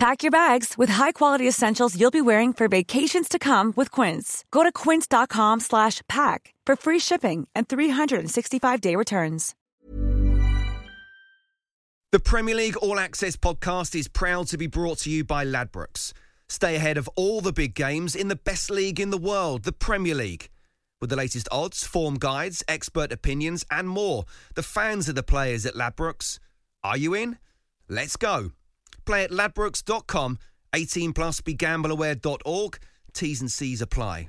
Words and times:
Pack 0.00 0.22
your 0.22 0.30
bags 0.30 0.78
with 0.78 0.88
high-quality 0.88 1.46
essentials 1.46 1.94
you'll 1.94 2.10
be 2.10 2.22
wearing 2.22 2.54
for 2.54 2.68
vacations 2.68 3.28
to 3.28 3.38
come 3.38 3.74
with 3.76 3.90
Quince. 3.90 4.46
Go 4.50 4.62
to 4.62 4.72
quince.com 4.72 5.60
slash 5.60 6.00
pack 6.08 6.54
for 6.64 6.74
free 6.74 6.98
shipping 6.98 7.46
and 7.54 7.68
365-day 7.68 8.96
returns. 8.96 9.54
The 12.12 12.18
Premier 12.18 12.54
League 12.54 12.78
All 12.78 12.98
Access 12.98 13.36
podcast 13.36 13.94
is 13.94 14.08
proud 14.08 14.46
to 14.46 14.56
be 14.56 14.66
brought 14.66 14.96
to 15.00 15.10
you 15.10 15.22
by 15.22 15.44
Ladbrokes. 15.44 16.14
Stay 16.48 16.76
ahead 16.76 16.96
of 16.96 17.10
all 17.14 17.42
the 17.42 17.52
big 17.52 17.74
games 17.74 18.16
in 18.16 18.28
the 18.28 18.36
best 18.36 18.70
league 18.70 19.00
in 19.00 19.10
the 19.10 19.18
world, 19.18 19.64
the 19.64 19.72
Premier 19.72 20.14
League. 20.14 20.48
With 21.02 21.10
the 21.10 21.16
latest 21.16 21.46
odds, 21.52 21.86
form 21.86 22.14
guides, 22.14 22.64
expert 22.68 23.12
opinions, 23.12 23.66
and 23.70 23.86
more, 23.86 24.24
the 24.54 24.62
fans 24.62 25.10
are 25.10 25.12
the 25.12 25.22
players 25.22 25.66
at 25.66 25.74
Ladbrokes. 25.74 26.38
Are 26.82 26.96
you 26.96 27.12
in? 27.12 27.36
Let's 27.86 28.16
go. 28.16 28.52
Play 29.10 29.24
at 29.24 29.32
ladbrokes.com, 29.32 30.38
18 30.72 31.12
plus, 31.12 31.40
begambleaware.org. 31.40 32.78
T's 33.12 33.40
and 33.40 33.50
C's 33.50 33.82
apply. 33.82 34.28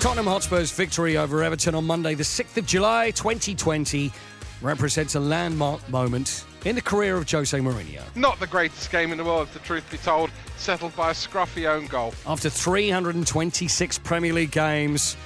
Tottenham 0.00 0.26
Hotspur's 0.26 0.70
victory 0.70 1.16
over 1.16 1.42
Everton 1.42 1.74
on 1.74 1.86
Monday, 1.86 2.14
the 2.14 2.24
6th 2.24 2.58
of 2.58 2.66
July 2.66 3.10
2020, 3.12 4.12
represents 4.60 5.14
a 5.14 5.20
landmark 5.20 5.88
moment 5.88 6.44
in 6.66 6.74
the 6.74 6.82
career 6.82 7.16
of 7.16 7.30
Jose 7.30 7.58
Mourinho. 7.58 8.02
Not 8.14 8.38
the 8.38 8.46
greatest 8.46 8.92
game 8.92 9.10
in 9.10 9.16
the 9.16 9.24
world, 9.24 9.48
if 9.48 9.54
the 9.54 9.60
truth 9.60 9.90
be 9.90 9.96
told, 9.96 10.30
settled 10.58 10.94
by 10.94 11.12
a 11.12 11.14
scruffy 11.14 11.66
own 11.66 11.86
goal. 11.86 12.12
After 12.26 12.50
326 12.50 13.98
Premier 14.00 14.34
League 14.34 14.50
games, 14.50 15.16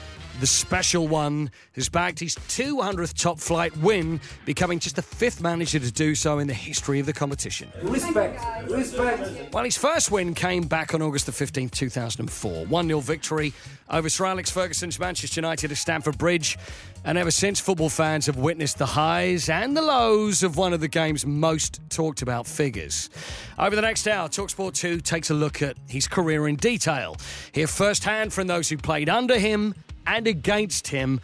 the 0.40 0.46
special 0.46 1.06
one 1.08 1.50
has 1.74 1.88
bagged 1.88 2.18
his 2.18 2.34
200th 2.34 3.20
top 3.20 3.38
flight 3.38 3.76
win, 3.78 4.20
becoming 4.44 4.78
just 4.78 4.96
the 4.96 5.02
fifth 5.02 5.40
manager 5.40 5.78
to 5.78 5.92
do 5.92 6.14
so 6.14 6.38
in 6.38 6.46
the 6.46 6.54
history 6.54 7.00
of 7.00 7.06
the 7.06 7.12
competition. 7.12 7.70
Respect, 7.82 8.40
respect. 8.70 9.52
Well, 9.52 9.64
his 9.64 9.76
first 9.76 10.10
win 10.10 10.34
came 10.34 10.64
back 10.64 10.94
on 10.94 11.02
August 11.02 11.26
the 11.26 11.32
15th, 11.32 11.70
2004. 11.70 12.66
1 12.66 12.86
0 12.86 13.00
victory 13.00 13.52
over 13.90 14.08
Sir 14.08 14.26
Alex 14.26 14.50
Ferguson's 14.50 14.98
Manchester 14.98 15.40
United 15.40 15.70
at 15.70 15.76
Stamford 15.76 16.18
Bridge. 16.18 16.58
And 17.04 17.18
ever 17.18 17.30
since, 17.30 17.60
football 17.60 17.90
fans 17.90 18.26
have 18.26 18.38
witnessed 18.38 18.78
the 18.78 18.86
highs 18.86 19.50
and 19.50 19.76
the 19.76 19.82
lows 19.82 20.42
of 20.42 20.56
one 20.56 20.72
of 20.72 20.80
the 20.80 20.88
game's 20.88 21.26
most 21.26 21.80
talked 21.90 22.22
about 22.22 22.46
figures. 22.46 23.10
Over 23.58 23.76
the 23.76 23.82
next 23.82 24.08
hour, 24.08 24.28
Talksport 24.28 24.74
2 24.74 25.00
takes 25.00 25.28
a 25.28 25.34
look 25.34 25.60
at 25.60 25.76
his 25.86 26.08
career 26.08 26.48
in 26.48 26.56
detail. 26.56 27.16
Hear 27.52 27.66
firsthand 27.66 28.32
from 28.32 28.46
those 28.46 28.70
who 28.70 28.78
played 28.78 29.10
under 29.10 29.38
him 29.38 29.74
and 30.06 30.26
against 30.26 30.86
him, 30.88 31.20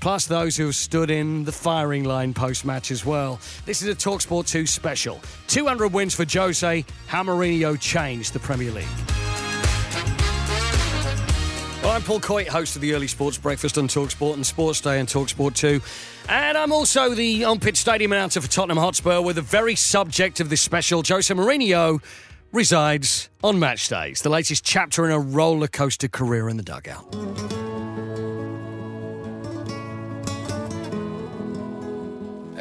plus 0.00 0.26
those 0.26 0.56
who 0.56 0.66
have 0.66 0.76
stood 0.76 1.10
in 1.10 1.44
the 1.44 1.52
firing 1.52 2.04
line 2.04 2.34
post 2.34 2.64
match 2.64 2.90
as 2.90 3.04
well. 3.04 3.40
This 3.64 3.82
is 3.82 3.88
a 3.88 3.94
Talksport 3.94 4.46
2 4.46 4.66
special. 4.66 5.20
200 5.48 5.92
wins 5.92 6.14
for 6.14 6.24
Jose, 6.24 6.84
how 7.06 7.22
Mourinho 7.22 7.78
changed 7.80 8.32
the 8.32 8.40
Premier 8.40 8.70
League. 8.70 8.86
Well, 11.84 11.92
I'm 11.92 12.02
Paul 12.02 12.20
Coyte, 12.20 12.48
host 12.48 12.76
of 12.76 12.82
the 12.82 12.94
Early 12.94 13.06
Sports 13.06 13.36
Breakfast 13.36 13.76
on 13.76 13.88
Talksport 13.88 14.34
and 14.34 14.46
Sports 14.46 14.80
Day 14.80 14.98
on 14.98 15.04
Talksport 15.04 15.54
2. 15.54 15.82
And 16.30 16.56
I'm 16.56 16.72
also 16.72 17.10
the 17.10 17.44
on 17.44 17.60
pitch 17.60 17.76
stadium 17.76 18.10
announcer 18.12 18.40
for 18.40 18.48
Tottenham 18.48 18.78
Hotspur, 18.78 19.20
where 19.20 19.34
the 19.34 19.42
very 19.42 19.74
subject 19.74 20.40
of 20.40 20.48
this 20.48 20.62
special, 20.62 21.02
Jose 21.06 21.32
Mourinho, 21.34 22.02
resides 22.52 23.28
on 23.42 23.58
match 23.58 23.88
days. 23.90 24.22
The 24.22 24.30
latest 24.30 24.64
chapter 24.64 25.04
in 25.04 25.10
a 25.10 25.18
roller 25.18 25.68
coaster 25.68 26.08
career 26.08 26.48
in 26.48 26.56
the 26.56 26.62
dugout. 26.62 27.04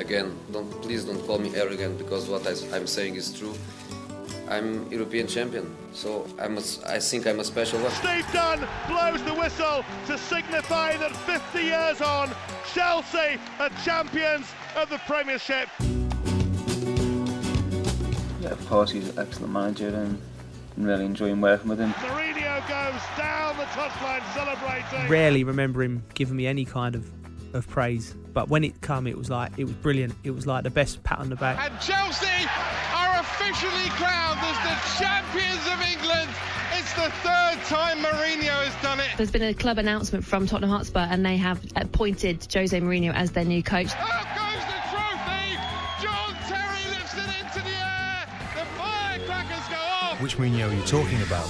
Again, 0.03 0.35
don't 0.51 0.69
please 0.81 1.05
don't 1.05 1.25
call 1.25 1.39
me 1.39 1.55
arrogant 1.55 1.97
because 1.97 2.27
what 2.27 2.45
I, 2.45 2.51
I'm 2.75 2.87
saying 2.87 3.15
is 3.15 3.31
true. 3.31 3.55
I'm 4.49 4.91
European 4.91 5.27
champion, 5.27 5.73
so 5.93 6.27
I'm 6.37 6.57
a, 6.57 6.61
I 6.85 6.99
think 6.99 7.25
I'm 7.25 7.39
a 7.39 7.43
special 7.45 7.79
one. 7.79 7.89
Steve 7.91 8.27
Dunn 8.33 8.67
blows 8.89 9.23
the 9.23 9.33
whistle 9.33 9.85
to 10.07 10.17
signify 10.17 10.97
that 10.97 11.15
50 11.15 11.59
years 11.63 12.01
on, 12.01 12.31
Chelsea 12.73 13.39
are 13.59 13.69
champions 13.85 14.45
of 14.75 14.89
the 14.89 14.97
Premiership. 15.07 15.69
Yeah, 18.41 18.49
of 18.49 18.67
course, 18.67 18.91
he's 18.91 19.07
an 19.07 19.19
excellent 19.19 19.53
manager 19.53 19.87
and 19.87 20.21
I'm 20.75 20.83
really 20.83 21.05
enjoying 21.05 21.39
working 21.39 21.69
with 21.69 21.79
him. 21.79 21.93
Mourinho 21.93 22.59
goes 22.67 23.01
down 23.17 23.55
the 23.55 23.63
touchline 23.71 24.21
celebrating. 24.33 25.09
Rarely 25.09 25.45
remember 25.45 25.81
him 25.81 26.03
giving 26.13 26.35
me 26.35 26.45
any 26.45 26.65
kind 26.65 26.95
of, 26.95 27.09
of 27.53 27.67
praise, 27.67 28.15
but 28.33 28.49
when 28.49 28.63
it 28.63 28.81
come, 28.81 29.07
it 29.07 29.17
was 29.17 29.29
like 29.29 29.51
it 29.57 29.63
was 29.65 29.73
brilliant. 29.73 30.15
It 30.23 30.31
was 30.31 30.47
like 30.47 30.63
the 30.63 30.69
best 30.69 31.03
pat 31.03 31.19
on 31.19 31.29
the 31.29 31.35
back. 31.35 31.59
And 31.59 31.79
Chelsea 31.79 32.47
are 32.95 33.19
officially 33.19 33.89
crowned 33.91 34.39
as 34.41 34.57
the 34.63 35.03
champions 35.03 35.65
of 35.67 35.81
England. 35.81 36.29
It's 36.73 36.93
the 36.93 37.11
third 37.21 37.59
time 37.65 37.99
Mourinho 37.99 38.65
has 38.65 38.81
done 38.81 38.99
it. 38.99 39.07
There's 39.17 39.31
been 39.31 39.43
a 39.43 39.53
club 39.53 39.77
announcement 39.77 40.25
from 40.25 40.47
Tottenham 40.47 40.71
Hotspur, 40.71 41.07
and 41.09 41.25
they 41.25 41.37
have 41.37 41.63
appointed 41.75 42.47
Jose 42.53 42.79
Mourinho 42.79 43.13
as 43.13 43.31
their 43.31 43.45
new 43.45 43.61
coach. 43.63 43.91
Out 43.95 44.25
goes 44.35 44.63
the 44.65 44.79
trophy. 44.89 45.57
John 46.01 46.35
Terry 46.47 46.89
lifts 46.89 47.13
it 47.13 47.29
into 47.39 47.63
the 47.63 47.75
air. 47.75 48.25
The 48.55 48.65
firecrackers 48.77 49.69
go 49.69 49.77
off. 49.77 50.21
Which 50.21 50.37
Mourinho 50.37 50.69
are 50.69 50.73
you 50.73 50.81
talking 50.83 51.21
about? 51.21 51.47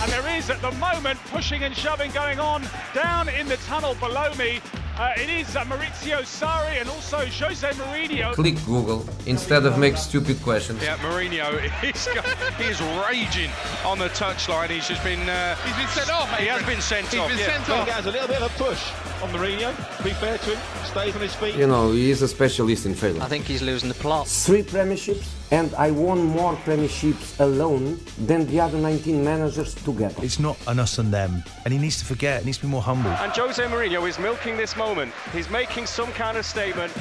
And 0.00 0.12
there 0.12 0.36
is 0.36 0.48
at 0.48 0.60
the 0.62 0.70
moment 0.72 1.18
pushing 1.30 1.64
and 1.64 1.74
shoving 1.74 2.12
going 2.12 2.38
on 2.38 2.62
down 2.94 3.28
in 3.28 3.48
the 3.48 3.56
tunnel 3.58 3.94
below 3.96 4.32
me. 4.34 4.60
Uh, 4.98 5.12
it 5.16 5.30
is 5.30 5.54
uh, 5.54 5.64
Maurizio 5.64 6.22
Sarri 6.22 6.80
and 6.80 6.88
also 6.88 7.18
Jose 7.18 7.68
Mourinho. 7.70 8.34
Click 8.34 8.56
Google 8.66 9.06
instead 9.26 9.64
of 9.64 9.78
make 9.78 9.96
stupid 9.96 10.42
questions. 10.42 10.82
Yeah, 10.82 10.96
Mourinho, 10.96 11.60
he's 11.80 12.04
got, 12.08 12.26
he 12.54 12.64
is 12.64 12.80
raging 13.08 13.50
on 13.84 14.00
the 14.00 14.08
touchline. 14.08 14.70
He's 14.70 14.88
just 14.88 15.04
been. 15.04 15.28
Uh, 15.28 15.54
He's 15.64 15.76
been 15.76 15.86
sent 15.88 16.10
off. 16.10 16.36
He 16.36 16.46
has 16.46 16.64
been 16.64 16.80
sent 16.80 17.06
He's 17.06 17.20
off. 17.20 17.28
been 17.28 17.38
yeah. 17.38 17.46
sent 17.46 17.70
off. 17.70 17.88
Has 17.88 18.06
a 18.06 18.10
little 18.10 18.26
bit 18.26 18.42
of 18.42 18.52
a 18.52 18.58
push 18.58 18.82
on 19.22 19.30
Mourinho. 19.30 19.74
To 19.96 20.02
be 20.02 20.10
fair 20.10 20.38
to 20.38 20.50
him, 20.50 20.84
stays 20.84 21.14
on 21.14 21.22
his 21.22 21.34
feet. 21.34 21.54
You 21.54 21.66
know, 21.66 21.92
he 21.92 22.10
is 22.10 22.22
a 22.22 22.28
specialist 22.28 22.86
in 22.86 22.94
failure. 22.94 23.22
I 23.22 23.26
think 23.26 23.44
he's 23.44 23.62
losing 23.62 23.88
the 23.88 23.94
plot. 23.94 24.28
Three 24.28 24.62
premierships, 24.62 25.28
and 25.50 25.74
I 25.74 25.90
won 25.90 26.24
more 26.24 26.54
premierships 26.56 27.38
alone 27.40 28.00
than 28.18 28.46
the 28.46 28.60
other 28.60 28.78
19 28.78 29.24
managers 29.24 29.74
together. 29.74 30.22
It's 30.22 30.38
not 30.38 30.56
an 30.66 30.78
us 30.78 30.98
and 30.98 31.12
them, 31.12 31.42
and 31.64 31.72
he 31.72 31.78
needs 31.78 31.98
to 31.98 32.04
forget. 32.04 32.40
He 32.40 32.46
needs 32.46 32.58
to 32.58 32.64
be 32.64 32.70
more 32.70 32.82
humble. 32.82 33.10
And 33.10 33.32
Jose 33.32 33.62
Mourinho 33.62 34.08
is 34.08 34.18
milking 34.18 34.56
this 34.56 34.76
moment. 34.76 35.12
He's 35.32 35.50
making 35.50 35.86
some 35.86 36.12
kind 36.12 36.36
of 36.36 36.44
statement. 36.46 36.92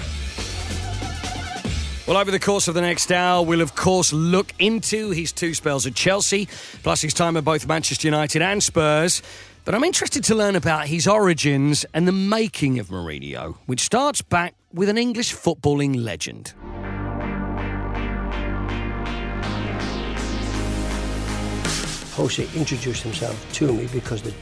Well, 2.07 2.15
over 2.15 2.31
the 2.31 2.39
course 2.39 2.69
of 2.69 2.73
the 2.73 2.79
next 2.79 3.11
hour, 3.11 3.43
we'll 3.45 3.59
of 3.59 3.75
course 3.75 4.13
look 4.13 4.53
into 4.59 5.09
his 5.11 5.33
two 5.33 5.53
spells 5.53 5.85
at 5.85 5.93
Chelsea, 5.93 6.47
plus 6.81 7.01
his 7.01 7.13
time 7.13 7.35
at 7.35 7.43
both 7.43 7.67
Manchester 7.67 8.07
United 8.07 8.41
and 8.41 8.63
Spurs. 8.63 9.21
But 9.67 9.75
I'm 9.75 9.83
interested 9.83 10.23
to 10.23 10.33
learn 10.33 10.55
about 10.55 10.87
his 10.87 11.09
origins 11.09 11.85
and 11.93 12.07
the 12.07 12.13
making 12.13 12.79
of 12.79 12.87
Mourinho, 12.87 13.57
which 13.65 13.81
starts 13.81 14.21
back 14.21 14.55
with 14.71 14.87
an 14.87 14.97
English 14.97 15.35
footballing 15.35 16.05
legend. 16.05 16.53
Jose 22.15 22.47
introduced 22.55 23.03
himself 23.03 23.35
to 23.55 23.73
me 23.73 23.89
because 23.91 24.21
the, 24.21 24.33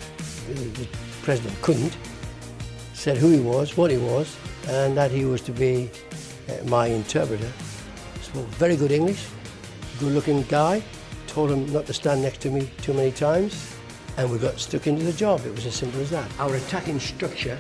the, 0.54 0.88
president 1.24 1.60
couldn't. 1.64 1.98
Said 2.94 3.18
who 3.18 3.32
he 3.32 3.40
was, 3.40 3.76
what 3.76 3.90
he 3.90 3.98
was, 3.98 4.38
and 4.68 4.96
that 4.96 5.10
he 5.10 5.26
was 5.26 5.42
to 5.42 5.52
be 5.52 5.90
uh, 6.48 6.64
my 6.66 6.86
interpreter. 6.86 7.52
Spoke 8.22 8.46
very 8.60 8.76
good 8.76 8.92
English, 8.92 9.26
good-looking 10.00 10.44
guy. 10.44 10.84
Told 11.26 11.50
him 11.50 11.74
not 11.74 11.88
to 11.88 11.94
stand 11.96 12.22
next 12.22 12.42
to 12.42 12.52
me 12.52 12.70
too 12.84 12.94
many 12.94 13.12
times, 13.12 13.75
and 14.18 14.32
we 14.32 14.38
got 14.38 14.60
stuck 14.60 14.88
into 14.88 15.04
the 15.04 15.14
job. 15.14 15.46
It 15.46 15.54
was 15.56 15.66
as 15.66 15.76
simple 15.76 16.02
as 16.02 16.10
that. 16.12 16.30
Our 16.40 16.56
attacking 16.56 17.00
structure 17.00 17.58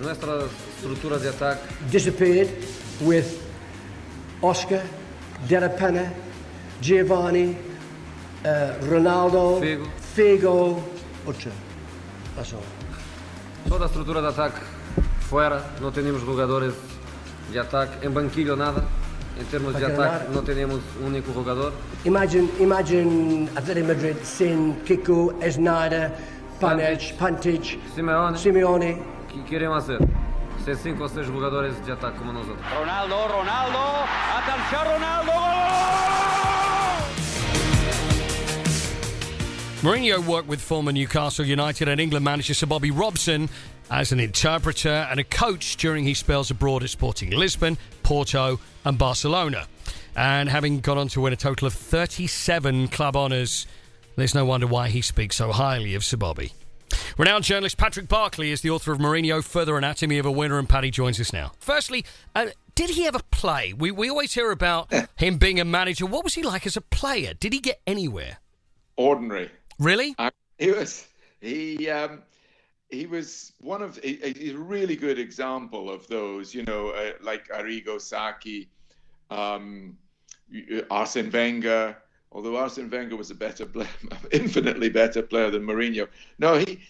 Nuestra 0.00 0.48
estructura 0.76 1.18
de 1.18 1.28
ataque 1.28 1.62
disappeared 1.90 2.50
with 3.00 3.40
Oscar, 4.42 4.82
Della 5.48 5.68
Penna, 5.68 6.12
Giovanni, 6.80 7.56
uh, 8.44 8.74
Ronaldo, 8.82 9.60
Figo. 9.60 9.88
Figo, 10.14 10.82
Ocho. 11.26 11.50
That's 12.36 12.52
all. 12.52 12.62
Toda 13.68 13.84
a 13.84 13.86
estrutura 13.86 14.20
de 14.20 14.28
ataque 14.28 14.60
fora, 15.20 15.64
não 15.80 15.90
temos 15.90 16.20
jogadores 16.22 16.74
de 17.50 17.58
ataque, 17.58 18.04
em 18.06 18.10
banquilho 18.10 18.56
nada. 18.56 18.84
Em 19.38 19.44
termos 19.44 19.74
de 19.76 19.84
ataque, 19.84 20.32
não 20.32 20.42
temos 20.44 20.80
um 21.00 21.06
único 21.06 21.32
jogador. 21.32 21.72
Imagine, 22.04 22.48
imagine 22.60 23.48
Atletico 23.56 23.88
Madrid, 23.88 24.16
Sin, 24.22 24.74
Kiko, 24.84 25.34
Esnada, 25.40 26.12
Panic, 26.60 27.14
Pantic, 27.14 27.80
Simeone, 27.94 28.38
Simeone, 28.38 29.02
que 29.28 29.42
queremos 29.42 29.78
hacer. 29.78 29.98
Ser 30.64 30.76
cinco 30.76 31.04
o 31.04 31.08
seis 31.08 31.26
jugadores 31.26 31.74
de 31.84 31.92
ataque 31.92 32.16
como 32.16 32.32
nosotros. 32.32 32.64
Ronaldo, 32.78 33.16
Ronaldo, 33.28 33.78
atención 34.38 34.84
Ronaldo. 34.94 36.33
Mourinho 39.84 40.24
worked 40.26 40.48
with 40.48 40.62
former 40.62 40.92
Newcastle 40.92 41.44
United 41.44 41.88
and 41.88 42.00
England 42.00 42.24
manager 42.24 42.54
Sir 42.54 42.64
Bobby 42.64 42.90
Robson 42.90 43.50
as 43.90 44.12
an 44.12 44.18
interpreter 44.18 44.88
and 44.88 45.20
a 45.20 45.24
coach 45.24 45.76
during 45.76 46.04
his 46.04 46.16
spells 46.16 46.50
abroad 46.50 46.82
at 46.82 46.88
Sporting 46.88 47.28
Lisbon, 47.32 47.76
Porto, 48.02 48.58
and 48.86 48.96
Barcelona. 48.96 49.66
And 50.16 50.48
having 50.48 50.80
gone 50.80 50.96
on 50.96 51.08
to 51.08 51.20
win 51.20 51.34
a 51.34 51.36
total 51.36 51.66
of 51.66 51.74
37 51.74 52.88
club 52.88 53.14
honours, 53.14 53.66
there's 54.16 54.34
no 54.34 54.46
wonder 54.46 54.66
why 54.66 54.88
he 54.88 55.02
speaks 55.02 55.36
so 55.36 55.52
highly 55.52 55.94
of 55.94 56.02
Sir 56.02 56.16
Bobby. 56.16 56.54
Renowned 57.18 57.44
journalist 57.44 57.76
Patrick 57.76 58.08
Barclay 58.08 58.52
is 58.52 58.62
the 58.62 58.70
author 58.70 58.90
of 58.90 58.98
Mourinho, 59.00 59.44
Further 59.44 59.76
Anatomy 59.76 60.16
of 60.16 60.24
a 60.24 60.32
Winner, 60.32 60.58
and 60.58 60.66
Paddy 60.66 60.90
joins 60.90 61.20
us 61.20 61.30
now. 61.30 61.52
Firstly, 61.58 62.06
uh, 62.34 62.46
did 62.74 62.88
he 62.88 63.06
ever 63.06 63.20
play? 63.30 63.74
We, 63.74 63.90
we 63.90 64.08
always 64.08 64.32
hear 64.32 64.50
about 64.50 64.90
him 65.16 65.36
being 65.36 65.60
a 65.60 65.64
manager. 65.66 66.06
What 66.06 66.24
was 66.24 66.32
he 66.32 66.42
like 66.42 66.66
as 66.66 66.78
a 66.78 66.80
player? 66.80 67.34
Did 67.34 67.52
he 67.52 67.60
get 67.60 67.82
anywhere? 67.86 68.38
Ordinary. 68.96 69.50
Really? 69.78 70.14
Uh, 70.18 70.30
he 70.58 70.70
was. 70.70 71.06
He 71.40 71.90
um, 71.90 72.22
he 72.90 73.06
was 73.06 73.52
one 73.60 73.82
of. 73.82 73.98
He's 74.02 74.54
a 74.54 74.58
really 74.58 74.96
good 74.96 75.18
example 75.18 75.90
of 75.90 76.06
those. 76.08 76.54
You 76.54 76.64
know, 76.64 76.90
uh, 76.90 77.12
like 77.20 77.48
Arrigo 77.48 78.00
Sacchi, 78.00 78.68
um, 79.30 79.96
Arsene 80.90 81.30
Wenger. 81.30 81.96
Although 82.32 82.56
Arsene 82.56 82.90
Wenger 82.90 83.16
was 83.16 83.30
a 83.30 83.34
better 83.34 83.64
player, 83.64 83.88
infinitely 84.32 84.88
better 84.88 85.22
player 85.22 85.50
than 85.50 85.62
Mourinho. 85.62 86.08
No, 86.38 86.56
he 86.56 86.80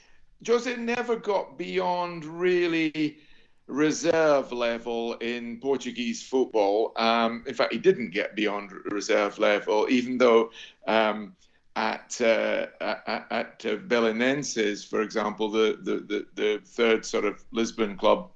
Jose 0.47 0.75
never 0.77 1.17
got 1.17 1.59
beyond 1.59 2.25
really 2.25 3.19
reserve 3.67 4.53
level 4.53 5.15
in 5.15 5.59
Portuguese 5.59 6.23
football. 6.23 6.93
Um, 6.97 7.45
in 7.47 7.55
fact, 7.55 7.73
he 7.73 7.79
didn't 7.79 8.11
get 8.11 8.37
beyond 8.37 8.73
reserve 8.87 9.39
level, 9.39 9.87
even 9.89 10.19
though 10.19 10.51
um, 10.87 11.35
at 11.77 12.21
uh, 12.21 12.67
at, 12.81 13.27
at 13.31 13.67
uh, 13.67 13.77
Belenenses, 13.77 14.87
for 14.87 15.03
example, 15.03 15.51
the, 15.51 15.79
the, 15.83 15.97
the, 15.97 16.27
the, 16.35 16.61
third 16.65 17.05
sort 17.05 17.25
of 17.25 17.45
Lisbon 17.51 17.97
club, 17.97 18.31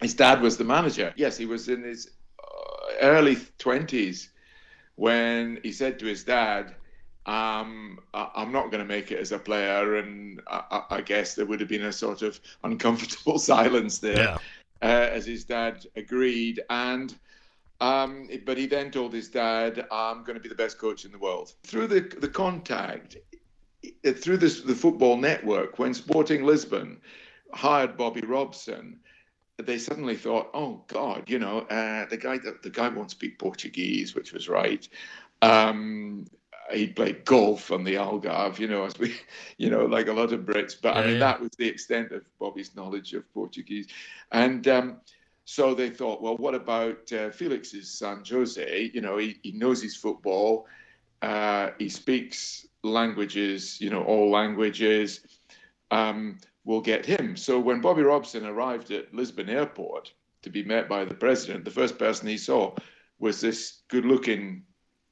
his 0.00 0.14
dad 0.14 0.40
was 0.40 0.56
the 0.56 0.64
manager. 0.64 1.12
Yes, 1.16 1.36
he 1.36 1.46
was 1.46 1.68
in 1.68 1.82
his 1.82 2.10
uh, 2.38 2.92
early 3.02 3.36
20s 3.58 4.28
when 4.96 5.58
he 5.62 5.72
said 5.72 5.98
to 5.98 6.06
his 6.06 6.24
dad, 6.24 6.74
um, 7.26 7.98
I, 8.12 8.28
am 8.36 8.52
not 8.52 8.70
going 8.70 8.82
to 8.82 8.88
make 8.88 9.10
it 9.10 9.18
as 9.18 9.32
a 9.32 9.38
player. 9.38 9.96
And 9.96 10.40
I, 10.46 10.82
I, 10.90 11.00
guess 11.00 11.34
there 11.34 11.46
would 11.46 11.60
have 11.60 11.68
been 11.68 11.86
a 11.86 11.92
sort 11.92 12.22
of 12.22 12.38
uncomfortable 12.62 13.38
silence 13.52 13.98
there 13.98 14.18
yeah. 14.18 14.38
Uh, 14.82 15.08
as 15.10 15.26
his 15.26 15.44
dad 15.44 15.86
agreed. 15.96 16.60
And 16.70 17.14
um, 17.84 18.28
but 18.46 18.56
he 18.56 18.66
then 18.66 18.90
told 18.90 19.12
his 19.12 19.28
dad, 19.28 19.86
"I'm 19.90 20.24
going 20.24 20.34
to 20.34 20.40
be 20.40 20.48
the 20.48 20.54
best 20.54 20.78
coach 20.78 21.04
in 21.04 21.12
the 21.12 21.18
world." 21.18 21.52
Through 21.64 21.88
the 21.88 22.00
the 22.00 22.28
contact, 22.28 23.16
through 24.16 24.38
this, 24.38 24.62
the 24.62 24.74
football 24.74 25.18
network, 25.18 25.78
when 25.78 25.92
Sporting 25.92 26.44
Lisbon 26.44 26.98
hired 27.52 27.96
Bobby 27.98 28.22
Robson, 28.22 28.98
they 29.58 29.76
suddenly 29.76 30.16
thought, 30.16 30.48
"Oh 30.54 30.82
God, 30.88 31.28
you 31.28 31.38
know, 31.38 31.60
uh, 31.60 32.06
the 32.06 32.16
guy 32.16 32.38
the, 32.38 32.56
the 32.62 32.70
guy 32.70 32.88
won't 32.88 33.10
speak 33.10 33.38
Portuguese," 33.38 34.14
which 34.14 34.32
was 34.32 34.48
right. 34.48 34.88
Um, 35.42 36.26
he 36.72 36.86
played 36.86 37.26
golf 37.26 37.70
on 37.70 37.84
the 37.84 37.96
Algarve, 37.96 38.58
you 38.58 38.66
know, 38.66 38.86
as 38.86 38.98
we, 38.98 39.14
you 39.58 39.68
know, 39.68 39.84
like 39.84 40.08
a 40.08 40.12
lot 40.14 40.32
of 40.32 40.40
Brits. 40.40 40.74
But 40.80 40.94
yeah, 40.94 41.00
I 41.00 41.04
mean, 41.04 41.12
yeah. 41.14 41.18
that 41.18 41.40
was 41.40 41.50
the 41.58 41.68
extent 41.68 42.12
of 42.12 42.22
Bobby's 42.38 42.74
knowledge 42.74 43.12
of 43.12 43.30
Portuguese, 43.34 43.88
and. 44.32 44.66
Um, 44.68 44.96
so 45.44 45.74
they 45.74 45.90
thought, 45.90 46.22
well, 46.22 46.36
what 46.36 46.54
about 46.54 47.12
uh, 47.12 47.30
Felix's 47.30 47.90
son, 47.90 48.22
Jose? 48.28 48.90
You 48.94 49.00
know, 49.00 49.18
he, 49.18 49.38
he 49.42 49.52
knows 49.52 49.82
his 49.82 49.96
football. 49.96 50.66
Uh, 51.20 51.70
he 51.78 51.88
speaks 51.88 52.66
languages, 52.82 53.80
you 53.80 53.90
know, 53.90 54.02
all 54.04 54.30
languages. 54.30 55.20
Um, 55.90 56.38
we'll 56.64 56.80
get 56.80 57.04
him. 57.04 57.36
So 57.36 57.58
when 57.60 57.80
Bobby 57.80 58.02
Robson 58.02 58.46
arrived 58.46 58.90
at 58.90 59.12
Lisbon 59.14 59.50
airport 59.50 60.12
to 60.42 60.50
be 60.50 60.64
met 60.64 60.88
by 60.88 61.04
the 61.04 61.14
president, 61.14 61.64
the 61.64 61.70
first 61.70 61.98
person 61.98 62.26
he 62.26 62.38
saw 62.38 62.74
was 63.18 63.40
this 63.40 63.82
good 63.88 64.04
looking 64.04 64.62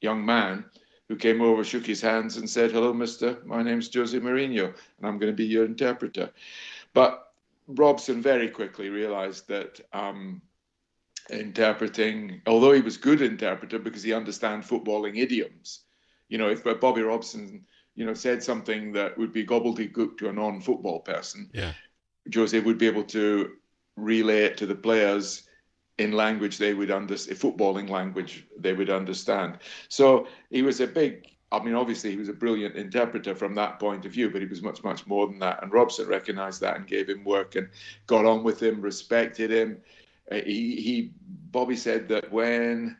young 0.00 0.24
man 0.24 0.64
who 1.08 1.16
came 1.16 1.42
over, 1.42 1.62
shook 1.62 1.84
his 1.84 2.00
hands, 2.00 2.38
and 2.38 2.48
said, 2.48 2.72
Hello, 2.72 2.92
mister. 2.92 3.38
My 3.44 3.62
name's 3.62 3.92
Jose 3.94 4.18
Mourinho, 4.18 4.66
and 4.66 5.06
I'm 5.06 5.18
going 5.18 5.32
to 5.32 5.36
be 5.36 5.44
your 5.44 5.66
interpreter. 5.66 6.30
But 6.94 7.31
Robson 7.66 8.20
very 8.22 8.48
quickly 8.48 8.88
realized 8.88 9.48
that 9.48 9.80
um, 9.92 10.42
interpreting, 11.30 12.42
although 12.46 12.72
he 12.72 12.80
was 12.80 12.96
good 12.96 13.22
interpreter 13.22 13.78
because 13.78 14.02
he 14.02 14.12
understand 14.12 14.64
footballing 14.64 15.18
idioms, 15.18 15.84
you 16.28 16.38
know, 16.38 16.48
if 16.48 16.64
Bobby 16.80 17.02
Robson, 17.02 17.64
you 17.94 18.04
know, 18.04 18.14
said 18.14 18.42
something 18.42 18.92
that 18.92 19.16
would 19.18 19.32
be 19.32 19.46
gobbledygook 19.46 20.18
to 20.18 20.28
a 20.28 20.32
non-football 20.32 21.00
person, 21.00 21.50
yeah. 21.52 21.72
Jose 22.34 22.58
would 22.58 22.78
be 22.78 22.86
able 22.86 23.04
to 23.04 23.52
relay 23.96 24.44
it 24.44 24.56
to 24.56 24.66
the 24.66 24.74
players 24.74 25.48
in 25.98 26.12
language 26.12 26.58
they 26.58 26.74
would 26.74 26.90
understand, 26.90 27.38
footballing 27.38 27.88
language 27.88 28.46
they 28.58 28.72
would 28.72 28.90
understand. 28.90 29.58
So 29.88 30.26
he 30.50 30.62
was 30.62 30.80
a 30.80 30.86
big 30.86 31.26
I 31.52 31.62
mean, 31.62 31.74
obviously, 31.74 32.10
he 32.10 32.16
was 32.16 32.30
a 32.30 32.32
brilliant 32.32 32.76
interpreter 32.76 33.34
from 33.34 33.54
that 33.56 33.78
point 33.78 34.06
of 34.06 34.12
view, 34.12 34.30
but 34.30 34.40
he 34.40 34.46
was 34.46 34.62
much, 34.62 34.82
much 34.82 35.06
more 35.06 35.26
than 35.26 35.38
that. 35.40 35.62
And 35.62 35.70
Robson 35.70 36.08
recognised 36.08 36.62
that 36.62 36.76
and 36.76 36.86
gave 36.86 37.10
him 37.10 37.24
work 37.24 37.56
and 37.56 37.68
got 38.06 38.24
on 38.24 38.42
with 38.42 38.62
him, 38.62 38.80
respected 38.80 39.50
him. 39.50 39.76
Uh, 40.30 40.36
he, 40.36 40.76
he, 40.76 41.12
Bobby 41.50 41.76
said 41.76 42.08
that 42.08 42.32
when 42.32 42.96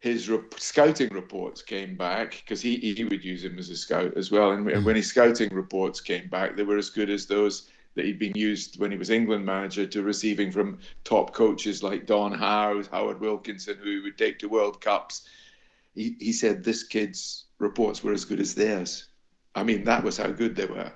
his 0.00 0.30
re- 0.30 0.40
scouting 0.56 1.10
reports 1.10 1.60
came 1.60 1.96
back, 1.96 2.42
because 2.44 2.62
he, 2.62 2.76
he 2.76 3.04
would 3.04 3.22
use 3.22 3.44
him 3.44 3.58
as 3.58 3.68
a 3.68 3.76
scout 3.76 4.16
as 4.16 4.30
well, 4.30 4.52
and, 4.52 4.66
and 4.70 4.84
when 4.84 4.96
his 4.96 5.08
scouting 5.08 5.54
reports 5.54 6.00
came 6.00 6.28
back, 6.28 6.56
they 6.56 6.62
were 6.62 6.78
as 6.78 6.88
good 6.88 7.10
as 7.10 7.26
those 7.26 7.68
that 7.94 8.06
he'd 8.06 8.18
been 8.18 8.36
used 8.36 8.78
when 8.78 8.90
he 8.90 8.96
was 8.96 9.10
England 9.10 9.44
manager 9.44 9.86
to 9.86 10.02
receiving 10.02 10.50
from 10.50 10.78
top 11.04 11.34
coaches 11.34 11.82
like 11.82 12.06
Don 12.06 12.32
Howe, 12.32 12.82
Howard 12.90 13.20
Wilkinson, 13.20 13.76
who 13.82 13.90
he 13.90 14.00
would 14.00 14.16
take 14.16 14.38
to 14.38 14.48
World 14.48 14.80
Cups. 14.80 15.22
He, 15.94 16.14
he 16.20 16.32
said, 16.32 16.62
This 16.62 16.82
kid's 16.82 17.45
reports 17.58 18.02
were 18.02 18.12
as 18.12 18.24
good 18.24 18.40
as 18.40 18.54
theirs. 18.54 19.08
I 19.54 19.62
mean, 19.62 19.84
that 19.84 20.04
was 20.04 20.18
how 20.18 20.28
good 20.28 20.54
they 20.54 20.66
were. 20.66 20.92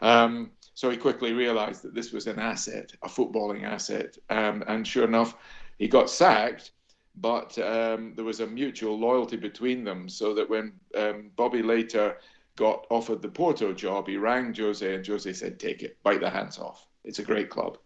Um, 0.00 0.52
so 0.74 0.90
he 0.90 0.96
quickly 0.96 1.32
realized 1.32 1.82
that 1.82 1.94
this 1.94 2.12
was 2.12 2.26
an 2.26 2.38
asset, 2.38 2.92
a 3.02 3.08
footballing 3.08 3.64
asset. 3.64 4.16
Um, 4.30 4.62
and 4.68 4.86
sure 4.86 5.04
enough, 5.04 5.34
he 5.78 5.88
got 5.88 6.10
sacked, 6.10 6.72
but 7.16 7.58
um, 7.58 8.12
there 8.14 8.24
was 8.24 8.40
a 8.40 8.46
mutual 8.46 8.98
loyalty 8.98 9.36
between 9.36 9.84
them. 9.84 10.08
So 10.08 10.34
that 10.34 10.48
when 10.48 10.74
um, 10.94 11.30
Bobby 11.34 11.62
later 11.62 12.18
got 12.56 12.86
offered 12.90 13.22
the 13.22 13.28
Porto 13.28 13.72
job, 13.72 14.06
he 14.06 14.16
rang 14.16 14.54
Jose, 14.54 14.94
and 14.94 15.06
Jose 15.06 15.32
said, 15.32 15.58
Take 15.58 15.82
it, 15.82 15.96
bite 16.02 16.20
the 16.20 16.30
hands 16.30 16.58
off. 16.58 16.86
It's 17.04 17.18
a 17.18 17.24
great 17.24 17.50
club. 17.50 17.78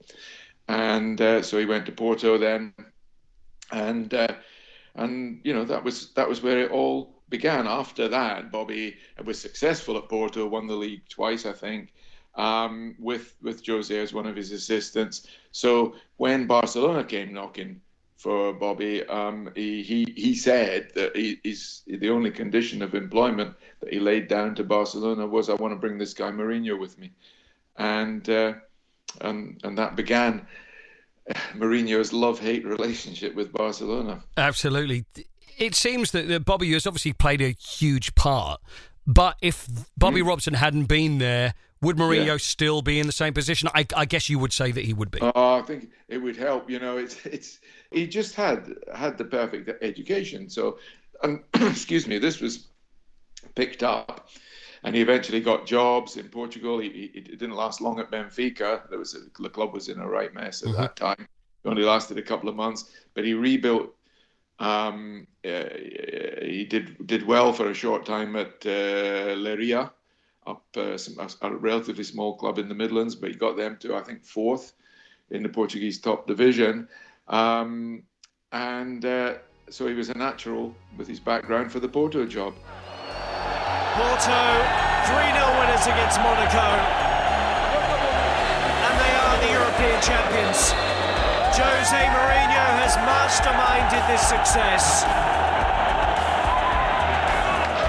And 0.69 1.21
uh, 1.21 1.43
so 1.43 1.59
he 1.59 1.65
went 1.67 1.87
to 1.87 1.93
Porto 1.93 2.39
then. 2.39 2.75
And 3.73 4.13
uh, 4.13 4.35
and 4.97 5.41
you 5.45 5.55
know 5.55 5.65
that 5.65 5.85
was 5.85 6.13
that 6.15 6.29
was 6.29 6.43
where 6.43 6.61
it 6.61 6.71
all 6.71 7.20
began 7.31 7.67
after 7.67 8.09
that. 8.09 8.51
Bobby 8.51 8.97
was 9.25 9.41
successful 9.41 9.97
at 9.97 10.09
Porto, 10.09 10.47
won 10.47 10.67
the 10.67 10.75
league 10.75 11.09
twice, 11.09 11.47
I 11.47 11.53
think, 11.53 11.93
um, 12.35 12.97
with 12.99 13.37
with 13.41 13.65
Jose 13.65 13.97
as 13.97 14.13
one 14.13 14.27
of 14.27 14.37
his 14.37 14.53
assistants. 14.53 15.29
So 15.53 15.95
when 16.17 16.47
Barcelona 16.47 17.05
came 17.05 17.33
knocking 17.33 17.81
for 18.17 18.53
Bobby, 18.53 19.07
um, 19.07 19.51
he, 19.55 19.83
he 19.83 20.13
he 20.17 20.35
said 20.35 20.91
that 20.95 21.17
he, 21.17 21.39
he's 21.43 21.83
the 21.87 22.11
only 22.11 22.31
condition 22.31 22.83
of 22.83 22.95
employment 22.95 23.55
that 23.81 23.93
he 23.93 24.01
laid 24.01 24.29
down 24.29 24.55
to 24.57 24.65
Barcelona 24.65 25.27
was 25.27 25.49
I 25.49 25.55
want 25.55 25.73
to 25.73 25.79
bring 25.79 25.97
this 25.97 26.13
guy 26.13 26.31
Mourinho 26.31 26.79
with 26.79 26.99
me, 26.99 27.13
and 27.77 28.29
uh, 28.29 28.55
and 29.21 29.61
and 29.65 29.79
that 29.79 29.97
began. 29.97 30.47
Mourinho's 31.55 32.13
love-hate 32.13 32.65
relationship 32.65 33.37
with 33.37 33.53
Barcelona. 33.53 34.21
Absolutely 34.37 35.05
it 35.59 35.75
seems 35.75 36.11
that, 36.13 36.29
that 36.29 36.45
Bobby 36.45 36.73
has 36.73 36.87
obviously 36.87 37.13
played 37.13 37.41
a 37.41 37.51
huge 37.51 38.15
part. 38.15 38.61
But 39.07 39.37
if 39.41 39.67
Bobby 39.97 40.23
mm. 40.23 40.29
Robson 40.29 40.55
hadn't 40.55 40.87
been 40.87 41.19
there, 41.19 41.55
would 41.83 41.97
Mourinho 41.97 42.27
yeah. 42.27 42.37
still 42.37 42.83
be 42.83 43.01
in 43.01 43.07
the 43.07 43.13
same 43.13 43.33
position? 43.33 43.69
I, 43.75 43.87
I, 43.97 44.05
guess 44.05 44.29
you 44.29 44.39
would 44.39 44.53
say 44.53 44.71
that 44.71 44.85
he 44.85 44.93
would 44.93 45.11
be. 45.11 45.21
Uh, 45.21 45.33
I 45.35 45.63
think 45.63 45.91
it 46.09 46.19
would 46.19 46.37
help. 46.37 46.69
You 46.69 46.79
know, 46.79 46.99
it's 46.99 47.25
it's 47.25 47.61
he 47.91 48.07
just 48.07 48.35
had 48.35 48.75
had 48.95 49.17
the 49.17 49.25
perfect 49.25 49.83
education. 49.83 50.51
So, 50.51 50.79
um, 51.23 51.45
excuse 51.55 52.07
me, 52.07 52.19
this 52.19 52.41
was 52.41 52.69
picked 53.55 53.83
up, 53.83 54.29
and 54.85 54.95
he 54.95 55.01
eventually 55.01 55.41
got 55.41 55.67
jobs 55.67 56.19
in 56.19 56.29
Portugal. 56.29 56.79
He, 56.79 56.91
he 56.91 57.19
it 57.19 57.39
didn't 57.39 57.57
last 57.57 57.81
long 57.81 57.99
at 57.99 58.11
Benfica. 58.11 58.89
There 58.91 58.99
was 58.99 59.15
a, 59.15 59.43
the 59.43 59.49
club 59.49 59.73
was 59.73 59.89
in 59.89 59.99
a 59.99 60.07
right 60.07 60.35
mess 60.35 60.63
at 60.63 60.69
mm-hmm. 60.69 60.83
that 60.83 60.97
time. 60.97 61.27
It 61.65 61.69
only 61.69 61.83
lasted 61.83 62.19
a 62.19 62.23
couple 62.23 62.49
of 62.49 62.57
months, 62.57 62.91
but 63.15 63.25
he 63.25 63.35
rebuilt 63.35 63.95
um, 64.61 65.27
uh, 65.45 65.65
he 66.43 66.67
did 66.69 67.07
did 67.07 67.27
well 67.27 67.53
for 67.53 67.71
a 67.71 67.75
short 67.75 68.07
time 68.07 68.37
at 68.37 68.55
uh, 68.65 69.35
Leiria, 69.37 69.91
up 70.47 70.65
uh, 70.77 70.97
some, 70.97 71.27
a 71.43 71.57
relatively 71.57 72.05
small 72.05 72.37
club 72.37 72.59
in 72.59 72.69
the 72.69 72.75
Midlands, 72.75 73.15
but 73.15 73.31
he 73.31 73.37
got 73.37 73.57
them 73.57 73.77
to 73.81 73.97
I 73.97 74.03
think 74.03 74.25
fourth. 74.25 74.75
in 75.31 75.43
the 75.43 75.49
Portuguese 75.49 75.99
top 76.01 76.27
division. 76.27 76.89
Um, 77.29 78.03
and 78.53 79.05
uh, 79.05 79.35
so 79.71 79.87
he 79.87 79.95
was 79.95 80.09
a 80.11 80.19
natural 80.19 80.75
with 80.97 81.07
his 81.07 81.21
background 81.21 81.71
for 81.71 81.81
the 81.81 81.89
Porto 81.89 82.27
job. 82.27 82.55
Porto 83.95 84.41
3 85.07 85.17
0 85.33 85.59
winners 85.59 85.87
against 85.87 86.19
Monaco. 86.21 86.69
And 88.87 88.95
they 89.01 89.13
are 89.23 89.37
the 89.41 89.51
European 89.53 90.03
champions. 90.03 90.90
Jose 91.59 91.97
Mourinho 92.15 92.67
has 92.79 92.95
masterminded 93.03 94.07
this 94.07 94.23
success. 94.23 95.03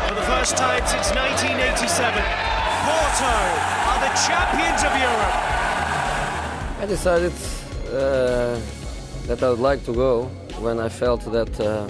For 0.07 0.15
the 0.15 0.23
first 0.23 0.57
time 0.57 0.81
since 0.87 1.13
1987, 1.13 2.23
Porto 2.85 3.35
are 3.89 3.99
the 4.01 4.13
champions 4.25 4.81
of 4.81 4.91
Europe. 4.97 5.37
I 6.81 6.85
decided 6.87 7.33
uh, 7.93 8.59
that 9.27 9.43
I 9.43 9.49
would 9.51 9.59
like 9.59 9.85
to 9.85 9.93
go 9.93 10.23
when 10.59 10.79
I 10.79 10.89
felt 10.89 11.21
that 11.31 11.59
uh, 11.59 11.87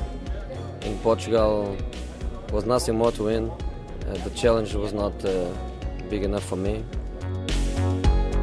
in 0.82 0.98
Portugal 1.00 1.78
was 2.52 2.66
nothing 2.66 2.98
more 2.98 3.14
to 3.14 3.24
win. 3.24 3.50
Uh, 3.50 4.14
the 4.26 4.32
challenge 4.32 4.74
was 4.74 4.92
not 4.92 5.14
uh, 5.24 5.50
big 6.10 6.24
enough 6.24 6.44
for 6.44 6.58
me. 6.58 6.84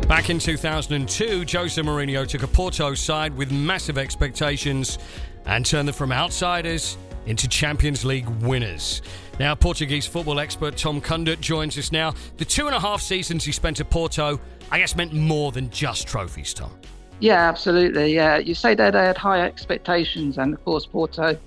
Back 0.08 0.30
in 0.30 0.38
2002, 0.38 1.44
Jose 1.52 1.82
Mourinho 1.82 2.26
took 2.26 2.42
a 2.42 2.46
Porto 2.46 2.94
side 2.94 3.36
with 3.36 3.52
massive 3.52 3.98
expectations 3.98 4.98
and 5.44 5.66
turned 5.66 5.86
them 5.86 5.94
from 5.94 6.12
outsiders 6.12 6.96
into 7.26 7.46
Champions 7.46 8.06
League 8.06 8.26
winners. 8.40 9.02
Now, 9.38 9.54
Portuguese 9.54 10.06
football 10.06 10.40
expert 10.40 10.78
Tom 10.78 11.02
Kundert 11.02 11.40
joins 11.40 11.76
us 11.76 11.92
now. 11.92 12.14
The 12.38 12.46
two 12.46 12.68
and 12.68 12.74
a 12.74 12.80
half 12.80 13.02
seasons 13.02 13.44
he 13.44 13.52
spent 13.52 13.80
at 13.80 13.90
Porto, 13.90 14.40
I 14.70 14.78
guess, 14.78 14.96
meant 14.96 15.12
more 15.12 15.52
than 15.52 15.68
just 15.68 16.08
trophies, 16.08 16.54
Tom. 16.54 16.72
Yeah, 17.20 17.46
absolutely. 17.46 18.14
Yeah, 18.14 18.38
you 18.38 18.54
say 18.54 18.74
that 18.76 18.92
they 18.92 19.04
had 19.04 19.18
high 19.18 19.42
expectations, 19.42 20.38
and 20.38 20.54
of 20.54 20.64
course, 20.64 20.86
Porto 20.86 21.38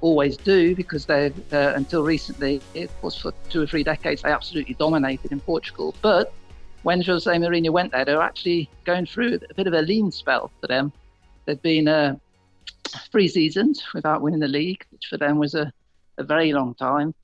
always 0.00 0.38
do 0.38 0.74
because 0.74 1.04
they, 1.04 1.26
uh, 1.52 1.74
until 1.76 2.04
recently, 2.04 2.62
of 2.74 3.00
course, 3.02 3.16
for 3.16 3.34
two 3.50 3.60
or 3.60 3.66
three 3.66 3.82
decades, 3.84 4.22
they 4.22 4.30
absolutely 4.30 4.76
dominated 4.78 5.30
in 5.30 5.40
Portugal. 5.40 5.94
But 6.00 6.32
when 6.82 7.02
Jose 7.02 7.30
Mourinho 7.30 7.70
went 7.70 7.92
there, 7.92 8.04
they 8.04 8.14
were 8.14 8.22
actually 8.22 8.68
going 8.84 9.06
through 9.06 9.40
a 9.50 9.54
bit 9.54 9.66
of 9.66 9.72
a 9.72 9.82
lean 9.82 10.10
spell 10.10 10.50
for 10.60 10.66
them. 10.66 10.92
There'd 11.44 11.62
been 11.62 11.88
uh, 11.88 12.16
three 13.10 13.28
seasons 13.28 13.82
without 13.94 14.22
winning 14.22 14.40
the 14.40 14.48
league, 14.48 14.84
which 14.90 15.06
for 15.06 15.16
them 15.16 15.38
was 15.38 15.54
a, 15.54 15.72
a 16.18 16.24
very 16.24 16.52
long 16.52 16.74
time. 16.74 17.14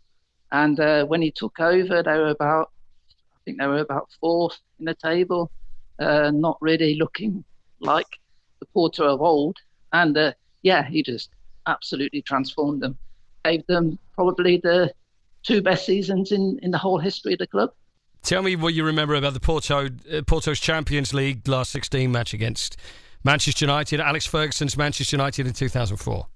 And 0.53 0.79
uh, 0.79 1.05
when 1.07 1.23
he 1.23 1.31
took 1.31 1.61
over, 1.61 2.03
they 2.03 2.19
were 2.19 2.29
about, 2.29 2.71
I 3.11 3.41
think 3.45 3.59
they 3.59 3.67
were 3.67 3.79
about 3.79 4.11
fourth 4.21 4.59
in 4.79 4.87
the 4.87 4.95
table, 4.95 5.51
uh, 5.99 6.31
not 6.31 6.59
really 6.61 6.97
looking 6.97 7.45
like 7.81 8.07
the 8.61 8.67
Porto 8.67 9.05
of 9.05 9.21
old. 9.21 9.57
And 9.93 10.17
uh, 10.17 10.33
yeah, 10.63 10.85
he 10.85 11.03
just 11.03 11.31
absolutely 11.67 12.23
transformed 12.23 12.83
them, 12.83 12.99
gave 13.45 13.67
them 13.67 13.99
probably 14.15 14.59
the 14.59 14.93
two 15.43 15.61
best 15.63 15.87
seasons 15.87 16.33
in, 16.33 16.59
in 16.63 16.71
the 16.71 16.79
whole 16.79 16.99
history 16.99 17.35
of 17.35 17.39
the 17.39 17.47
club. 17.47 17.71
Tell 18.25 18.43
me 18.43 18.57
what 18.57 18.73
you 18.73 18.85
remember 18.87 19.15
about 19.17 19.35
the 19.35 19.41
Porto 19.41 19.87
uh, 19.87 20.23
Porto's 20.27 20.59
Champions 20.59 21.13
League 21.13 21.47
last 21.47 21.71
16 21.73 22.11
match 22.11 22.33
against 22.33 22.79
Manchester 23.23 23.67
United, 23.67 24.01
Alex 24.01 24.25
Ferguson's 24.25 24.79
Manchester 24.79 25.17
United 25.17 25.47
in 25.47 25.53
2004. 25.53 26.27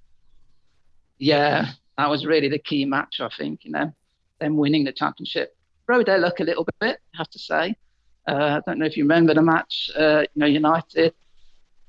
Yeah, 1.17 1.71
that 1.97 2.07
was 2.07 2.27
really 2.27 2.47
the 2.47 2.59
key 2.59 2.85
match, 2.85 3.19
I 3.19 3.29
think, 3.35 3.65
you 3.65 3.71
know, 3.71 3.91
them 4.39 4.55
winning 4.55 4.83
the 4.83 4.91
championship. 4.91 5.57
Rode 5.87 6.05
their 6.05 6.19
luck 6.19 6.39
a 6.39 6.43
little 6.43 6.67
bit, 6.79 6.99
I 7.15 7.17
have 7.17 7.29
to 7.31 7.39
say. 7.39 7.75
Uh, 8.27 8.59
I 8.59 8.61
don't 8.67 8.77
know 8.77 8.85
if 8.85 8.95
you 8.95 9.03
remember 9.03 9.33
the 9.33 9.41
match, 9.41 9.89
uh, 9.97 10.21
you 10.35 10.39
know, 10.39 10.45
United 10.45 11.15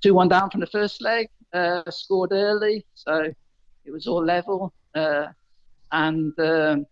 2 0.02 0.14
1 0.14 0.28
down 0.28 0.48
from 0.48 0.60
the 0.60 0.66
first 0.68 1.02
leg, 1.02 1.28
uh, 1.52 1.82
scored 1.90 2.32
early, 2.32 2.86
so 2.94 3.30
it 3.84 3.90
was 3.90 4.06
all 4.06 4.24
level. 4.24 4.72
Uh, 4.94 5.26
and 5.92 6.32
um, 6.40 6.86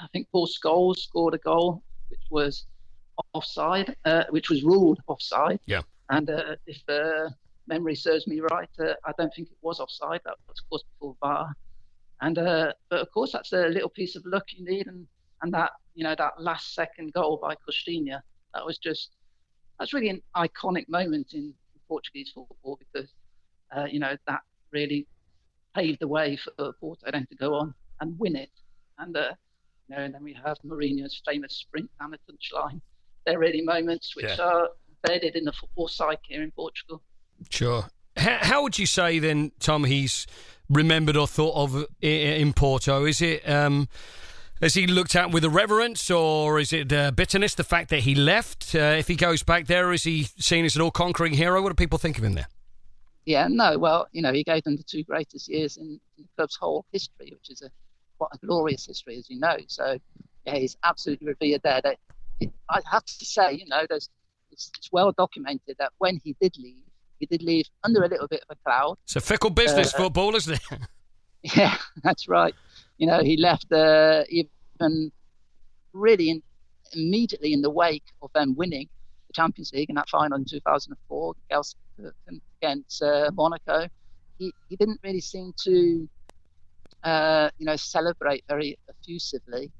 I 0.00 0.08
think 0.12 0.26
Paul 0.32 0.48
Scholes 0.48 0.98
scored 0.98 1.34
a 1.34 1.38
goal 1.38 1.84
which 2.08 2.20
was 2.30 2.66
offside, 3.34 3.96
uh, 4.04 4.24
which 4.30 4.50
was 4.50 4.62
ruled 4.62 5.00
offside. 5.06 5.60
Yeah. 5.66 5.82
And 6.10 6.30
uh, 6.30 6.56
if 6.66 6.82
uh, 6.88 7.30
memory 7.66 7.94
serves 7.94 8.26
me 8.26 8.40
right, 8.40 8.68
uh, 8.78 8.94
I 9.04 9.12
don't 9.18 9.32
think 9.34 9.48
it 9.48 9.58
was 9.62 9.80
offside. 9.80 10.20
That 10.24 10.36
was, 10.48 10.60
of 10.60 10.70
course, 10.70 10.84
before 10.94 11.16
VAR. 11.20 11.52
And 12.20 12.38
uh, 12.38 12.72
but 12.88 13.00
of 13.00 13.10
course, 13.12 13.32
that's 13.32 13.52
a 13.52 13.68
little 13.68 13.90
piece 13.90 14.16
of 14.16 14.24
luck 14.24 14.44
you 14.48 14.64
need, 14.64 14.86
and 14.86 15.06
and 15.42 15.52
that 15.52 15.72
you 15.94 16.02
know 16.02 16.14
that 16.16 16.40
last 16.40 16.74
second 16.74 17.12
goal 17.12 17.38
by 17.42 17.54
Costinha, 17.56 18.22
that 18.54 18.64
was 18.64 18.78
just 18.78 19.10
that's 19.78 19.92
really 19.92 20.08
an 20.08 20.22
iconic 20.34 20.88
moment 20.88 21.34
in 21.34 21.52
Portuguese 21.88 22.32
football 22.34 22.78
because 22.78 23.10
uh, 23.76 23.84
you 23.84 23.98
know 23.98 24.16
that 24.26 24.40
really 24.72 25.06
paved 25.74 26.00
the 26.00 26.08
way 26.08 26.36
for 26.36 26.72
Porto 26.80 27.10
then 27.12 27.26
to 27.26 27.36
go 27.36 27.54
on 27.54 27.74
and 28.00 28.18
win 28.18 28.34
it. 28.34 28.50
And 28.98 29.14
you 29.88 29.96
know, 29.96 30.02
and 30.02 30.14
then 30.14 30.22
we 30.22 30.32
have 30.44 30.56
Mourinho's 30.64 31.20
famous 31.26 31.54
sprint 31.58 31.90
down 32.00 32.10
the 32.12 32.18
touchline. 32.30 32.80
They're 33.24 33.38
really 33.38 33.62
moments 33.62 34.14
which 34.16 34.26
Yeah. 34.26 34.44
are 34.44 34.68
embedded 35.04 35.36
in 35.36 35.44
the 35.44 35.52
football 35.52 35.88
psyche 35.88 36.20
here 36.28 36.42
in 36.42 36.50
Portugal. 36.52 37.02
Sure. 37.50 37.86
How, 38.16 38.38
how 38.40 38.62
would 38.62 38.78
you 38.78 38.86
say 38.86 39.18
then, 39.18 39.52
Tom? 39.60 39.84
He's 39.84 40.26
remembered 40.68 41.16
or 41.16 41.26
thought 41.26 41.54
of 41.54 41.86
in 42.00 42.52
Porto. 42.52 43.04
Is 43.04 43.20
it? 43.20 43.48
Um, 43.48 43.88
has 44.62 44.72
he 44.72 44.86
looked 44.86 45.14
at 45.14 45.32
with 45.32 45.44
a 45.44 45.50
reverence, 45.50 46.10
or 46.10 46.58
is 46.58 46.72
it 46.72 46.90
uh, 46.90 47.10
bitterness? 47.10 47.54
The 47.54 47.62
fact 47.64 47.90
that 47.90 48.00
he 48.00 48.14
left. 48.14 48.74
Uh, 48.74 48.96
if 48.98 49.06
he 49.06 49.14
goes 49.14 49.42
back 49.42 49.66
there, 49.66 49.92
is 49.92 50.04
he 50.04 50.24
seen 50.38 50.64
as 50.64 50.76
an 50.76 50.82
all-conquering 50.82 51.34
hero? 51.34 51.60
What 51.62 51.68
do 51.68 51.74
people 51.74 51.98
think 51.98 52.16
of 52.16 52.24
him 52.24 52.32
there? 52.32 52.48
Yeah, 53.26 53.48
no, 53.50 53.76
well, 53.76 54.06
you 54.12 54.22
know, 54.22 54.32
he 54.32 54.44
gave 54.44 54.62
them 54.62 54.76
the 54.76 54.84
two 54.84 55.02
greatest 55.02 55.48
years 55.48 55.76
in, 55.76 56.00
in 56.16 56.24
the 56.24 56.28
club's 56.36 56.56
whole 56.56 56.86
history, 56.92 57.32
which 57.32 57.50
is 57.50 57.60
a 57.60 57.70
quite 58.18 58.30
a 58.34 58.46
glorious 58.46 58.86
history, 58.86 59.18
as 59.18 59.28
you 59.30 59.38
know. 59.38 59.56
So, 59.68 59.98
yeah, 60.44 60.56
he's 60.56 60.76
absolutely 60.84 61.28
revered 61.28 61.62
there. 61.62 61.80
That 61.82 61.98
it, 62.40 62.50
I 62.70 62.80
have 62.90 63.04
to 63.04 63.24
say, 63.24 63.52
you 63.54 63.66
know, 63.66 63.86
there's 63.88 64.08
it's, 64.50 64.70
it's 64.78 64.90
well 64.92 65.12
documented 65.12 65.76
that 65.78 65.92
when 65.98 66.20
he 66.22 66.34
did 66.40 66.56
leave, 66.58 66.82
he 67.18 67.26
did 67.26 67.42
leave 67.42 67.66
under 67.84 68.02
a 68.04 68.08
little 68.08 68.28
bit 68.28 68.42
of 68.48 68.56
a 68.56 68.62
cloud. 68.64 68.96
It's 69.04 69.16
a 69.16 69.20
fickle 69.20 69.50
business, 69.50 69.94
Uh, 69.94 69.98
football, 69.98 70.34
isn't 70.36 70.54
it? 70.54 70.78
Yeah, 71.54 71.76
that's 72.02 72.28
right. 72.28 72.54
You 72.98 73.06
know, 73.06 73.22
he 73.22 73.36
left 73.36 73.70
uh, 73.70 74.24
even 74.28 75.12
really 75.92 76.30
in, 76.30 76.42
immediately 76.94 77.52
in 77.52 77.62
the 77.62 77.70
wake 77.70 78.04
of 78.20 78.32
them 78.32 78.56
winning 78.56 78.88
the 79.28 79.32
Champions 79.32 79.72
League 79.72 79.88
in 79.88 79.94
that 79.94 80.08
final 80.08 80.38
in 80.38 80.44
2004 80.44 81.34
against, 81.48 81.76
against 82.60 83.02
uh, 83.02 83.30
Monaco. 83.34 83.86
He, 84.38 84.52
he 84.68 84.76
didn't 84.76 84.98
really 85.04 85.20
seem 85.20 85.54
to, 85.64 86.08
uh, 87.06 87.50
you 87.58 87.66
know, 87.66 87.76
celebrate 87.76 88.44
very 88.48 88.76
effusively, 88.88 89.72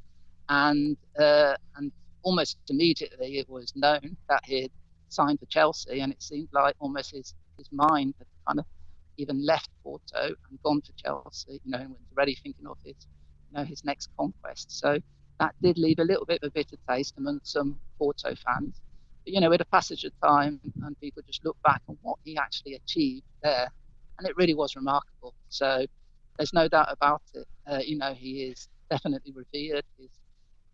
and 0.48 0.96
uh, 1.20 1.54
and 1.76 1.92
almost 2.22 2.58
immediately 2.70 3.38
it 3.38 3.48
was 3.50 3.72
known 3.76 4.16
that 4.30 4.42
he 4.44 4.62
had 4.62 4.70
signed 5.10 5.40
for 5.40 5.46
Chelsea, 5.46 6.00
and 6.00 6.12
it 6.12 6.22
seemed 6.22 6.48
like 6.52 6.76
almost 6.80 7.12
his 7.12 7.34
his 7.58 7.68
mind 7.72 8.14
had 8.18 8.28
kind 8.48 8.60
of 8.60 8.66
even 9.18 9.44
left 9.44 9.70
Porto 9.82 10.26
and 10.50 10.62
gone 10.64 10.82
to 10.82 10.92
Chelsea, 10.96 11.60
you 11.64 11.72
know, 11.72 11.78
and 11.78 11.90
was 11.90 12.00
already 12.16 12.36
thinking 12.42 12.66
of 12.66 12.78
his, 12.84 12.96
you 13.50 13.58
know, 13.58 13.64
his 13.64 13.84
next 13.84 14.08
conquest. 14.18 14.78
So 14.78 14.98
that 15.40 15.54
did 15.62 15.78
leave 15.78 15.98
a 16.00 16.04
little 16.04 16.26
bit 16.26 16.40
of 16.42 16.48
a 16.48 16.52
bitter 16.52 16.76
taste 16.88 17.14
among 17.18 17.40
some 17.42 17.80
Porto 17.98 18.34
fans. 18.36 18.80
But, 19.24 19.34
you 19.34 19.40
know, 19.40 19.50
with 19.50 19.60
the 19.60 19.66
passage 19.66 20.04
of 20.04 20.12
time 20.24 20.60
and 20.84 21.00
people 21.00 21.22
just 21.26 21.44
look 21.44 21.56
back 21.64 21.82
on 21.88 21.98
what 22.02 22.18
he 22.24 22.36
actually 22.36 22.74
achieved 22.74 23.26
there, 23.42 23.68
and 24.18 24.28
it 24.28 24.36
really 24.36 24.54
was 24.54 24.76
remarkable. 24.76 25.34
So 25.48 25.86
there's 26.36 26.52
no 26.52 26.68
doubt 26.68 26.88
about 26.90 27.22
it. 27.34 27.46
Uh, 27.66 27.80
you 27.84 27.96
know, 27.96 28.14
he 28.14 28.44
is 28.44 28.68
definitely 28.90 29.32
revered. 29.32 29.84
He's, 29.98 30.18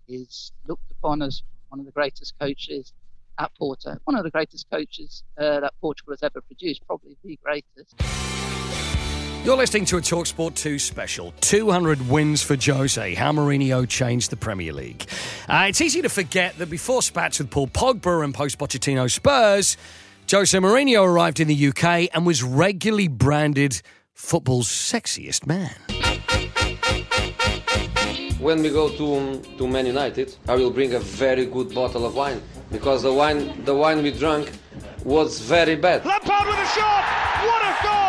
he's 0.06 0.52
looked 0.66 0.90
upon 0.90 1.22
as 1.22 1.42
one 1.68 1.80
of 1.80 1.86
the 1.86 1.92
greatest 1.92 2.34
coaches 2.38 2.92
at 3.38 3.50
Porto, 3.58 3.96
one 4.04 4.16
of 4.16 4.24
the 4.24 4.30
greatest 4.30 4.66
coaches 4.70 5.22
uh, 5.38 5.60
that 5.60 5.72
Portugal 5.80 6.12
has 6.12 6.22
ever 6.22 6.40
produced, 6.42 6.86
probably 6.86 7.16
the 7.24 7.38
greatest. 7.42 7.94
You're 9.44 9.56
listening 9.56 9.86
to 9.86 9.96
a 9.96 10.00
Talksport 10.00 10.54
2 10.54 10.78
special 10.78 11.34
200 11.40 12.08
wins 12.08 12.42
for 12.42 12.54
Jose, 12.56 13.14
how 13.14 13.32
Mourinho 13.32 13.88
changed 13.88 14.30
the 14.30 14.36
Premier 14.36 14.72
League. 14.72 15.04
Uh, 15.48 15.66
it's 15.68 15.80
easy 15.80 16.00
to 16.02 16.08
forget 16.08 16.56
that 16.58 16.70
before 16.70 17.02
spats 17.02 17.40
with 17.40 17.50
Paul 17.50 17.66
Pogba 17.66 18.22
and 18.22 18.32
post 18.32 18.58
Pochettino 18.58 19.10
Spurs, 19.10 19.76
Jose 20.30 20.56
Mourinho 20.56 21.04
arrived 21.04 21.40
in 21.40 21.48
the 21.48 21.68
UK 21.68 22.08
and 22.14 22.24
was 22.24 22.44
regularly 22.44 23.08
branded 23.08 23.82
football's 24.14 24.68
sexiest 24.68 25.46
man. 25.46 25.74
When 28.38 28.62
we 28.62 28.70
go 28.70 28.88
to 28.88 29.40
to 29.58 29.68
Man 29.68 29.86
United, 29.86 30.36
I 30.48 30.56
will 30.56 30.70
bring 30.70 30.94
a 30.94 30.98
very 30.98 31.46
good 31.46 31.74
bottle 31.74 32.04
of 32.04 32.14
wine 32.14 32.42
because 32.70 33.02
the 33.02 33.12
wine 33.12 33.64
the 33.64 33.74
wine 33.74 34.02
we 34.02 34.10
drank 34.10 34.50
was 35.04 35.40
very 35.40 35.76
bad. 35.76 36.04
Lampard 36.04 36.46
with 36.46 36.58
a 36.58 36.66
shot. 36.66 37.04
What 37.46 37.62
a 37.62 37.74
goal! 37.82 38.02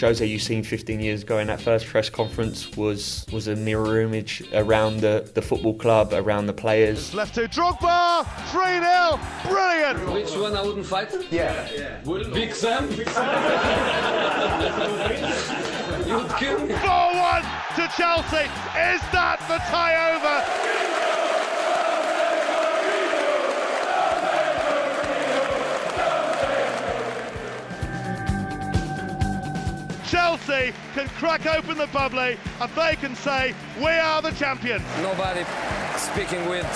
Jose, 0.00 0.24
you've 0.24 0.42
seen 0.42 0.62
15 0.62 1.00
years 1.00 1.22
ago 1.22 1.38
in 1.38 1.46
that 1.48 1.60
first 1.60 1.86
press 1.86 2.08
conference 2.08 2.76
was 2.76 3.26
was 3.32 3.48
a 3.48 3.56
mirror 3.56 4.00
image 4.00 4.42
around 4.52 5.00
the, 5.00 5.30
the 5.34 5.42
football 5.42 5.74
club, 5.74 6.12
around 6.12 6.46
the 6.46 6.52
players. 6.52 7.14
Left 7.14 7.34
to 7.34 7.48
Drogba. 7.48 8.24
3 8.50 8.80
0. 8.80 9.20
Brilliant. 9.54 10.12
Which 10.12 10.36
one 10.36 10.56
I 10.56 10.62
wouldn't 10.62 10.86
fight? 10.86 11.12
Yeah. 11.30 11.68
yeah. 11.72 12.00
Big 12.32 12.54
Sam? 12.54 12.88
You'd 12.90 13.06
kill 13.06 13.24
me. 13.24 13.38
4 14.68 14.88
1 14.88 15.01
to 17.82 17.88
Chelsea. 17.96 18.44
Is 18.78 19.02
that 19.10 19.38
the 19.48 19.58
tie 19.70 20.14
over? 20.14 20.36
Chelsea 30.06 30.72
can 30.94 31.08
crack 31.08 31.46
open 31.46 31.78
the 31.78 31.88
bubbly 31.88 32.36
and 32.60 32.70
they 32.76 32.94
can 32.96 33.16
say, 33.16 33.54
we 33.78 33.86
are 33.86 34.22
the 34.22 34.30
champions. 34.32 34.84
Nobody 34.98 35.44
speaking 35.96 36.48
with 36.48 36.66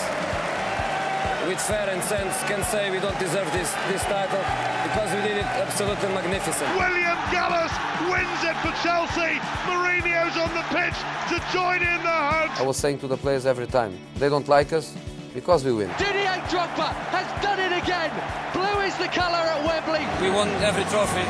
with 1.47 1.61
fair 1.61 1.89
and 1.89 2.03
sense 2.03 2.43
can 2.51 2.63
say 2.65 2.91
we 2.91 2.99
don't 2.99 3.19
deserve 3.19 3.47
this, 3.53 3.73
this 3.87 4.03
title 4.05 4.43
because 4.83 5.15
we 5.15 5.23
did 5.23 5.39
it 5.39 5.47
absolutely 5.63 6.09
magnificent. 6.09 6.69
William 6.75 7.19
Gallas 7.31 7.71
wins 8.11 8.43
it 8.43 8.57
for 8.65 8.75
Chelsea. 8.83 9.39
Mourinho's 9.63 10.37
on 10.37 10.51
the 10.59 10.67
pitch 10.75 10.99
to 11.31 11.39
join 11.55 11.83
in 11.83 12.03
the 12.03 12.19
hunt. 12.31 12.61
I 12.61 12.65
was 12.65 12.77
saying 12.77 12.99
to 13.01 13.07
the 13.07 13.17
players 13.17 13.47
every 13.47 13.67
time, 13.67 13.97
they 14.17 14.29
don't 14.29 14.49
like 14.49 14.73
us 14.73 14.95
because 15.35 15.65
we 15.65 15.73
win. 15.73 15.89
Didier 15.99 16.43
Drogba 16.51 16.91
has 17.15 17.29
done 17.43 17.61
it 17.61 17.71
again. 17.71 18.11
Blue 18.53 18.81
is 18.83 18.97
the 18.97 19.09
colour 19.09 19.39
at 19.39 19.63
Wembley. 19.63 20.03
We 20.21 20.35
won 20.35 20.49
every 20.67 20.85
trophy 20.91 21.27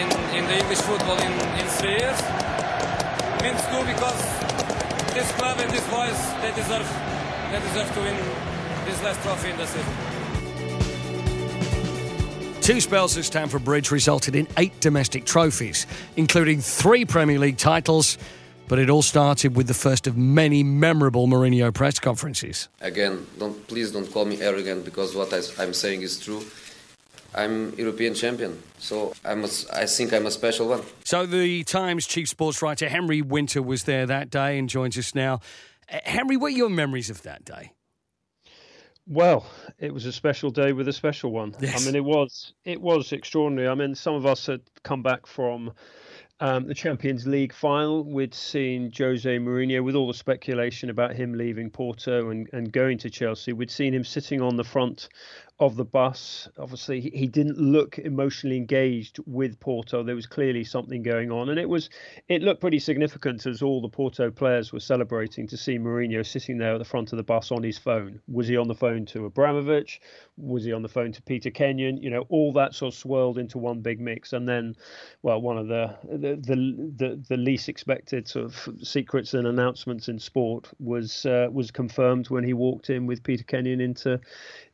in, 0.00 0.08
in 0.32 0.44
the 0.48 0.56
English 0.64 0.80
football 0.80 1.18
in, 1.18 1.32
in 1.60 1.66
three 1.76 1.98
years. 2.00 2.18
Means 3.44 3.60
too 3.68 3.84
because 3.84 4.20
this 5.12 5.30
club 5.36 5.58
and 5.60 5.70
this 5.70 5.86
boys 5.88 6.18
they 6.40 6.52
deserve 6.54 6.88
they 7.52 7.60
deserve 7.60 7.92
to 7.94 8.00
win 8.00 8.57
this 8.88 9.02
last 9.02 9.22
trophy 9.22 9.50
in 9.50 9.56
the 9.58 9.66
season. 9.66 9.94
Two 12.62 12.80
spells 12.80 13.16
at 13.16 13.24
Stamford 13.24 13.64
Bridge 13.64 13.90
resulted 13.90 14.36
in 14.36 14.46
eight 14.56 14.78
domestic 14.80 15.24
trophies, 15.24 15.86
including 16.16 16.60
three 16.60 17.04
Premier 17.04 17.38
League 17.38 17.58
titles. 17.58 18.18
But 18.66 18.78
it 18.78 18.90
all 18.90 19.00
started 19.00 19.56
with 19.56 19.66
the 19.66 19.74
first 19.74 20.06
of 20.06 20.18
many 20.18 20.62
memorable 20.62 21.26
Mourinho 21.26 21.72
press 21.72 21.98
conferences. 21.98 22.68
Again, 22.82 23.26
don't 23.38 23.66
please 23.66 23.92
don't 23.92 24.10
call 24.12 24.26
me 24.26 24.42
arrogant 24.42 24.84
because 24.84 25.14
what 25.14 25.32
I, 25.32 25.40
I'm 25.62 25.72
saying 25.72 26.02
is 26.02 26.20
true. 26.20 26.44
I'm 27.34 27.74
European 27.78 28.14
champion, 28.14 28.62
so 28.78 29.14
I'm 29.24 29.44
a, 29.44 29.48
I 29.72 29.86
think 29.86 30.12
I'm 30.12 30.26
a 30.26 30.30
special 30.30 30.68
one. 30.68 30.82
So 31.04 31.24
the 31.24 31.64
Times 31.64 32.06
chief 32.06 32.28
sports 32.28 32.60
writer 32.60 32.88
Henry 32.90 33.22
Winter 33.22 33.62
was 33.62 33.84
there 33.84 34.04
that 34.04 34.28
day 34.28 34.58
and 34.58 34.68
joins 34.68 34.98
us 34.98 35.14
now. 35.14 35.40
Henry, 35.88 36.36
what 36.36 36.48
are 36.52 36.56
your 36.56 36.68
memories 36.68 37.08
of 37.08 37.22
that 37.22 37.46
day? 37.46 37.72
Well, 39.08 39.46
it 39.78 39.92
was 39.94 40.04
a 40.04 40.12
special 40.12 40.50
day 40.50 40.72
with 40.72 40.86
a 40.86 40.92
special 40.92 41.32
one. 41.32 41.54
Yes. 41.60 41.80
I 41.80 41.86
mean, 41.86 41.96
it 41.96 42.04
was 42.04 42.52
it 42.64 42.80
was 42.80 43.12
extraordinary. 43.12 43.66
I 43.66 43.74
mean, 43.74 43.94
some 43.94 44.14
of 44.14 44.26
us 44.26 44.46
had 44.46 44.60
come 44.82 45.02
back 45.02 45.26
from 45.26 45.72
um, 46.40 46.66
the 46.66 46.74
Champions 46.74 47.26
League 47.26 47.54
final. 47.54 48.04
We'd 48.04 48.34
seen 48.34 48.92
Jose 48.96 49.38
Mourinho 49.38 49.82
with 49.82 49.94
all 49.94 50.06
the 50.06 50.14
speculation 50.14 50.90
about 50.90 51.14
him 51.14 51.32
leaving 51.32 51.70
Porto 51.70 52.28
and, 52.28 52.48
and 52.52 52.70
going 52.70 52.98
to 52.98 53.10
Chelsea. 53.10 53.54
We'd 53.54 53.70
seen 53.70 53.94
him 53.94 54.04
sitting 54.04 54.42
on 54.42 54.56
the 54.56 54.64
front 54.64 55.08
of 55.60 55.74
the 55.74 55.84
bus. 55.84 56.48
Obviously, 56.58 57.00
he, 57.00 57.26
didn't 57.26 57.58
look 57.58 57.98
emotionally 57.98 58.56
engaged 58.56 59.18
with 59.26 59.58
Porto. 59.58 60.04
There 60.04 60.14
was 60.14 60.26
clearly 60.26 60.62
something 60.62 61.02
going 61.02 61.32
on, 61.32 61.48
and 61.48 61.58
it 61.58 61.68
was 61.68 61.90
it 62.28 62.42
looked 62.42 62.60
pretty 62.60 62.78
significant 62.78 63.44
as 63.44 63.60
all 63.60 63.80
the 63.80 63.88
Porto 63.88 64.30
players 64.30 64.72
were 64.72 64.80
celebrating 64.80 65.48
to 65.48 65.56
see 65.56 65.78
Mourinho 65.78 66.24
sitting 66.24 66.58
there 66.58 66.74
at 66.74 66.78
the 66.78 66.84
front 66.84 67.12
of 67.12 67.16
the 67.16 67.24
bus 67.24 67.50
on 67.50 67.62
his 67.62 67.76
phone. 67.76 68.20
Was 68.28 68.46
he 68.46 68.56
on 68.56 68.68
the 68.68 68.74
phone 68.74 69.04
to 69.06 69.26
Abramovich? 69.26 70.00
Was 70.36 70.64
he 70.64 70.72
on 70.72 70.82
the 70.82 70.88
phone 70.88 71.10
to 71.12 71.22
Peter 71.22 71.50
Kenyon? 71.50 71.96
You 71.96 72.10
know, 72.10 72.24
all 72.28 72.52
that 72.52 72.74
sort 72.74 72.94
of 72.94 72.98
swirled 72.98 73.36
into 73.36 73.58
one 73.58 73.80
big 73.80 74.00
mix, 74.00 74.32
and 74.32 74.48
then, 74.48 74.76
well, 75.22 75.40
one 75.40 75.58
of 75.58 75.66
the 75.66 75.96
the 76.04 76.36
the, 76.36 76.92
the, 76.96 77.22
the 77.28 77.36
least 77.36 77.68
expected 77.68 78.28
sort 78.28 78.44
of 78.46 78.68
secrets 78.82 79.34
and 79.34 79.46
announcements 79.46 80.08
in 80.08 80.20
sport 80.20 80.68
was 80.78 81.26
uh, 81.26 81.48
was 81.50 81.72
confirmed 81.72 82.30
when 82.30 82.44
he 82.44 82.52
walked 82.52 82.90
in 82.90 83.06
with 83.06 83.24
Peter 83.24 83.44
Kenyon 83.44 83.80
into 83.80 84.20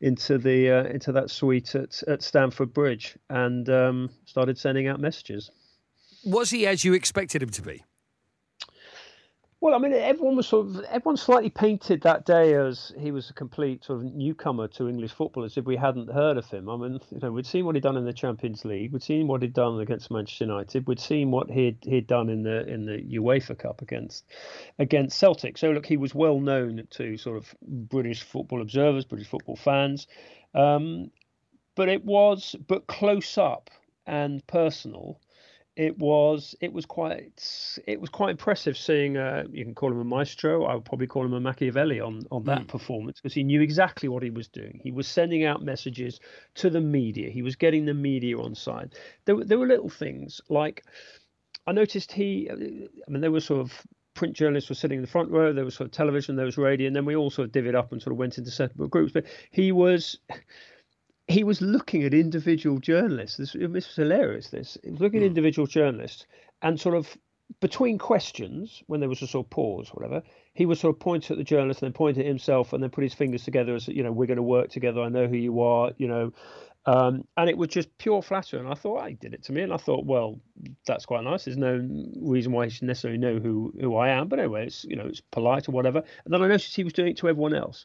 into 0.03 0.37
the 0.37 0.71
uh, 0.71 0.74
into 0.81 1.13
that 1.13 1.31
suite 1.31 1.75
at, 1.75 2.03
at 2.09 2.23
Stamford 2.23 2.73
Bridge 2.73 3.17
and 3.31 3.69
um, 3.69 4.11
started 4.25 4.59
sending 4.59 4.89
out 4.89 5.01
messages. 5.01 5.51
Was 6.25 6.51
he 6.51 6.67
as 6.67 6.85
you 6.85 6.95
expected 6.95 7.43
him 7.43 7.51
to 7.51 7.63
be? 7.63 7.85
Well, 9.65 9.75
I 9.75 9.79
mean, 9.79 9.95
everyone 9.95 10.37
was 10.37 10.47
sort 10.47 10.67
of 10.67 10.85
everyone 10.91 11.17
slightly 11.17 11.49
painted 11.49 12.03
that 12.03 12.27
day 12.27 12.53
as 12.53 12.93
he 12.99 13.11
was 13.11 13.31
a 13.31 13.33
complete 13.33 13.83
sort 13.83 14.01
of 14.01 14.15
newcomer 14.15 14.69
to 14.69 14.91
English 14.91 15.13
football, 15.13 15.43
as 15.43 15.57
if 15.57 15.65
we 15.65 15.75
hadn't 15.75 16.13
heard 16.13 16.37
of 16.37 16.45
him. 16.51 16.69
I 16.69 16.77
mean, 16.77 17.01
you 17.11 17.19
know, 17.23 17.33
we'd 17.33 17.47
seen 17.47 17.65
what 17.65 17.75
he'd 17.75 17.83
done 17.83 17.97
in 17.97 18.05
the 18.05 18.13
Champions 18.13 18.67
League, 18.67 18.93
we'd 18.93 19.03
seen 19.03 19.27
what 19.27 19.41
he'd 19.41 19.55
done 19.55 19.81
against 19.81 20.11
Manchester 20.11 20.45
United, 20.45 20.87
we'd 20.87 21.01
seen 21.01 21.31
what 21.31 21.51
he'd 21.51 21.79
he'd 21.81 22.07
done 22.07 22.29
in 22.29 22.43
the 22.43 22.69
in 22.69 22.85
the 22.85 22.99
UEFA 23.19 23.59
Cup 23.59 23.81
against 23.81 24.27
against 24.79 25.19
Celtic. 25.19 25.57
So 25.57 25.71
look, 25.71 25.87
he 25.87 25.97
was 25.97 26.15
well 26.15 26.41
known 26.41 26.87
to 26.91 27.17
sort 27.17 27.39
of 27.39 27.55
British 27.63 28.23
football 28.23 28.61
observers, 28.61 29.07
British 29.07 29.29
football 29.29 29.57
fans, 29.57 30.07
um, 30.55 31.11
but 31.75 31.89
it 31.89 32.05
was 32.05 32.57
but 32.67 32.87
close 32.87 33.39
up 33.39 33.71
and 34.07 34.47
personal 34.47 35.21
it 35.77 35.99
was 35.99 36.55
it 36.61 36.73
was 36.73 36.87
quite 36.87 37.79
it 37.87 38.01
was 38.01 38.09
quite 38.09 38.31
impressive 38.31 38.77
seeing 38.77 39.17
uh, 39.17 39.45
you 39.51 39.65
can 39.65 39.75
call 39.75 39.91
him 39.91 39.99
a 39.99 40.05
maestro. 40.05 40.65
I 40.65 40.75
would 40.75 40.85
probably 40.85 41.09
call 41.09 41.25
him 41.25 41.33
a 41.33 41.41
Machiavelli 41.41 42.01
on 42.01 42.23
on 42.31 42.45
that 42.45 42.63
mm. 42.63 42.69
performance 42.69 43.21
because 43.21 43.35
he 43.35 43.43
knew 43.43 43.61
exactly 43.61 44.09
what 44.09 44.23
he 44.23 44.31
was 44.31 44.47
doing. 44.47 44.81
He 44.83 44.93
was 44.93 45.09
sending 45.09 45.45
out 45.45 45.63
messages 45.63 46.21
to 46.57 46.71
the 46.71 46.81
media. 46.81 47.31
He 47.31 47.43
was 47.43 47.57
getting 47.57 47.87
the 47.87 47.95
media 47.95 48.39
on 48.39 48.55
side. 48.55 48.95
There, 49.25 49.37
there 49.45 49.59
were 49.59 49.67
little 49.67 49.89
things 49.89 50.41
like 50.49 50.85
I 51.67 51.73
noticed 51.73 52.13
he 52.13 52.49
I 52.51 53.11
mean 53.11 53.21
there 53.21 53.33
were 53.33 53.41
sort 53.41 53.61
of 53.63 53.73
print 54.15 54.35
journalists 54.35 54.71
were 54.71 54.77
sitting 54.77 54.97
in 54.97 55.03
the 55.03 55.09
front 55.09 55.31
row 55.31 55.53
there 55.53 55.65
was 55.65 55.75
sort 55.75 55.87
of 55.87 55.93
television 55.93 56.37
there 56.37 56.47
was 56.47 56.57
radio 56.57 56.87
and 56.87 56.97
then 56.97 57.05
we 57.05 57.17
all 57.17 57.31
sort 57.31 57.47
of 57.47 57.53
divvied 57.53 57.75
up 57.75 57.93
and 57.93 58.01
sort 58.01 58.13
of 58.13 58.19
went 58.19 58.39
into 58.39 58.51
separate 58.51 58.91
groups 58.91 59.13
but 59.13 59.25
he 59.51 59.73
was 59.73 60.19
he 61.27 61.43
was 61.43 61.61
looking 61.63 62.03
at 62.03 62.13
individual 62.13 62.79
journalists. 62.79 63.39
This, 63.39 63.53
this 63.53 63.73
was 63.73 63.97
hilarious. 63.97 64.49
This 64.49 64.77
he 64.85 64.91
was 64.91 65.01
looking 65.01 65.21
at 65.21 65.23
hmm. 65.23 65.29
individual 65.29 65.67
journalists 65.67 66.27
and 66.63 66.79
sort 66.79 66.95
of 66.95 67.17
between 67.61 67.99
questions, 67.99 68.83
when 68.87 69.01
there 69.01 69.09
was 69.09 69.23
a 69.23 69.27
sort 69.27 69.47
of 69.47 69.51
pause, 69.51 69.91
or 69.91 70.01
whatever, 70.01 70.23
he 70.55 70.65
would 70.65 70.79
sort 70.79 70.95
of 70.95 71.01
point 71.01 71.31
at 71.31 71.37
the 71.37 71.45
journalist 71.45 71.83
and 71.83 71.89
then 71.89 71.97
point 71.97 72.19
at 72.19 72.25
himself 72.25 72.73
and 72.73 72.83
then 72.83 72.91
put 72.91 73.05
his 73.05 73.15
fingers 73.15 73.45
together 73.45 73.75
as 73.75 73.87
you 73.87 74.03
know 74.03 74.13
we're 74.13 74.27
going 74.27 74.37
to 74.37 74.43
work 74.43 74.71
together. 74.71 75.01
I 75.03 75.09
know 75.09 75.27
who 75.27 75.37
you 75.37 75.61
are, 75.61 75.93
you 75.99 76.09
know. 76.09 76.33
Um, 76.87 77.27
and 77.37 77.49
it 77.49 77.57
was 77.57 77.69
just 77.69 77.97
pure 77.99 78.23
flattery. 78.23 78.61
And 78.61 78.69
I 78.69 78.75
thought, 78.75 79.01
I 79.01 79.13
did 79.13 79.33
it 79.35 79.43
to 79.45 79.53
me. 79.53 79.63
And 79.63 79.73
I 79.73 79.79
thought, 79.79 80.05
well, 80.05 80.39
that's 80.87 81.07
quite 81.07 81.25
nice. 81.25 81.45
There's 81.45 81.57
no 81.57 81.87
reason 82.21 82.53
why 82.53 82.65
he 82.65 82.71
should 82.71 82.87
necessarily 82.87 83.19
know 83.19 83.39
who, 83.39 83.73
who 83.81 83.97
I 83.97 84.11
am. 84.11 84.29
But 84.29 84.39
anyway, 84.39 84.67
it's, 84.67 84.85
you 84.85 84.97
know, 84.97 85.07
it's 85.07 85.21
polite 85.21 85.69
or 85.69 85.73
whatever. 85.73 86.03
And 86.25 86.35
then 86.35 86.43
I 86.43 86.49
noticed 86.49 86.77
he 86.77 86.85
was 86.85 86.93
doing 86.93 87.13
it 87.13 87.17
to 87.19 87.29
everyone 87.29 87.55
else. 87.55 87.85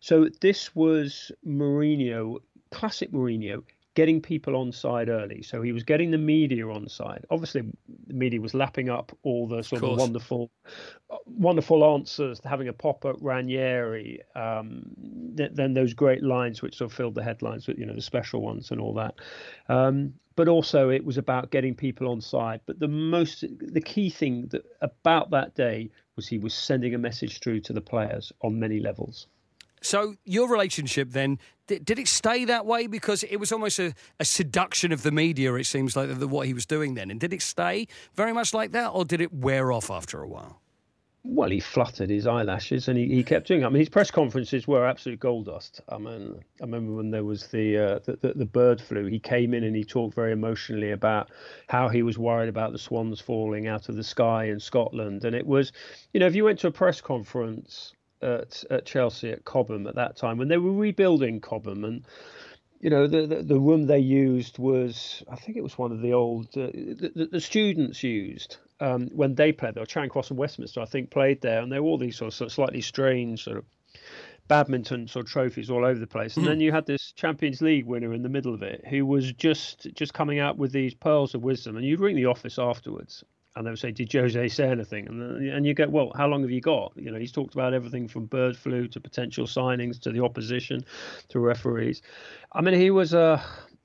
So 0.00 0.28
this 0.40 0.74
was 0.74 1.30
Mourinho 1.46 2.38
classic 2.72 3.12
Mourinho, 3.12 3.62
getting 3.94 4.20
people 4.20 4.56
on 4.56 4.72
side 4.72 5.08
early. 5.08 5.42
So 5.42 5.60
he 5.62 5.72
was 5.72 5.82
getting 5.82 6.10
the 6.10 6.18
media 6.18 6.68
on 6.68 6.88
side. 6.88 7.24
Obviously, 7.30 7.62
the 8.06 8.14
media 8.14 8.40
was 8.40 8.54
lapping 8.54 8.88
up 8.88 9.16
all 9.22 9.46
the 9.46 9.62
sort 9.62 9.82
of, 9.82 9.90
of 9.90 9.98
wonderful, 9.98 10.50
wonderful 11.26 11.84
answers, 11.94 12.40
having 12.44 12.68
a 12.68 12.72
pop 12.72 13.04
at 13.04 13.20
Ranieri, 13.20 14.20
um, 14.34 14.84
th- 15.36 15.52
then 15.54 15.74
those 15.74 15.92
great 15.92 16.22
lines 16.22 16.62
which 16.62 16.76
sort 16.76 16.90
of 16.90 16.96
filled 16.96 17.14
the 17.14 17.22
headlines, 17.22 17.68
you 17.68 17.84
know, 17.84 17.94
the 17.94 18.00
special 18.00 18.40
ones 18.40 18.70
and 18.70 18.80
all 18.80 18.94
that. 18.94 19.14
Um, 19.68 20.14
but 20.34 20.48
also, 20.48 20.88
it 20.88 21.04
was 21.04 21.18
about 21.18 21.50
getting 21.50 21.74
people 21.74 22.08
on 22.08 22.20
side. 22.20 22.60
But 22.64 22.78
the 22.78 22.88
most, 22.88 23.44
the 23.60 23.82
key 23.82 24.08
thing 24.08 24.46
that 24.52 24.62
about 24.80 25.30
that 25.30 25.54
day 25.54 25.90
was 26.16 26.26
he 26.26 26.38
was 26.38 26.54
sending 26.54 26.94
a 26.94 26.98
message 26.98 27.40
through 27.40 27.60
to 27.60 27.74
the 27.74 27.82
players 27.82 28.32
on 28.40 28.58
many 28.58 28.80
levels. 28.80 29.26
So 29.82 30.14
your 30.24 30.48
relationship 30.48 31.10
then 31.10 31.38
did, 31.66 31.84
did 31.84 31.98
it 31.98 32.08
stay 32.08 32.44
that 32.44 32.66
way 32.66 32.86
because 32.86 33.24
it 33.24 33.36
was 33.36 33.52
almost 33.52 33.78
a, 33.78 33.94
a 34.20 34.24
seduction 34.24 34.92
of 34.92 35.02
the 35.02 35.12
media? 35.12 35.54
It 35.54 35.64
seems 35.64 35.96
like 35.96 36.18
the, 36.18 36.28
what 36.28 36.46
he 36.46 36.54
was 36.54 36.66
doing 36.66 36.94
then, 36.94 37.10
and 37.10 37.20
did 37.20 37.32
it 37.32 37.42
stay 37.42 37.86
very 38.14 38.32
much 38.32 38.54
like 38.54 38.72
that, 38.72 38.88
or 38.88 39.04
did 39.04 39.20
it 39.20 39.32
wear 39.32 39.72
off 39.72 39.90
after 39.90 40.22
a 40.22 40.28
while? 40.28 40.60
Well, 41.24 41.50
he 41.50 41.60
fluttered 41.60 42.10
his 42.10 42.26
eyelashes 42.26 42.88
and 42.88 42.98
he, 42.98 43.06
he 43.06 43.22
kept 43.22 43.46
doing 43.46 43.62
it. 43.62 43.66
I 43.66 43.68
mean, 43.68 43.78
his 43.78 43.88
press 43.88 44.10
conferences 44.10 44.66
were 44.66 44.84
absolute 44.84 45.20
gold 45.20 45.46
dust. 45.46 45.80
I 45.88 45.96
mean, 45.96 46.34
I 46.60 46.64
remember 46.64 46.94
when 46.94 47.12
there 47.12 47.22
was 47.22 47.46
the, 47.46 47.78
uh, 47.78 47.98
the, 48.00 48.16
the, 48.16 48.32
the 48.34 48.44
bird 48.44 48.80
flu, 48.80 49.06
he 49.06 49.20
came 49.20 49.54
in 49.54 49.62
and 49.62 49.76
he 49.76 49.84
talked 49.84 50.16
very 50.16 50.32
emotionally 50.32 50.90
about 50.90 51.30
how 51.68 51.88
he 51.88 52.02
was 52.02 52.18
worried 52.18 52.48
about 52.48 52.72
the 52.72 52.78
swans 52.78 53.20
falling 53.20 53.68
out 53.68 53.88
of 53.88 53.94
the 53.94 54.02
sky 54.02 54.46
in 54.46 54.58
Scotland. 54.58 55.24
And 55.24 55.36
it 55.36 55.46
was, 55.46 55.70
you 56.12 56.18
know, 56.18 56.26
if 56.26 56.34
you 56.34 56.42
went 56.42 56.58
to 56.58 56.66
a 56.66 56.72
press 56.72 57.00
conference 57.00 57.94
at, 58.22 58.64
at 58.70 58.86
Chelsea 58.86 59.30
at 59.30 59.44
Cobham 59.44 59.86
at 59.86 59.94
that 59.96 60.16
time 60.16 60.38
when 60.38 60.48
they 60.48 60.58
were 60.58 60.72
rebuilding 60.72 61.40
Cobham 61.40 61.84
and 61.84 62.04
you 62.82 62.90
know, 62.90 63.06
the, 63.06 63.26
the, 63.28 63.42
the 63.42 63.60
room 63.60 63.86
they 63.86 64.00
used 64.00 64.58
was, 64.58 65.22
I 65.30 65.36
think 65.36 65.56
it 65.56 65.62
was 65.62 65.78
one 65.78 65.92
of 65.92 66.02
the 66.02 66.12
old, 66.12 66.46
uh, 66.56 66.66
the, 66.72 67.28
the, 67.30 67.40
students 67.40 68.02
used 68.02 68.56
um, 68.80 69.08
when 69.12 69.36
they 69.36 69.52
played 69.52 69.76
there. 69.76 69.86
Charing 69.86 70.10
Cross 70.10 70.30
and 70.30 70.38
Westminster, 70.38 70.80
I 70.80 70.84
think, 70.84 71.10
played 71.10 71.40
there, 71.42 71.62
and 71.62 71.70
there 71.70 71.80
were 71.80 71.88
all 71.88 71.96
these 71.96 72.16
sort 72.16 72.32
of, 72.32 72.34
sort 72.34 72.46
of 72.48 72.52
slightly 72.52 72.80
strange 72.80 73.44
sort 73.44 73.58
of 73.58 73.64
badminton 74.48 75.06
sort 75.06 75.26
of 75.26 75.30
trophies 75.30 75.70
all 75.70 75.84
over 75.84 75.98
the 76.00 76.08
place. 76.08 76.36
And 76.36 76.44
mm. 76.44 76.48
then 76.48 76.60
you 76.60 76.72
had 76.72 76.86
this 76.86 77.12
Champions 77.12 77.62
League 77.62 77.86
winner 77.86 78.12
in 78.12 78.24
the 78.24 78.28
middle 78.28 78.52
of 78.52 78.64
it 78.64 78.84
who 78.88 79.06
was 79.06 79.32
just 79.32 79.86
just 79.94 80.12
coming 80.12 80.40
out 80.40 80.58
with 80.58 80.72
these 80.72 80.92
pearls 80.92 81.36
of 81.36 81.42
wisdom. 81.42 81.76
And 81.76 81.86
you'd 81.86 82.00
ring 82.00 82.16
the 82.16 82.26
office 82.26 82.58
afterwards 82.58 83.22
and 83.54 83.66
they 83.66 83.70
would 83.70 83.78
say, 83.78 83.90
"Did 83.92 84.12
Jose 84.12 84.48
say 84.48 84.68
anything?" 84.68 85.08
And 85.08 85.22
uh, 85.22 85.56
and 85.56 85.66
you 85.66 85.74
go, 85.74 85.88
"Well, 85.88 86.12
how 86.16 86.26
long 86.26 86.42
have 86.42 86.50
you 86.50 86.60
got?" 86.60 86.92
You 86.96 87.10
know, 87.10 87.18
he's 87.18 87.32
talked 87.32 87.54
about 87.54 87.74
everything 87.74 88.08
from 88.08 88.26
bird 88.26 88.56
flu 88.56 88.88
to 88.88 89.00
potential 89.00 89.46
signings 89.46 90.00
to 90.00 90.10
the 90.12 90.22
opposition 90.22 90.84
to 91.28 91.40
referees. 91.40 92.02
I 92.52 92.60
mean, 92.60 92.74
he 92.74 92.90
was 92.90 93.14
a 93.14 93.42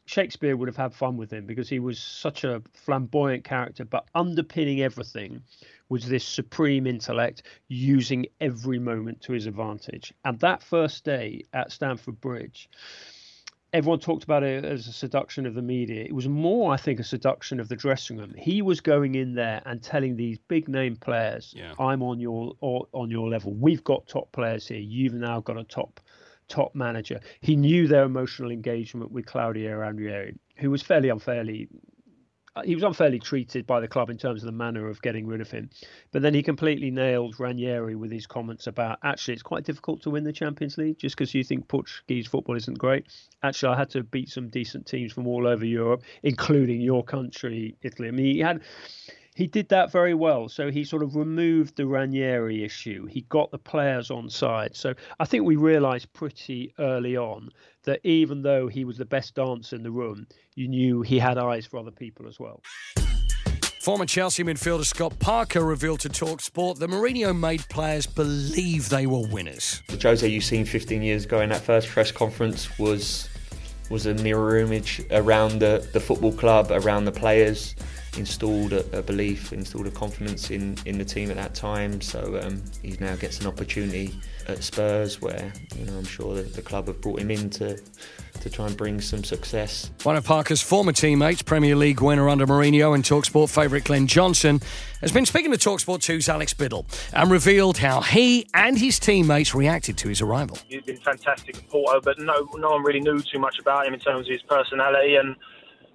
Shakespeare 0.08 0.56
would 0.56 0.70
have 0.70 0.78
had 0.78 0.94
fun 0.94 1.18
with 1.18 1.32
him 1.32 1.46
because 1.46 1.68
he 1.68 1.80
was 1.80 2.00
such 2.00 2.46
a 2.46 2.62
flamboyant 2.74 3.44
character, 3.44 3.84
but 3.84 4.08
underpinning 4.16 4.82
everything 4.82 5.42
was 5.90 6.08
this 6.08 6.24
supreme 6.24 6.88
intellect 6.88 7.44
using 7.68 8.26
every 8.40 8.80
moment 8.80 9.20
to 9.22 9.34
his 9.34 9.48
advantage. 9.48 10.14
And 10.24 10.40
that 10.40 10.64
first 10.64 11.04
day 11.04 11.44
at 11.52 11.74
Stamford 11.74 12.22
Bridge, 12.22 12.70
everyone 13.74 14.00
talked 14.00 14.24
about 14.24 14.44
it 14.44 14.66
as 14.66 14.88
a 14.88 14.94
seduction 14.94 15.46
of 15.46 15.54
the 15.54 15.62
media. 15.62 16.04
It 16.04 16.14
was 16.14 16.28
more, 16.28 16.74
I 16.74 16.78
think, 16.78 17.00
a 17.00 17.04
seduction 17.04 17.60
of 17.60 17.68
the 17.68 17.76
dressing 17.76 18.18
room. 18.18 18.34
He 18.38 18.62
was 18.62 18.82
going 18.82 19.16
in 19.16 19.34
there 19.34 19.62
and 19.66 19.82
telling 19.82 20.16
these 20.16 20.38
big 20.48 20.68
name 20.68 20.96
players, 20.96 21.54
yeah. 21.56 21.74
"I'm 21.80 22.02
on 22.02 22.20
your 22.20 22.54
on 22.62 23.12
your 23.12 23.30
level. 23.30 23.54
We've 23.54 23.84
got 23.84 24.08
top 24.08 24.32
players 24.32 24.68
here. 24.68 24.80
You've 24.80 25.14
now 25.14 25.42
got 25.42 25.58
a 25.58 25.64
top 25.64 26.00
top 26.48 26.74
manager." 26.76 27.20
He 27.42 27.56
knew 27.56 27.88
their 27.88 28.04
emotional 28.04 28.52
engagement 28.52 29.12
with 29.12 29.26
Claudio 29.26 29.76
Ranieri, 29.76 30.36
who 30.58 30.72
was 30.72 30.82
fairly 30.82 31.10
unfairly 31.10 31.68
Uh, 32.58 32.64
he 32.64 32.74
was 32.74 32.84
unfairly 32.84 33.20
treated 33.20 33.68
by 33.68 33.80
the 33.80 33.88
club 33.88 34.10
in 34.10 34.18
terms 34.18 34.42
of 34.42 34.48
the 34.48 34.52
manner 34.52 34.90
of 34.90 35.00
getting 35.04 35.28
rid 35.28 35.42
of 35.42 35.52
him. 35.52 35.70
But 36.12 36.24
then 36.24 36.34
he 36.34 36.42
completely 36.42 36.90
nailed 36.90 37.40
Ranieri 37.40 37.96
with 37.96 38.12
his 38.12 38.26
comments 38.26 38.66
about 38.66 38.98
actually 39.04 39.36
it's 39.36 39.44
quite 39.44 39.64
difficult 39.64 40.02
to 40.02 40.10
win 40.10 40.24
the 40.24 40.34
Champions 40.34 40.76
League 40.76 40.98
just 40.98 41.16
because 41.16 41.36
you 41.36 41.44
think 41.44 41.68
Portuguese 41.68 42.26
football 42.26 42.56
isn't 42.56 42.80
great. 42.80 43.06
Actually, 43.44 43.76
I 43.76 43.78
had 43.78 43.92
to 43.92 44.02
beat 44.02 44.30
some 44.30 44.50
decent 44.50 44.88
teams 44.88 45.14
from 45.14 45.28
all 45.28 45.46
over 45.46 45.66
Europe, 45.66 46.02
including 46.24 46.82
your 46.82 47.04
country, 47.04 47.76
Italy. 47.84 48.08
I 48.08 48.12
mean, 48.12 48.34
he 48.34 48.40
had 48.40 48.62
he 49.38 49.46
did 49.46 49.70
that 49.70 49.92
very 49.92 50.16
well. 50.16 50.50
So 50.50 50.72
he 50.72 50.84
sort 50.84 51.04
of 51.04 51.16
removed 51.16 51.78
the 51.78 51.86
Ranieri 51.86 52.64
issue. 52.64 53.06
He 53.06 53.22
got 53.30 53.52
the 53.52 53.60
players 53.60 54.10
on 54.10 54.32
side. 54.32 54.76
So 54.76 54.96
I 55.20 55.26
think 55.26 55.46
we 55.46 55.58
realised 55.58 56.12
pretty 56.14 56.74
early 56.80 57.16
on 57.16 57.52
that 57.84 58.00
even 58.04 58.42
though 58.42 58.68
he 58.68 58.84
was 58.84 58.98
the 58.98 59.06
best 59.06 59.36
dancer 59.36 59.76
in 59.76 59.84
the 59.84 59.92
room, 59.92 60.26
you 60.56 60.68
knew 60.68 61.04
he 61.04 61.20
had 61.20 61.38
eyes 61.38 61.68
for 61.68 61.78
other 61.78 61.92
people 61.92 62.28
as 62.28 62.40
well. 62.40 62.64
Former 63.84 64.08
Chelsea 64.08 64.44
midfielder 64.44 64.84
Scott 64.84 65.20
Parker 65.20 65.64
revealed 65.64 66.00
to 66.00 66.10
Talksport 66.10 66.80
that 66.80 66.90
Mourinho 66.90 67.40
made 67.40 67.64
players 67.70 68.08
believe 68.08 68.90
they 68.90 69.06
were 69.06 69.28
winners. 69.28 69.84
The 69.88 70.00
Jose 70.02 70.28
you've 70.28 70.46
seen 70.46 70.66
15 70.66 71.04
years 71.04 71.26
ago 71.26 71.42
in 71.42 71.50
that 71.50 71.62
first 71.62 71.90
press 71.90 72.12
conference 72.12 72.80
was 72.80 73.30
was 73.92 74.08
a 74.08 74.16
mirror 74.16 74.58
image 74.58 75.02
around 75.12 75.60
the, 75.60 75.88
the 75.94 76.00
football 76.00 76.34
club, 76.34 76.72
around 76.72 77.06
the 77.06 77.12
players 77.12 77.74
installed 78.18 78.74
a, 78.74 78.98
a, 78.98 79.02
belief, 79.02 79.54
installed 79.54 79.88
a 79.88 79.92
confidence 79.92 80.52
in, 80.52 80.78
in 80.86 80.98
the 80.98 81.06
team 81.06 81.30
at 81.30 81.38
that 81.38 81.56
time. 81.56 82.02
So 82.02 82.40
um, 82.44 82.62
he 82.82 82.98
now 83.00 83.16
gets 83.16 83.40
an 83.40 83.48
opportunity 83.48 84.14
at 84.48 84.64
Spurs, 84.64 85.22
where 85.22 85.52
you 85.76 85.86
know 85.86 85.98
I'm 85.98 86.06
sure 86.06 86.36
the, 86.36 86.44
the 86.44 86.62
club 86.62 86.88
have 86.88 87.02
brought 87.02 87.20
him 87.20 87.32
in 87.32 87.50
to 87.52 87.80
to 88.42 88.50
try 88.50 88.68
and 88.68 88.78
bring 88.78 89.02
some 89.02 89.24
success. 89.24 89.92
One 90.04 90.16
of 90.16 90.26
Parker's 90.26 90.62
former 90.62 90.92
teammates, 90.92 91.42
Premier 91.42 91.76
League 91.76 92.02
winner 92.02 92.30
under 92.30 92.46
Mourinho 92.46 92.94
and 92.94 93.04
Talksport 93.04 93.54
favourite 93.54 93.84
Glenn 93.84 94.08
Johnson, 94.08 94.62
has 95.02 95.12
been 95.12 95.26
speaking 95.26 95.52
to 95.52 95.58
Talksport 95.58 96.00
2's 96.00 96.30
Alex 96.30 96.54
Biddle 96.54 96.86
and 97.14 97.32
revealed 97.32 97.78
how 97.78 98.02
he 98.02 98.48
and 98.54 98.78
his 98.78 99.00
teammates 99.00 99.54
reacted 99.54 99.98
to 99.98 100.08
his 100.08 100.22
arrival. 100.22 100.58
He's 100.68 100.84
been 100.84 100.98
fantastic 100.98 101.58
at 101.58 101.68
Porto, 101.70 102.00
but 102.02 102.20
no, 102.20 102.48
no 102.56 102.70
one 102.70 102.84
really 102.84 103.02
knew 103.02 103.20
too 103.20 103.40
much 103.40 103.60
about 103.60 103.88
him 103.88 103.94
in 103.94 104.00
terms 104.00 104.28
of 104.28 104.32
his 104.32 104.44
personality 104.44 105.16
and 105.16 105.36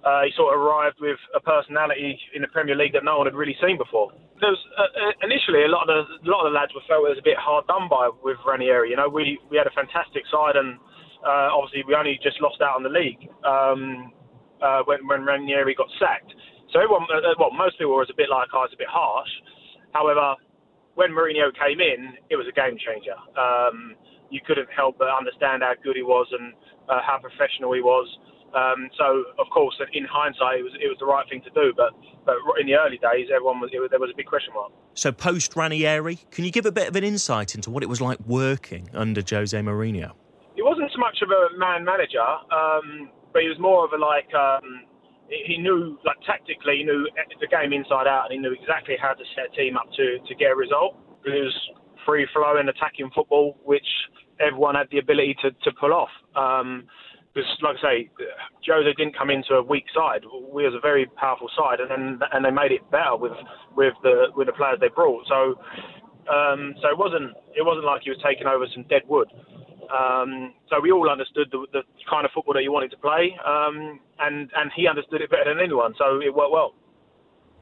uh, 0.03 0.27
he 0.27 0.31
sort 0.35 0.51
of 0.53 0.59
arrived 0.59 0.99
with 0.99 1.17
a 1.31 1.39
personality 1.39 2.19
in 2.35 2.43
the 2.43 2.51
Premier 2.51 2.75
League 2.75 2.91
that 2.91 3.07
no 3.07 3.17
one 3.17 3.27
had 3.27 3.35
really 3.35 3.55
seen 3.63 3.79
before. 3.79 4.11
There 4.43 4.51
was 4.51 4.59
uh, 4.75 4.91
uh, 4.91 5.13
initially 5.23 5.63
a 5.63 5.71
lot 5.71 5.87
of 5.87 5.95
the 5.95 6.27
a 6.27 6.29
lot 6.29 6.43
of 6.43 6.51
the 6.51 6.55
lads 6.55 6.75
were 6.75 6.83
felt 6.91 7.07
it 7.07 7.15
was 7.15 7.23
a 7.23 7.23
bit 7.23 7.39
hard 7.39 7.63
done 7.71 7.87
by 7.87 8.11
with 8.11 8.35
Ranieri. 8.43 8.91
You 8.91 8.99
know, 8.99 9.07
we 9.07 9.39
we 9.47 9.55
had 9.55 9.67
a 9.67 9.71
fantastic 9.71 10.27
side, 10.27 10.59
and 10.59 10.75
uh, 11.23 11.55
obviously 11.55 11.87
we 11.87 11.95
only 11.95 12.19
just 12.19 12.43
lost 12.43 12.59
out 12.59 12.75
on 12.75 12.83
the 12.83 12.91
league 12.91 13.31
um, 13.47 14.11
uh, 14.59 14.83
when 14.83 15.07
when 15.07 15.23
Ranieri 15.23 15.71
got 15.71 15.87
sacked. 15.95 16.35
So 16.75 16.83
everyone, 16.83 17.07
uh, 17.07 17.37
well, 17.39 17.55
most 17.55 17.79
people 17.79 17.95
was 17.95 18.11
a 18.11 18.17
bit 18.17 18.33
like, 18.33 18.49
I 18.51 18.65
was 18.65 18.73
a 18.73 18.81
bit 18.81 18.89
harsh. 18.89 19.29
However, 19.93 20.35
when 20.97 21.13
Mourinho 21.13 21.53
came 21.53 21.77
in, 21.77 22.17
it 22.33 22.35
was 22.35 22.49
a 22.49 22.55
game 22.55 22.81
changer. 22.81 23.13
Um, 23.37 23.93
you 24.33 24.41
couldn't 24.41 24.67
help 24.73 24.97
but 24.97 25.05
understand 25.07 25.61
how 25.61 25.77
good 25.85 25.95
he 25.95 26.01
was 26.01 26.25
and 26.33 26.57
how 26.89 27.21
professional 27.21 27.77
he 27.77 27.81
was. 27.85 28.09
Um, 28.53 28.89
so, 28.97 29.25
of 29.39 29.47
course, 29.51 29.75
in 29.93 30.05
hindsight, 30.05 30.59
it 30.59 30.63
was 30.63 30.73
it 30.79 30.87
was 30.87 30.97
the 30.99 31.05
right 31.05 31.27
thing 31.29 31.41
to 31.41 31.49
do. 31.51 31.73
But 31.75 31.93
but 32.25 32.35
in 32.59 32.67
the 32.67 32.75
early 32.75 32.97
days, 32.97 33.27
everyone 33.33 33.59
was, 33.59 33.71
was 33.73 33.89
there 33.89 33.99
was 33.99 34.11
a 34.13 34.17
big 34.17 34.27
question 34.27 34.53
mark. 34.53 34.71
So, 34.93 35.11
post 35.11 35.55
Ranieri, 35.55 36.19
can 36.31 36.45
you 36.45 36.51
give 36.51 36.65
a 36.65 36.71
bit 36.71 36.87
of 36.87 36.95
an 36.95 37.03
insight 37.03 37.55
into 37.55 37.71
what 37.71 37.83
it 37.83 37.89
was 37.89 38.01
like 38.01 38.19
working 38.25 38.89
under 38.93 39.21
Jose 39.27 39.57
Mourinho? 39.57 40.13
He 40.55 40.61
wasn't 40.61 40.91
so 40.93 40.99
much 40.99 41.17
of 41.21 41.29
a 41.29 41.57
man 41.57 41.83
manager, 41.83 42.21
um, 42.21 43.09
but 43.33 43.41
he 43.41 43.49
was 43.49 43.57
more 43.59 43.85
of 43.85 43.91
a 43.93 43.97
like. 43.97 44.29
Um, 44.33 44.85
he 45.29 45.57
knew, 45.57 45.97
like 46.05 46.17
tactically, 46.27 46.77
he 46.77 46.83
knew 46.83 47.07
the 47.41 47.47
game 47.47 47.73
inside 47.73 48.05
out, 48.05 48.29
and 48.29 48.33
he 48.33 48.39
knew 48.39 48.53
exactly 48.53 48.95
how 49.01 49.13
to 49.13 49.23
set 49.33 49.49
a 49.49 49.55
team 49.55 49.77
up 49.77 49.89
to 49.97 50.19
to 50.27 50.35
get 50.35 50.51
a 50.51 50.55
result. 50.55 50.95
It 51.25 51.31
was 51.31 51.55
free 52.05 52.27
flowing 52.33 52.67
attacking 52.69 53.09
football, 53.15 53.57
which 53.63 53.87
everyone 54.39 54.75
had 54.75 54.87
the 54.91 54.99
ability 54.99 55.35
to 55.41 55.51
to 55.51 55.71
pull 55.79 55.93
off. 55.93 56.13
Um, 56.35 56.85
because, 57.33 57.49
like 57.61 57.77
I 57.79 57.81
say, 57.81 58.09
Jose 58.67 58.93
didn't 58.93 59.17
come 59.17 59.29
into 59.29 59.55
a 59.55 59.63
weak 59.63 59.85
side. 59.93 60.21
We 60.51 60.65
was 60.65 60.73
a 60.75 60.79
very 60.79 61.05
powerful 61.17 61.49
side, 61.57 61.79
and 61.79 61.89
then 61.89 62.19
and 62.31 62.45
they 62.45 62.51
made 62.51 62.71
it 62.71 62.89
better 62.91 63.15
with 63.15 63.33
with 63.75 63.93
the 64.03 64.27
with 64.35 64.47
the 64.47 64.53
players 64.53 64.77
they 64.79 64.89
brought. 64.89 65.25
So, 65.27 65.57
um, 66.29 66.75
so 66.81 66.89
it 66.89 66.97
wasn't 66.97 67.33
it 67.55 67.65
wasn't 67.65 67.85
like 67.85 68.01
he 68.03 68.11
was 68.11 68.19
taking 68.23 68.47
over 68.47 68.65
some 68.73 68.83
dead 68.89 69.01
wood. 69.07 69.27
Um, 69.93 70.53
so 70.69 70.79
we 70.79 70.91
all 70.91 71.09
understood 71.09 71.49
the, 71.51 71.67
the, 71.71 71.81
kind 72.09 72.25
of 72.25 72.31
football 72.31 72.53
that 72.55 72.61
he 72.61 72.69
wanted 72.69 72.89
to 72.91 72.97
play, 72.97 73.37
um, 73.45 73.99
and 74.19 74.49
and 74.55 74.71
he 74.75 74.87
understood 74.87 75.21
it 75.21 75.29
better 75.29 75.53
than 75.53 75.59
anyone. 75.63 75.93
So 75.97 76.21
it 76.21 76.33
worked 76.33 76.51
well. 76.51 76.73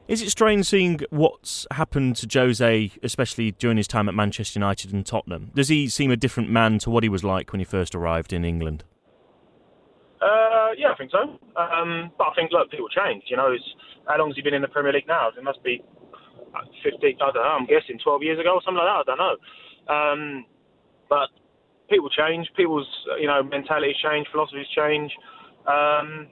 Is 0.08 0.20
it 0.20 0.30
strange 0.30 0.66
seeing 0.66 1.00
what's 1.10 1.66
happened 1.70 2.16
to 2.16 2.28
Jose, 2.38 2.90
especially 3.02 3.52
during 3.52 3.76
his 3.76 3.86
time 3.86 4.08
at 4.08 4.14
Manchester 4.14 4.58
United 4.58 4.92
and 4.92 5.06
Tottenham? 5.06 5.50
Does 5.54 5.68
he 5.68 5.88
seem 5.88 6.10
a 6.10 6.16
different 6.16 6.50
man 6.50 6.78
to 6.80 6.90
what 6.90 7.02
he 7.02 7.08
was 7.08 7.22
like 7.22 7.52
when 7.52 7.60
he 7.60 7.64
first 7.64 7.94
arrived 7.94 8.32
in 8.32 8.44
England? 8.44 8.84
Uh, 10.22 10.70
yeah, 10.78 10.92
I 10.92 10.96
think 10.96 11.10
so. 11.10 11.18
Um, 11.58 12.12
but 12.16 12.28
I 12.30 12.34
think, 12.36 12.52
look, 12.52 12.70
people 12.70 12.88
change. 12.88 13.24
You 13.26 13.36
know, 13.36 13.50
it's, 13.50 13.64
how 14.06 14.18
long 14.18 14.28
has 14.30 14.36
he 14.36 14.42
been 14.42 14.54
in 14.54 14.62
the 14.62 14.68
Premier 14.68 14.92
League 14.92 15.08
now? 15.08 15.28
It 15.36 15.42
must 15.42 15.62
be 15.64 15.82
15, 16.84 17.02
I 17.02 17.32
don't 17.32 17.34
know, 17.34 17.42
I'm 17.42 17.66
guessing 17.66 17.98
12 18.02 18.22
years 18.22 18.38
ago 18.38 18.54
or 18.54 18.62
something 18.64 18.78
like 18.78 18.86
that. 18.86 19.02
I 19.02 19.16
don't 19.16 19.18
know. 19.18 19.36
Um, 19.92 20.46
but 21.08 21.28
people 21.90 22.08
change. 22.08 22.48
People's, 22.56 22.86
you 23.20 23.26
know, 23.26 23.42
mentalities 23.42 23.96
change, 24.02 24.26
philosophies 24.30 24.70
change. 24.76 25.10
Um, 25.66 26.28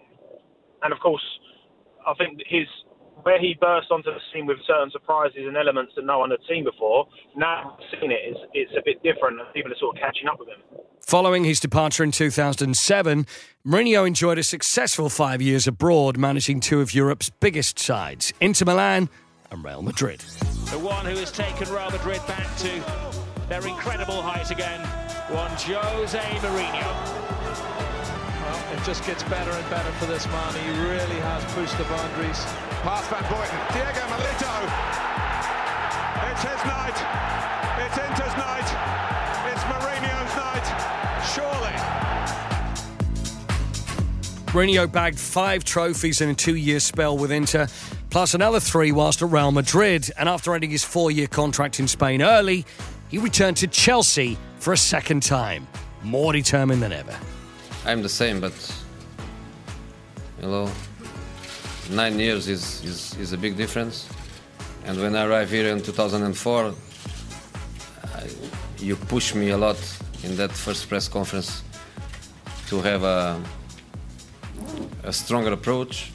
and 0.82 0.92
of 0.92 1.00
course, 1.00 1.24
I 2.06 2.14
think 2.14 2.40
his 2.46 2.66
where 3.22 3.40
he 3.40 3.56
burst 3.60 3.90
onto 3.90 4.10
the 4.10 4.20
scene 4.32 4.46
with 4.46 4.58
certain 4.66 4.90
surprises 4.90 5.42
and 5.46 5.56
elements 5.56 5.92
that 5.96 6.04
no 6.04 6.18
one 6.18 6.30
had 6.30 6.40
seen 6.48 6.64
before, 6.64 7.06
now 7.36 7.78
seeing 7.90 8.10
it 8.10 8.30
is 8.30 8.36
it's 8.54 8.72
a 8.76 8.82
bit 8.84 9.02
different 9.02 9.40
and 9.40 9.52
people 9.52 9.72
are 9.72 9.76
sort 9.76 9.96
of 9.96 10.02
catching 10.02 10.28
up 10.28 10.38
with 10.38 10.48
him. 10.48 10.60
Following 11.00 11.44
his 11.44 11.60
departure 11.60 12.04
in 12.04 12.12
2007, 12.12 13.26
Mourinho 13.66 14.06
enjoyed 14.06 14.38
a 14.38 14.42
successful 14.42 15.08
five 15.08 15.42
years 15.42 15.66
abroad, 15.66 16.16
managing 16.16 16.60
two 16.60 16.80
of 16.80 16.94
Europe's 16.94 17.30
biggest 17.30 17.78
sides, 17.78 18.32
Inter 18.40 18.64
Milan 18.66 19.08
and 19.50 19.64
Real 19.64 19.82
Madrid. 19.82 20.20
The 20.20 20.78
one 20.78 21.04
who 21.04 21.16
has 21.16 21.32
taken 21.32 21.68
Real 21.68 21.90
Madrid 21.90 22.20
back 22.26 22.56
to 22.58 23.48
their 23.48 23.66
incredible 23.66 24.22
height 24.22 24.50
again, 24.50 24.80
one 25.34 25.50
Jose 25.50 26.18
Mourinho. 26.18 27.39
Well, 28.50 28.76
it 28.76 28.82
just 28.82 29.06
gets 29.06 29.22
better 29.22 29.52
and 29.52 29.70
better 29.70 29.92
for 29.92 30.06
this 30.06 30.26
man. 30.26 30.52
He 30.54 30.70
really 30.82 31.20
has 31.20 31.44
pushed 31.54 31.78
the 31.78 31.84
boundaries. 31.84 32.44
Pass 32.82 33.06
Van 33.06 33.22
Buyten, 33.30 33.72
Diego 33.72 34.00
Milito. 34.10 34.54
It's 36.32 36.42
his 36.42 36.58
night. 36.66 36.98
It's 37.78 37.96
Inter's 37.96 38.36
night. 38.36 38.66
It's 39.52 39.62
Mourinho's 39.70 40.34
night. 40.34 40.66
Surely. 41.30 41.76
Mourinho 44.46 44.90
bagged 44.90 45.20
five 45.20 45.62
trophies 45.62 46.20
in 46.20 46.30
a 46.30 46.34
two 46.34 46.56
year 46.56 46.80
spell 46.80 47.16
with 47.16 47.30
Inter, 47.30 47.68
plus 48.10 48.34
another 48.34 48.58
three 48.58 48.90
whilst 48.90 49.22
at 49.22 49.30
Real 49.30 49.52
Madrid. 49.52 50.10
And 50.18 50.28
after 50.28 50.56
ending 50.56 50.70
his 50.70 50.82
four 50.82 51.12
year 51.12 51.28
contract 51.28 51.78
in 51.78 51.86
Spain 51.86 52.20
early, 52.20 52.66
he 53.10 53.18
returned 53.18 53.58
to 53.58 53.68
Chelsea 53.68 54.36
for 54.58 54.72
a 54.72 54.76
second 54.76 55.22
time, 55.22 55.68
more 56.02 56.32
determined 56.32 56.82
than 56.82 56.92
ever. 56.92 57.16
I'm 57.86 58.02
the 58.02 58.08
same, 58.08 58.40
but 58.40 58.52
You 60.40 60.48
know, 60.48 60.70
nine 61.90 62.18
years 62.18 62.48
is, 62.48 62.82
is, 62.82 63.16
is 63.18 63.32
a 63.32 63.36
big 63.38 63.56
difference. 63.56 64.08
And 64.86 64.98
when 64.98 65.14
I 65.14 65.26
arrived 65.26 65.50
here 65.50 65.68
in 65.68 65.82
2004, 65.82 66.74
I, 68.04 68.30
you 68.78 68.96
pushed 68.96 69.34
me 69.34 69.50
a 69.50 69.58
lot 69.58 69.76
in 70.24 70.36
that 70.36 70.50
first 70.50 70.88
press 70.88 71.08
conference 71.08 71.62
to 72.68 72.80
have 72.80 73.02
a, 73.02 73.42
a 75.04 75.12
stronger 75.12 75.52
approach. 75.52 76.10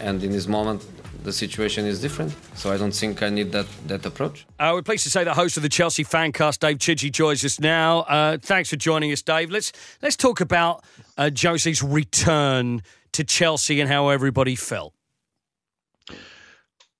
And 0.00 0.22
in 0.22 0.32
this 0.32 0.46
moment, 0.46 0.84
the 1.22 1.32
situation 1.32 1.84
is 1.86 2.00
different. 2.00 2.34
So 2.54 2.72
I 2.72 2.76
don't 2.76 2.94
think 2.94 3.22
I 3.22 3.28
need 3.28 3.52
that, 3.52 3.66
that 3.86 4.06
approach. 4.06 4.46
Uh, 4.58 4.70
we're 4.74 4.82
pleased 4.82 5.04
to 5.04 5.10
say 5.10 5.24
the 5.24 5.34
host 5.34 5.56
of 5.56 5.62
the 5.62 5.68
Chelsea 5.68 6.04
Fancast, 6.04 6.60
Dave 6.60 6.78
Chidgey, 6.78 7.10
joins 7.10 7.44
us 7.44 7.60
now. 7.60 8.00
Uh, 8.00 8.38
thanks 8.40 8.70
for 8.70 8.76
joining 8.76 9.12
us, 9.12 9.22
Dave. 9.22 9.50
Let's 9.50 9.72
let's 10.02 10.16
talk 10.16 10.40
about 10.40 10.84
uh, 11.16 11.30
Jose's 11.34 11.82
return 11.82 12.82
to 13.12 13.24
Chelsea 13.24 13.80
and 13.80 13.90
how 13.90 14.08
everybody 14.08 14.54
felt. 14.54 14.94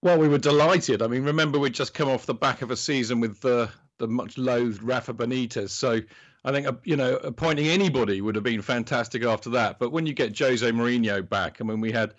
Well, 0.01 0.19
we 0.19 0.29
were 0.29 0.39
delighted. 0.39 1.03
I 1.03 1.09
mean, 1.09 1.25
remember 1.25 1.59
we'd 1.59 1.75
just 1.75 1.93
come 1.93 2.09
off 2.09 2.27
the 2.27 2.35
back 2.35 2.63
of 2.63 2.71
a 2.71 2.77
season 2.77 3.21
with 3.21 3.41
the 3.41 3.71
the 3.99 4.07
much 4.07 4.39
loathed 4.39 4.83
Rafa 4.83 5.13
Benitez. 5.13 5.71
So 5.71 6.01
I 6.45 6.53
think 6.53 6.67
uh, 6.67 6.73
you 6.85 6.97
know 6.97 7.17
appointing 7.17 7.67
anybody 7.67 8.21
would 8.21 8.35
have 8.35 8.45
been 8.45 8.63
fantastic 8.63 9.25
after 9.25 9.51
that. 9.51 9.79
But 9.79 9.91
when 9.91 10.07
you 10.07 10.15
get 10.15 10.39
Jose 10.39 10.69
Mourinho 10.71 11.29
back, 11.29 11.59
I 11.61 11.65
mean, 11.65 11.81
we 11.81 11.93
had 11.93 12.15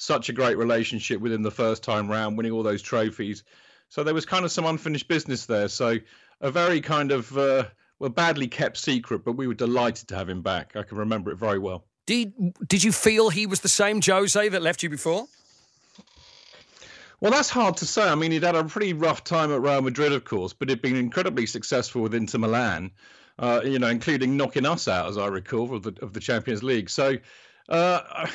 such 0.00 0.30
a 0.30 0.32
great 0.32 0.56
relationship 0.56 1.20
with 1.20 1.30
him 1.30 1.42
the 1.42 1.50
first 1.50 1.82
time 1.82 2.10
round, 2.10 2.36
winning 2.36 2.52
all 2.52 2.62
those 2.62 2.80
trophies. 2.80 3.44
So 3.90 4.02
there 4.02 4.14
was 4.14 4.24
kind 4.24 4.46
of 4.46 4.50
some 4.50 4.64
unfinished 4.64 5.08
business 5.08 5.44
there. 5.44 5.68
So 5.68 5.98
a 6.40 6.50
very 6.50 6.80
kind 6.80 7.12
of 7.12 7.36
uh, 7.36 7.64
well 7.98 8.08
badly 8.08 8.48
kept 8.48 8.78
secret, 8.78 9.24
but 9.24 9.32
we 9.32 9.46
were 9.46 9.54
delighted 9.54 10.08
to 10.08 10.16
have 10.16 10.28
him 10.28 10.40
back. 10.40 10.74
I 10.74 10.84
can 10.84 10.96
remember 10.96 11.30
it 11.30 11.36
very 11.36 11.58
well. 11.58 11.84
Did 12.06 12.32
did 12.66 12.82
you 12.82 12.92
feel 12.92 13.28
he 13.28 13.46
was 13.46 13.60
the 13.60 13.68
same 13.68 14.00
Jose 14.00 14.48
that 14.48 14.62
left 14.62 14.82
you 14.82 14.88
before? 14.88 15.26
Well, 17.20 17.30
that's 17.30 17.50
hard 17.50 17.76
to 17.78 17.86
say. 17.86 18.02
I 18.02 18.14
mean, 18.14 18.32
he'd 18.32 18.42
had 18.42 18.56
a 18.56 18.64
pretty 18.64 18.94
rough 18.94 19.22
time 19.22 19.52
at 19.52 19.60
Real 19.60 19.82
Madrid, 19.82 20.14
of 20.14 20.24
course, 20.24 20.54
but 20.54 20.70
he'd 20.70 20.80
been 20.80 20.96
incredibly 20.96 21.44
successful 21.44 22.00
with 22.00 22.14
Inter 22.14 22.38
Milan, 22.38 22.90
uh, 23.38 23.60
you 23.62 23.78
know, 23.78 23.88
including 23.88 24.38
knocking 24.38 24.64
us 24.64 24.88
out, 24.88 25.10
as 25.10 25.18
I 25.18 25.26
recall, 25.26 25.74
of 25.74 25.82
the 25.82 25.94
of 26.00 26.14
the 26.14 26.20
Champions 26.20 26.62
League. 26.62 26.88
So, 26.88 27.16
uh, 27.68 28.26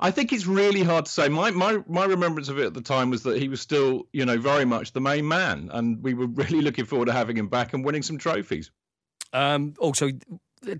I 0.00 0.10
think 0.10 0.32
it's 0.32 0.46
really 0.46 0.82
hard 0.82 1.06
to 1.06 1.10
say. 1.10 1.28
My 1.28 1.50
my 1.50 1.78
my 1.88 2.04
remembrance 2.04 2.48
of 2.48 2.58
it 2.58 2.66
at 2.66 2.74
the 2.74 2.80
time 2.80 3.10
was 3.10 3.22
that 3.22 3.38
he 3.38 3.48
was 3.48 3.60
still, 3.60 4.06
you 4.12 4.24
know, 4.24 4.38
very 4.38 4.64
much 4.64 4.92
the 4.92 5.00
main 5.00 5.26
man, 5.26 5.70
and 5.72 6.02
we 6.02 6.14
were 6.14 6.26
really 6.34 6.60
looking 6.60 6.84
forward 6.84 7.06
to 7.06 7.12
having 7.12 7.36
him 7.36 7.48
back 7.48 7.72
and 7.72 7.84
winning 7.84 8.02
some 8.02 8.18
trophies. 8.18 8.70
Um, 9.32 9.74
also, 9.78 10.10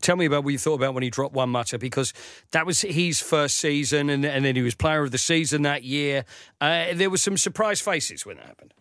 tell 0.01 0.17
me 0.17 0.27
about 0.27 0.45
what 0.45 0.51
you 0.51 0.59
thought 0.59 0.75
about 0.75 0.95
when 0.95 1.03
he 1.03 1.11
dropped 1.11 1.35
one 1.35 1.51
Mata 1.51 1.79
because 1.79 2.13
that 2.53 2.67
was 2.67 2.81
his 2.83 3.21
first 3.21 3.59
season, 3.59 4.11
and, 4.11 4.25
and 4.25 4.45
then 4.45 4.57
he 4.57 4.63
was 4.63 4.75
player 4.75 5.03
of 5.03 5.11
the 5.11 5.19
season 5.19 5.63
that 5.63 5.83
year. 5.83 6.25
Uh, 6.61 6.87
there 6.95 7.11
were 7.11 7.17
some 7.17 7.37
surprise 7.37 7.81
faces 7.81 8.25
when 8.25 8.37
that 8.37 8.47
happened. 8.47 8.75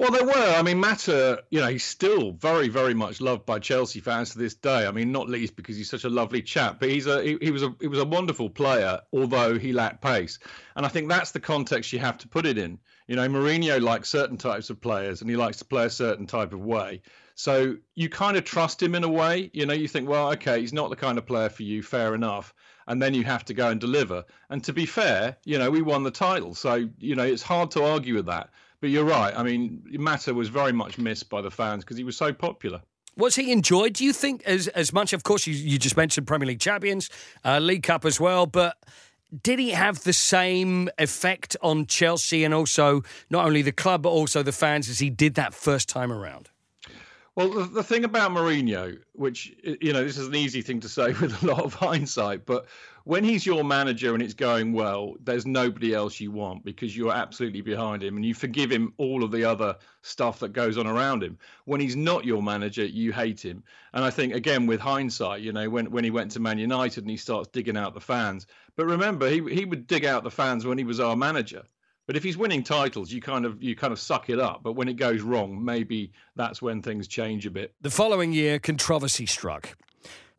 Well, 0.00 0.12
there 0.12 0.24
were. 0.24 0.32
I 0.32 0.62
mean, 0.62 0.78
Mata, 0.78 1.44
you 1.50 1.60
know, 1.60 1.66
he's 1.66 1.84
still 1.84 2.32
very, 2.32 2.68
very 2.68 2.94
much 2.94 3.20
loved 3.20 3.44
by 3.44 3.58
Chelsea 3.58 4.00
fans 4.00 4.30
to 4.30 4.38
this 4.38 4.54
day. 4.54 4.86
I 4.86 4.92
mean, 4.92 5.12
not 5.12 5.28
least 5.28 5.56
because 5.56 5.76
he's 5.76 5.90
such 5.90 6.04
a 6.04 6.08
lovely 6.08 6.40
chap, 6.40 6.80
but 6.80 6.88
he's 6.88 7.06
a 7.06 7.22
he, 7.22 7.36
he, 7.38 7.50
was 7.50 7.62
a 7.62 7.74
he 7.82 7.86
was 7.86 7.98
a 7.98 8.06
wonderful 8.06 8.48
player, 8.48 9.02
although 9.12 9.58
he 9.58 9.74
lacked 9.74 10.00
pace. 10.00 10.38
And 10.74 10.86
I 10.86 10.88
think 10.88 11.10
that's 11.10 11.32
the 11.32 11.40
context 11.40 11.92
you 11.92 11.98
have 11.98 12.16
to 12.16 12.28
put 12.28 12.46
it 12.46 12.56
in. 12.56 12.78
You 13.08 13.16
know, 13.16 13.28
Mourinho 13.28 13.78
likes 13.78 14.08
certain 14.08 14.38
types 14.38 14.70
of 14.70 14.80
players, 14.80 15.20
and 15.20 15.28
he 15.28 15.36
likes 15.36 15.58
to 15.58 15.66
play 15.66 15.84
a 15.84 15.90
certain 15.90 16.26
type 16.26 16.54
of 16.54 16.60
way. 16.60 17.02
So 17.34 17.76
you 17.94 18.08
kind 18.08 18.38
of 18.38 18.44
trust 18.44 18.82
him 18.82 18.94
in 18.94 19.04
a 19.04 19.08
way. 19.08 19.50
You 19.52 19.66
know, 19.66 19.74
you 19.74 19.86
think, 19.86 20.08
well, 20.08 20.32
okay, 20.32 20.62
he's 20.62 20.72
not 20.72 20.88
the 20.88 20.96
kind 20.96 21.18
of 21.18 21.26
player 21.26 21.50
for 21.50 21.62
you. 21.62 21.82
Fair 21.82 22.14
enough. 22.14 22.54
And 22.86 23.02
then 23.02 23.12
you 23.12 23.24
have 23.24 23.44
to 23.44 23.54
go 23.54 23.68
and 23.68 23.78
deliver. 23.78 24.24
And 24.48 24.64
to 24.64 24.72
be 24.72 24.86
fair, 24.86 25.36
you 25.44 25.58
know, 25.58 25.70
we 25.70 25.82
won 25.82 26.04
the 26.04 26.10
title, 26.10 26.54
so 26.54 26.88
you 26.98 27.16
know 27.16 27.24
it's 27.24 27.42
hard 27.42 27.72
to 27.72 27.84
argue 27.84 28.14
with 28.14 28.26
that. 28.26 28.48
But 28.80 28.90
you're 28.90 29.04
right. 29.04 29.32
I 29.36 29.42
mean, 29.42 29.82
Mata 29.98 30.32
was 30.32 30.48
very 30.48 30.72
much 30.72 30.98
missed 30.98 31.28
by 31.28 31.42
the 31.42 31.50
fans 31.50 31.84
because 31.84 31.96
he 31.96 32.04
was 32.04 32.16
so 32.16 32.32
popular. 32.32 32.80
Was 33.16 33.36
he 33.36 33.52
enjoyed? 33.52 33.94
Do 33.94 34.04
you 34.04 34.12
think 34.12 34.42
as 34.44 34.68
as 34.68 34.92
much? 34.92 35.12
Of 35.12 35.22
course, 35.22 35.46
you, 35.46 35.54
you 35.54 35.78
just 35.78 35.96
mentioned 35.96 36.26
Premier 36.26 36.46
League 36.46 36.60
champions, 36.60 37.10
uh, 37.44 37.58
League 37.58 37.82
Cup 37.82 38.04
as 38.04 38.20
well, 38.20 38.46
but. 38.46 38.76
Did 39.44 39.60
he 39.60 39.70
have 39.70 40.02
the 40.02 40.12
same 40.12 40.90
effect 40.98 41.56
on 41.62 41.86
Chelsea 41.86 42.42
and 42.42 42.52
also 42.52 43.02
not 43.30 43.46
only 43.46 43.62
the 43.62 43.70
club 43.70 44.02
but 44.02 44.08
also 44.08 44.42
the 44.42 44.50
fans 44.50 44.88
as 44.88 44.98
he 44.98 45.08
did 45.08 45.36
that 45.36 45.54
first 45.54 45.88
time 45.88 46.10
around? 46.10 46.48
Well, 47.36 47.50
the, 47.50 47.64
the 47.64 47.82
thing 47.82 48.04
about 48.04 48.32
Mourinho, 48.32 48.98
which 49.12 49.54
you 49.62 49.92
know, 49.92 50.02
this 50.04 50.18
is 50.18 50.26
an 50.26 50.34
easy 50.34 50.62
thing 50.62 50.80
to 50.80 50.88
say 50.88 51.12
with 51.20 51.42
a 51.42 51.46
lot 51.46 51.60
of 51.60 51.74
hindsight, 51.74 52.44
but 52.44 52.66
when 53.04 53.24
he's 53.24 53.46
your 53.46 53.64
manager 53.64 54.14
and 54.14 54.22
it's 54.22 54.34
going 54.34 54.72
well, 54.72 55.14
there's 55.22 55.46
nobody 55.46 55.94
else 55.94 56.20
you 56.20 56.30
want 56.30 56.64
because 56.64 56.96
you're 56.96 57.12
absolutely 57.12 57.60
behind 57.60 58.02
him 58.02 58.16
and 58.16 58.26
you 58.26 58.34
forgive 58.34 58.70
him 58.70 58.92
all 58.98 59.22
of 59.24 59.30
the 59.30 59.44
other 59.44 59.76
stuff 60.02 60.40
that 60.40 60.52
goes 60.52 60.76
on 60.76 60.86
around 60.86 61.22
him. 61.22 61.38
When 61.64 61.80
he's 61.80 61.96
not 61.96 62.24
your 62.24 62.42
manager, 62.42 62.84
you 62.84 63.12
hate 63.12 63.44
him. 63.44 63.62
And 63.94 64.04
I 64.04 64.10
think 64.10 64.34
again 64.34 64.66
with 64.66 64.80
hindsight, 64.80 65.40
you 65.40 65.52
know, 65.52 65.70
when 65.70 65.90
when 65.90 66.04
he 66.04 66.10
went 66.10 66.32
to 66.32 66.40
Man 66.40 66.58
United 66.58 67.04
and 67.04 67.10
he 67.10 67.16
starts 67.16 67.48
digging 67.48 67.76
out 67.76 67.94
the 67.94 68.00
fans. 68.00 68.46
But 68.76 68.86
remember, 68.86 69.28
he 69.28 69.42
he 69.54 69.64
would 69.64 69.86
dig 69.86 70.04
out 70.04 70.24
the 70.24 70.30
fans 70.30 70.66
when 70.66 70.78
he 70.78 70.84
was 70.84 71.00
our 71.00 71.16
manager. 71.16 71.62
But 72.10 72.16
if 72.16 72.24
he's 72.24 72.36
winning 72.36 72.64
titles, 72.64 73.12
you 73.12 73.20
kind 73.20 73.46
of 73.46 73.62
you 73.62 73.76
kind 73.76 73.92
of 73.92 74.00
suck 74.00 74.30
it 74.30 74.40
up. 74.40 74.64
But 74.64 74.72
when 74.72 74.88
it 74.88 74.94
goes 74.94 75.20
wrong, 75.20 75.64
maybe 75.64 76.10
that's 76.34 76.60
when 76.60 76.82
things 76.82 77.06
change 77.06 77.46
a 77.46 77.52
bit. 77.52 77.72
The 77.82 77.88
following 77.88 78.32
year, 78.32 78.58
controversy 78.58 79.26
struck. 79.26 79.76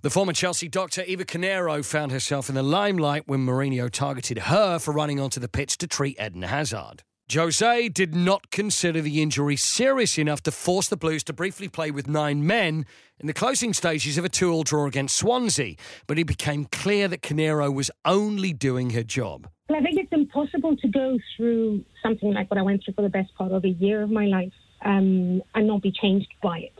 The 0.01 0.09
former 0.09 0.33
Chelsea 0.33 0.67
doctor 0.67 1.01
Eva 1.07 1.23
Carneiro 1.23 1.85
found 1.85 2.11
herself 2.11 2.49
in 2.49 2.55
the 2.55 2.61
limelight 2.61 3.23
when 3.25 3.45
Mourinho 3.45 3.89
targeted 3.89 4.39
her 4.39 4.79
for 4.79 4.91
running 4.91 5.21
onto 5.21 5.39
the 5.39 5.47
pitch 5.47 5.77
to 5.77 5.87
treat 5.87 6.19
Eden 6.19 6.41
Hazard. 6.41 7.03
Jose 7.33 7.89
did 7.89 8.13
not 8.13 8.51
consider 8.51 9.01
the 9.01 9.21
injury 9.21 9.55
serious 9.55 10.17
enough 10.17 10.41
to 10.43 10.51
force 10.51 10.87
the 10.87 10.97
Blues 10.97 11.23
to 11.25 11.33
briefly 11.33 11.69
play 11.69 11.91
with 11.91 12.07
nine 12.07 12.45
men 12.45 12.85
in 13.19 13.27
the 13.27 13.33
closing 13.33 13.73
stages 13.73 14.17
of 14.17 14.25
a 14.25 14.29
2 14.29 14.51
all 14.51 14.63
draw 14.63 14.85
against 14.85 15.17
Swansea, 15.17 15.75
but 16.07 16.17
it 16.17 16.25
became 16.25 16.65
clear 16.65 17.07
that 17.07 17.21
Carneiro 17.21 17.73
was 17.73 17.91
only 18.05 18.53
doing 18.53 18.89
her 18.91 19.03
job. 19.03 19.47
Well, 19.69 19.79
I 19.79 19.83
think 19.83 19.99
it's 19.99 20.11
impossible 20.11 20.75
to 20.77 20.87
go 20.87 21.17
through 21.35 21.85
something 22.03 22.33
like 22.33 22.49
what 22.49 22.57
I 22.57 22.63
went 22.63 22.83
through 22.83 22.95
for 22.95 23.03
the 23.03 23.09
best 23.09 23.33
part 23.35 23.51
of 23.51 23.63
a 23.63 23.69
year 23.69 24.01
of 24.01 24.09
my 24.09 24.25
life 24.25 24.53
um, 24.83 25.41
and 25.55 25.67
not 25.67 25.81
be 25.81 25.91
changed 25.91 26.33
by 26.41 26.59
it. 26.59 26.73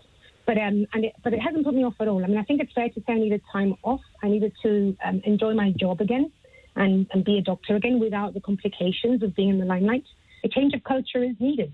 But 0.45 0.57
um, 0.57 0.85
and 0.93 1.05
it, 1.05 1.13
but 1.23 1.33
it 1.33 1.39
hasn't 1.39 1.65
put 1.65 1.75
me 1.75 1.85
off 1.85 1.93
at 1.99 2.07
all. 2.07 2.23
I 2.23 2.27
mean, 2.27 2.37
I 2.37 2.43
think 2.43 2.61
it's 2.61 2.73
fair 2.73 2.89
to 2.89 2.99
say 2.99 3.13
I 3.13 3.19
needed 3.19 3.41
time 3.53 3.75
off. 3.83 4.01
I 4.23 4.27
needed 4.27 4.53
to 4.63 4.97
um, 5.05 5.21
enjoy 5.23 5.53
my 5.53 5.71
job 5.79 6.01
again 6.01 6.31
and, 6.75 7.07
and 7.13 7.23
be 7.23 7.37
a 7.37 7.41
doctor 7.41 7.75
again 7.75 7.99
without 7.99 8.33
the 8.33 8.41
complications 8.41 9.21
of 9.23 9.35
being 9.35 9.49
in 9.49 9.59
the 9.59 9.65
limelight. 9.65 10.03
A 10.43 10.49
change 10.49 10.73
of 10.73 10.83
culture 10.83 11.23
is 11.23 11.35
needed, 11.39 11.71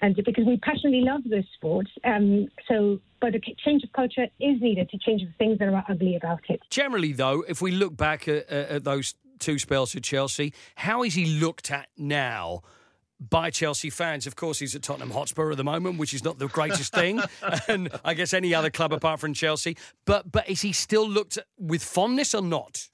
and 0.00 0.14
because 0.14 0.44
we 0.46 0.56
passionately 0.58 1.02
love 1.02 1.22
this 1.24 1.44
sport, 1.54 1.86
um, 2.04 2.48
so 2.68 3.00
but 3.20 3.34
a 3.34 3.40
change 3.64 3.82
of 3.82 3.92
culture 3.92 4.24
is 4.40 4.60
needed 4.60 4.88
to 4.90 4.98
change 4.98 5.22
the 5.22 5.32
things 5.38 5.58
that 5.58 5.68
are 5.68 5.84
ugly 5.88 6.14
about 6.16 6.40
it. 6.48 6.60
Generally, 6.70 7.12
though, 7.12 7.44
if 7.48 7.60
we 7.60 7.72
look 7.72 7.96
back 7.96 8.28
at, 8.28 8.48
at 8.48 8.84
those 8.84 9.14
two 9.40 9.58
spells 9.58 9.94
at 9.96 10.04
Chelsea, 10.04 10.52
how 10.76 11.02
is 11.02 11.14
he 11.14 11.26
looked 11.26 11.70
at 11.70 11.88
now? 11.96 12.62
by 13.20 13.50
Chelsea 13.50 13.90
fans. 13.90 14.26
Of 14.26 14.36
course, 14.36 14.58
he's 14.58 14.74
at 14.74 14.82
Tottenham 14.82 15.10
Hotspur 15.10 15.50
at 15.50 15.56
the 15.56 15.64
moment, 15.64 15.98
which 15.98 16.14
is 16.14 16.22
not 16.22 16.38
the 16.38 16.48
greatest 16.48 16.94
thing, 16.94 17.20
and 17.68 17.88
I 18.04 18.14
guess 18.14 18.32
any 18.32 18.54
other 18.54 18.70
club 18.70 18.92
apart 18.92 19.20
from 19.20 19.34
Chelsea. 19.34 19.76
But 20.04 20.30
but 20.30 20.48
is 20.48 20.60
he 20.62 20.72
still 20.72 21.08
looked 21.08 21.36
at 21.36 21.44
with 21.58 21.82
fondness 21.82 22.34
or 22.34 22.42
not? 22.42 22.88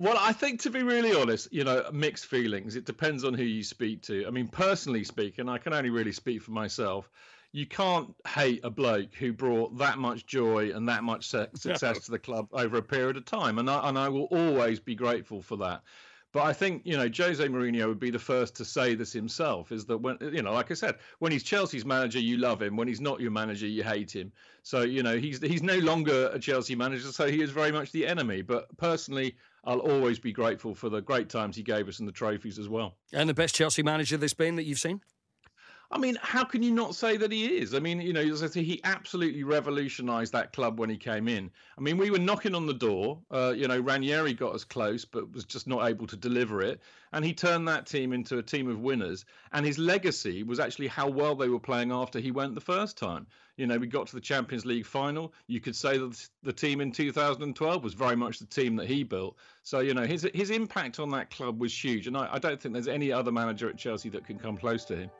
Well, 0.00 0.16
I 0.18 0.32
think 0.32 0.62
to 0.62 0.70
be 0.70 0.82
really 0.82 1.14
honest, 1.14 1.52
you 1.52 1.62
know, 1.62 1.84
mixed 1.92 2.24
feelings. 2.24 2.74
It 2.74 2.86
depends 2.86 3.22
on 3.22 3.34
who 3.34 3.42
you 3.42 3.62
speak 3.62 4.00
to. 4.04 4.26
I 4.26 4.30
mean, 4.30 4.48
personally 4.48 5.04
speaking, 5.04 5.46
I 5.46 5.58
can 5.58 5.74
only 5.74 5.90
really 5.90 6.12
speak 6.12 6.40
for 6.40 6.52
myself. 6.52 7.10
You 7.52 7.66
can't 7.66 8.14
hate 8.26 8.64
a 8.64 8.70
bloke 8.70 9.12
who 9.12 9.34
brought 9.34 9.76
that 9.76 9.98
much 9.98 10.24
joy 10.24 10.72
and 10.74 10.88
that 10.88 11.04
much 11.04 11.28
success 11.54 12.06
to 12.06 12.12
the 12.12 12.18
club 12.18 12.48
over 12.50 12.78
a 12.78 12.82
period 12.82 13.18
of 13.18 13.26
time, 13.26 13.58
and 13.58 13.68
I 13.68 13.90
and 13.90 13.98
I 13.98 14.08
will 14.08 14.24
always 14.30 14.80
be 14.80 14.94
grateful 14.94 15.42
for 15.42 15.58
that. 15.58 15.82
But 16.32 16.44
I 16.44 16.54
think 16.54 16.82
you 16.86 16.96
know 16.96 17.10
Jose 17.14 17.46
Mourinho 17.46 17.86
would 17.88 18.00
be 18.00 18.10
the 18.10 18.18
first 18.18 18.56
to 18.56 18.64
say 18.64 18.94
this 18.94 19.12
himself. 19.12 19.70
Is 19.70 19.84
that 19.86 19.98
when 19.98 20.16
you 20.20 20.40
know, 20.40 20.52
like 20.54 20.70
I 20.70 20.74
said, 20.74 20.94
when 21.18 21.30
he's 21.30 21.42
Chelsea's 21.42 21.84
manager, 21.84 22.20
you 22.20 22.38
love 22.38 22.62
him. 22.62 22.76
When 22.76 22.88
he's 22.88 23.02
not 23.02 23.20
your 23.20 23.32
manager, 23.32 23.66
you 23.66 23.82
hate 23.82 24.16
him. 24.16 24.32
So 24.62 24.80
you 24.80 25.02
know 25.02 25.18
he's 25.18 25.42
he's 25.42 25.62
no 25.62 25.76
longer 25.76 26.30
a 26.32 26.38
Chelsea 26.38 26.74
manager, 26.74 27.08
so 27.08 27.26
he 27.26 27.42
is 27.42 27.50
very 27.50 27.72
much 27.72 27.92
the 27.92 28.06
enemy. 28.06 28.40
But 28.40 28.74
personally, 28.78 29.36
I'll 29.64 29.80
always 29.80 30.18
be 30.18 30.32
grateful 30.32 30.74
for 30.74 30.88
the 30.88 31.00
great 31.00 31.28
times 31.28 31.56
he 31.56 31.62
gave 31.62 31.88
us 31.88 31.98
and 31.98 32.08
the 32.08 32.12
trophies 32.12 32.58
as 32.58 32.68
well. 32.68 32.94
And 33.12 33.28
the 33.28 33.34
best 33.34 33.54
Chelsea 33.54 33.82
manager 33.82 34.16
there's 34.16 34.34
been 34.34 34.56
that 34.56 34.64
you've 34.64 34.78
seen. 34.78 35.00
I 35.92 35.98
mean, 35.98 36.16
how 36.22 36.44
can 36.44 36.62
you 36.62 36.70
not 36.70 36.94
say 36.94 37.16
that 37.16 37.32
he 37.32 37.46
is? 37.46 37.74
I 37.74 37.80
mean, 37.80 38.00
you 38.00 38.12
know, 38.12 38.20
as 38.20 38.44
I 38.44 38.46
say, 38.46 38.62
he 38.62 38.80
absolutely 38.84 39.42
revolutionised 39.42 40.32
that 40.32 40.52
club 40.52 40.78
when 40.78 40.88
he 40.88 40.96
came 40.96 41.26
in. 41.26 41.50
I 41.76 41.80
mean, 41.80 41.96
we 41.96 42.12
were 42.12 42.18
knocking 42.18 42.54
on 42.54 42.66
the 42.66 42.74
door. 42.74 43.18
Uh, 43.28 43.52
you 43.56 43.66
know, 43.66 43.80
Ranieri 43.80 44.32
got 44.32 44.54
us 44.54 44.62
close, 44.62 45.04
but 45.04 45.32
was 45.32 45.44
just 45.44 45.66
not 45.66 45.88
able 45.88 46.06
to 46.06 46.16
deliver 46.16 46.62
it. 46.62 46.80
And 47.12 47.24
he 47.24 47.34
turned 47.34 47.66
that 47.66 47.86
team 47.86 48.12
into 48.12 48.38
a 48.38 48.42
team 48.42 48.68
of 48.68 48.78
winners. 48.78 49.24
And 49.52 49.66
his 49.66 49.78
legacy 49.78 50.44
was 50.44 50.60
actually 50.60 50.86
how 50.86 51.08
well 51.08 51.34
they 51.34 51.48
were 51.48 51.58
playing 51.58 51.90
after 51.90 52.20
he 52.20 52.30
went 52.30 52.54
the 52.54 52.60
first 52.60 52.96
time. 52.96 53.26
You 53.60 53.66
know, 53.66 53.76
we 53.76 53.86
got 53.86 54.06
to 54.06 54.14
the 54.14 54.22
Champions 54.22 54.64
League 54.64 54.86
final. 54.86 55.34
You 55.46 55.60
could 55.60 55.76
say 55.76 55.98
that 55.98 56.28
the 56.42 56.52
team 56.52 56.80
in 56.80 56.90
2012 56.90 57.84
was 57.84 57.92
very 57.92 58.16
much 58.16 58.38
the 58.38 58.46
team 58.46 58.74
that 58.76 58.86
he 58.86 59.04
built. 59.04 59.36
So, 59.64 59.80
you 59.80 59.92
know, 59.92 60.06
his 60.06 60.26
his 60.32 60.48
impact 60.48 60.98
on 60.98 61.10
that 61.10 61.28
club 61.28 61.60
was 61.60 61.70
huge. 61.84 62.06
And 62.06 62.16
I, 62.16 62.26
I 62.32 62.38
don't 62.38 62.58
think 62.58 62.72
there's 62.72 62.88
any 62.88 63.12
other 63.12 63.30
manager 63.30 63.68
at 63.68 63.76
Chelsea 63.76 64.08
that 64.08 64.24
can 64.24 64.38
come 64.38 64.56
close 64.56 64.86
to 64.86 64.96
him. 64.96 65.10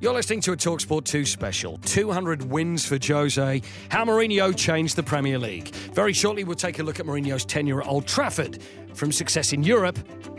You're 0.00 0.14
listening 0.14 0.40
to 0.40 0.52
a 0.52 0.56
Talksport 0.56 1.04
2 1.04 1.24
special. 1.24 1.78
200 1.78 2.50
wins 2.50 2.84
for 2.84 2.98
Jose. 3.00 3.62
How 3.88 4.04
Mourinho 4.04 4.54
changed 4.56 4.96
the 4.96 5.04
Premier 5.04 5.38
League. 5.38 5.68
Very 5.94 6.12
shortly, 6.12 6.42
we'll 6.42 6.56
take 6.56 6.80
a 6.80 6.82
look 6.82 6.98
at 6.98 7.06
Mourinho's 7.06 7.44
tenure 7.44 7.80
at 7.80 7.86
Old 7.86 8.08
Trafford. 8.08 8.60
From 8.94 9.12
success 9.12 9.52
in 9.52 9.62
Europe 9.62 9.98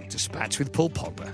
to 0.10 0.20
spats 0.20 0.60
with 0.60 0.74
Paul 0.74 0.90
Pogba. 0.90 1.34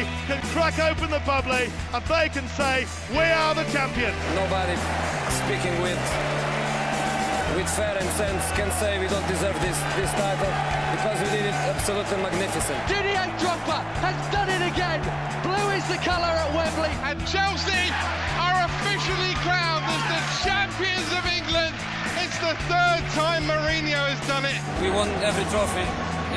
Chelsea 0.00 0.26
can 0.26 0.40
crack 0.52 0.78
open 0.78 1.10
the 1.10 1.20
bubbly 1.26 1.68
and 1.92 2.04
they 2.04 2.28
can 2.28 2.46
say, 2.56 2.86
we 3.10 3.18
are 3.18 3.54
the 3.54 3.64
champions. 3.72 4.16
Nobody 4.34 4.76
speaking 5.44 5.74
with 5.82 6.00
with 7.56 7.66
fair 7.74 7.98
and 7.98 8.08
sense 8.14 8.46
can 8.54 8.70
say 8.78 8.98
we 9.00 9.08
don't 9.08 9.26
deserve 9.26 9.58
this 9.60 9.76
this 9.98 10.10
title 10.14 10.52
because 10.94 11.18
we 11.18 11.28
did 11.36 11.46
it 11.50 11.56
absolutely 11.68 12.16
magnificent. 12.22 12.78
Didier 12.86 13.26
Drogba 13.42 13.82
has 14.00 14.16
done 14.32 14.48
it 14.48 14.62
again. 14.62 15.02
Blue 15.42 15.68
is 15.74 15.84
the 15.88 15.98
colour 16.00 16.30
at 16.30 16.50
Wembley. 16.54 16.94
And 17.04 17.18
Chelsea 17.26 17.84
are 18.38 18.64
officially 18.70 19.34
crowned 19.42 19.84
as 19.84 20.02
the 20.14 20.22
champions 20.46 21.10
of 21.12 21.24
England. 21.26 21.74
It's 22.22 22.38
the 22.38 22.54
third 22.70 23.02
time 23.18 23.44
Mourinho 23.50 24.00
has 24.14 24.20
done 24.28 24.46
it. 24.46 24.56
We 24.80 24.90
won 24.90 25.10
every 25.26 25.44
trophy 25.50 25.84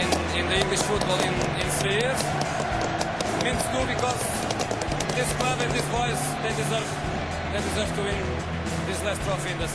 in, 0.01 0.09
in 0.39 0.49
the 0.49 0.57
English 0.59 0.81
football 0.81 1.19
in, 1.21 1.33
in 1.61 1.67
three 1.79 2.01
years. 2.01 2.42
Means 3.43 3.61
because 3.61 4.23
this 5.15 5.33
club 5.33 5.59
and 5.59 5.71
these 5.73 5.89
boys 5.91 6.17
they 6.41 6.55
deserve 6.55 6.87
they 7.51 7.59
deserve 7.59 7.93
to 7.97 8.01
win 8.01 8.15
this 8.87 9.03
last 9.03 9.21
trophy 9.23 9.51
in 9.51 9.57
the. 9.59 9.67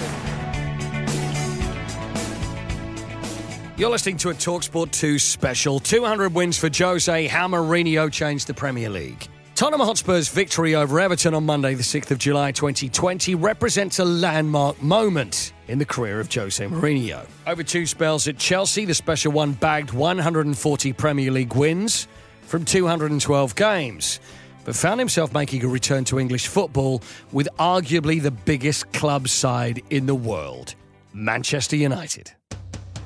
You're 3.76 3.90
listening 3.90 4.16
to 4.18 4.31
a 4.31 4.35
Talksport 4.35 4.90
2 4.92 5.18
special. 5.18 5.81
200 5.81 6.33
wins 6.33 6.57
for 6.57 6.70
Jose. 6.74 7.26
How 7.26 7.46
Mourinho 7.46 8.11
changed 8.11 8.46
the 8.46 8.54
Premier 8.54 8.88
League. 8.88 9.28
Tottenham 9.54 9.87
Hotspur's 9.87 10.31
victory 10.31 10.74
over 10.74 10.98
Everton 10.98 11.35
on 11.35 11.44
Monday, 11.44 11.74
the 11.74 11.83
6th 11.83 12.11
of 12.11 12.16
July 12.16 12.52
2020, 12.52 13.35
represents 13.35 13.98
a 13.98 14.04
landmark 14.04 14.81
moment 14.81 15.52
in 15.66 15.78
the 15.78 15.85
career 15.85 16.20
of 16.20 16.33
Jose 16.33 16.64
Mourinho. 16.64 17.26
Over 17.46 17.62
two 17.62 17.85
spells 17.85 18.28
at 18.28 18.38
Chelsea, 18.38 18.87
the 18.87 18.94
special 18.94 19.33
one 19.33 19.52
bagged 19.52 19.92
140 19.92 20.92
Premier 20.94 21.31
League 21.31 21.54
wins 21.54 22.09
from 22.48 22.64
212 22.64 23.54
games, 23.54 24.20
but 24.64 24.74
found 24.74 24.98
himself 24.98 25.32
making 25.32 25.62
a 25.64 25.68
return 25.68 26.02
to 26.04 26.18
English 26.18 26.46
football 26.46 27.02
with 27.30 27.48
arguably 27.58 28.20
the 28.20 28.30
biggest 28.30 28.90
club 28.92 29.28
side 29.28 29.82
in 29.90 30.06
the 30.06 30.14
world 30.14 30.74
Manchester 31.12 31.76
United. 31.76 32.32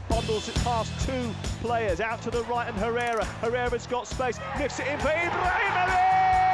Bundles 0.08 0.48
it 0.48 0.54
past 0.56 0.92
two 1.06 1.30
players 1.60 2.00
out 2.00 2.22
to 2.22 2.30
the 2.30 2.42
right 2.44 2.68
and 2.68 2.76
Herrera. 2.76 3.24
Herrera's 3.24 3.86
got 3.86 4.06
space, 4.06 4.38
lifts 4.58 4.78
it 4.78 4.86
in 4.86 4.98
for 5.00 5.08
Ibrahimovic! 5.08 6.51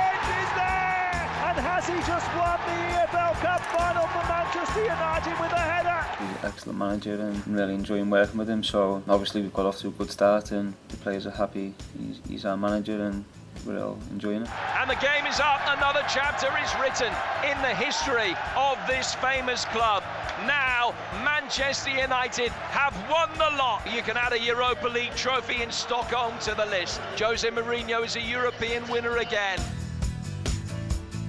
And 1.48 1.56
has 1.60 1.86
he 1.88 1.94
just 2.04 2.28
won 2.36 2.60
the 2.68 2.76
EFL 2.92 3.32
Cup 3.40 3.60
final 3.72 4.06
for 4.08 4.22
Manchester 4.28 4.82
United 4.82 5.32
with 5.40 5.50
a 5.50 5.58
header? 5.58 6.04
He's 6.22 6.42
an 6.42 6.44
excellent 6.44 6.78
manager 6.78 7.14
and 7.14 7.42
I'm 7.42 7.54
really 7.54 7.74
enjoying 7.74 8.10
working 8.10 8.36
with 8.36 8.50
him. 8.50 8.62
So 8.62 9.02
obviously 9.08 9.40
we've 9.40 9.54
got 9.54 9.64
off 9.64 9.78
to 9.78 9.88
a 9.88 9.90
good 9.92 10.10
start 10.10 10.52
and 10.52 10.74
the 10.88 10.98
players 10.98 11.26
are 11.26 11.30
happy. 11.30 11.72
He's, 11.98 12.20
he's 12.28 12.44
our 12.44 12.58
manager 12.58 13.02
and 13.02 13.24
we're 13.64 13.82
all 13.82 13.98
enjoying 14.10 14.42
it. 14.42 14.48
And 14.78 14.90
the 14.90 14.96
game 14.96 15.24
is 15.24 15.40
up. 15.40 15.62
Another 15.66 16.02
chapter 16.06 16.48
is 16.62 16.70
written 16.82 17.10
in 17.42 17.56
the 17.62 17.74
history 17.74 18.36
of 18.54 18.76
this 18.86 19.14
famous 19.14 19.64
club. 19.64 20.02
Now, 20.46 20.94
Manchester 21.24 21.90
United 21.90 22.50
have 22.76 22.94
won 23.10 23.30
the 23.38 23.56
lot. 23.56 23.90
You 23.90 24.02
can 24.02 24.18
add 24.18 24.34
a 24.34 24.38
Europa 24.38 24.86
League 24.86 25.14
trophy 25.16 25.62
in 25.62 25.70
Stockholm 25.70 26.38
to 26.40 26.54
the 26.54 26.66
list. 26.66 27.00
Jose 27.18 27.48
Mourinho 27.48 28.04
is 28.04 28.16
a 28.16 28.20
European 28.20 28.86
winner 28.88 29.16
again. 29.16 29.58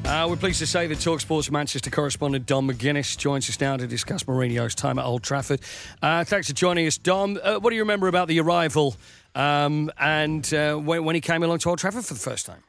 Uh, 0.10 0.26
we're 0.28 0.36
pleased 0.36 0.58
to 0.58 0.65
say 0.65 0.88
that 0.88 0.98
Talksport's 0.98 1.52
Manchester 1.52 1.91
correspondent 1.91 2.48
Dom 2.48 2.67
McGuinness 2.67 3.15
joins 3.15 3.48
us 3.48 3.62
now 3.62 3.78
to 3.78 3.86
discuss 3.86 4.24
Mourinho's 4.24 4.74
time 4.74 4.98
at 4.98 5.06
Old 5.06 5.22
Trafford. 5.22 5.62
Uh, 6.02 6.24
thanks 6.24 6.48
for 6.48 6.56
joining 6.56 6.88
us, 6.88 6.98
Dom. 6.98 7.38
Uh, 7.43 7.60
what 7.60 7.69
do 7.69 7.76
you 7.76 7.84
remember 7.84 8.08
about 8.08 8.28
the 8.28 8.39
arrival 8.39 8.95
um, 9.36 9.91
and 10.00 10.52
uh, 10.52 10.74
when, 10.78 11.06
when 11.06 11.13
he 11.13 11.22
came 11.22 11.43
along 11.43 11.60
to 11.60 11.69
Old 11.69 11.78
Trafford 11.78 12.06
for 12.06 12.15
the 12.15 12.19
first 12.19 12.48
time? 12.48 12.63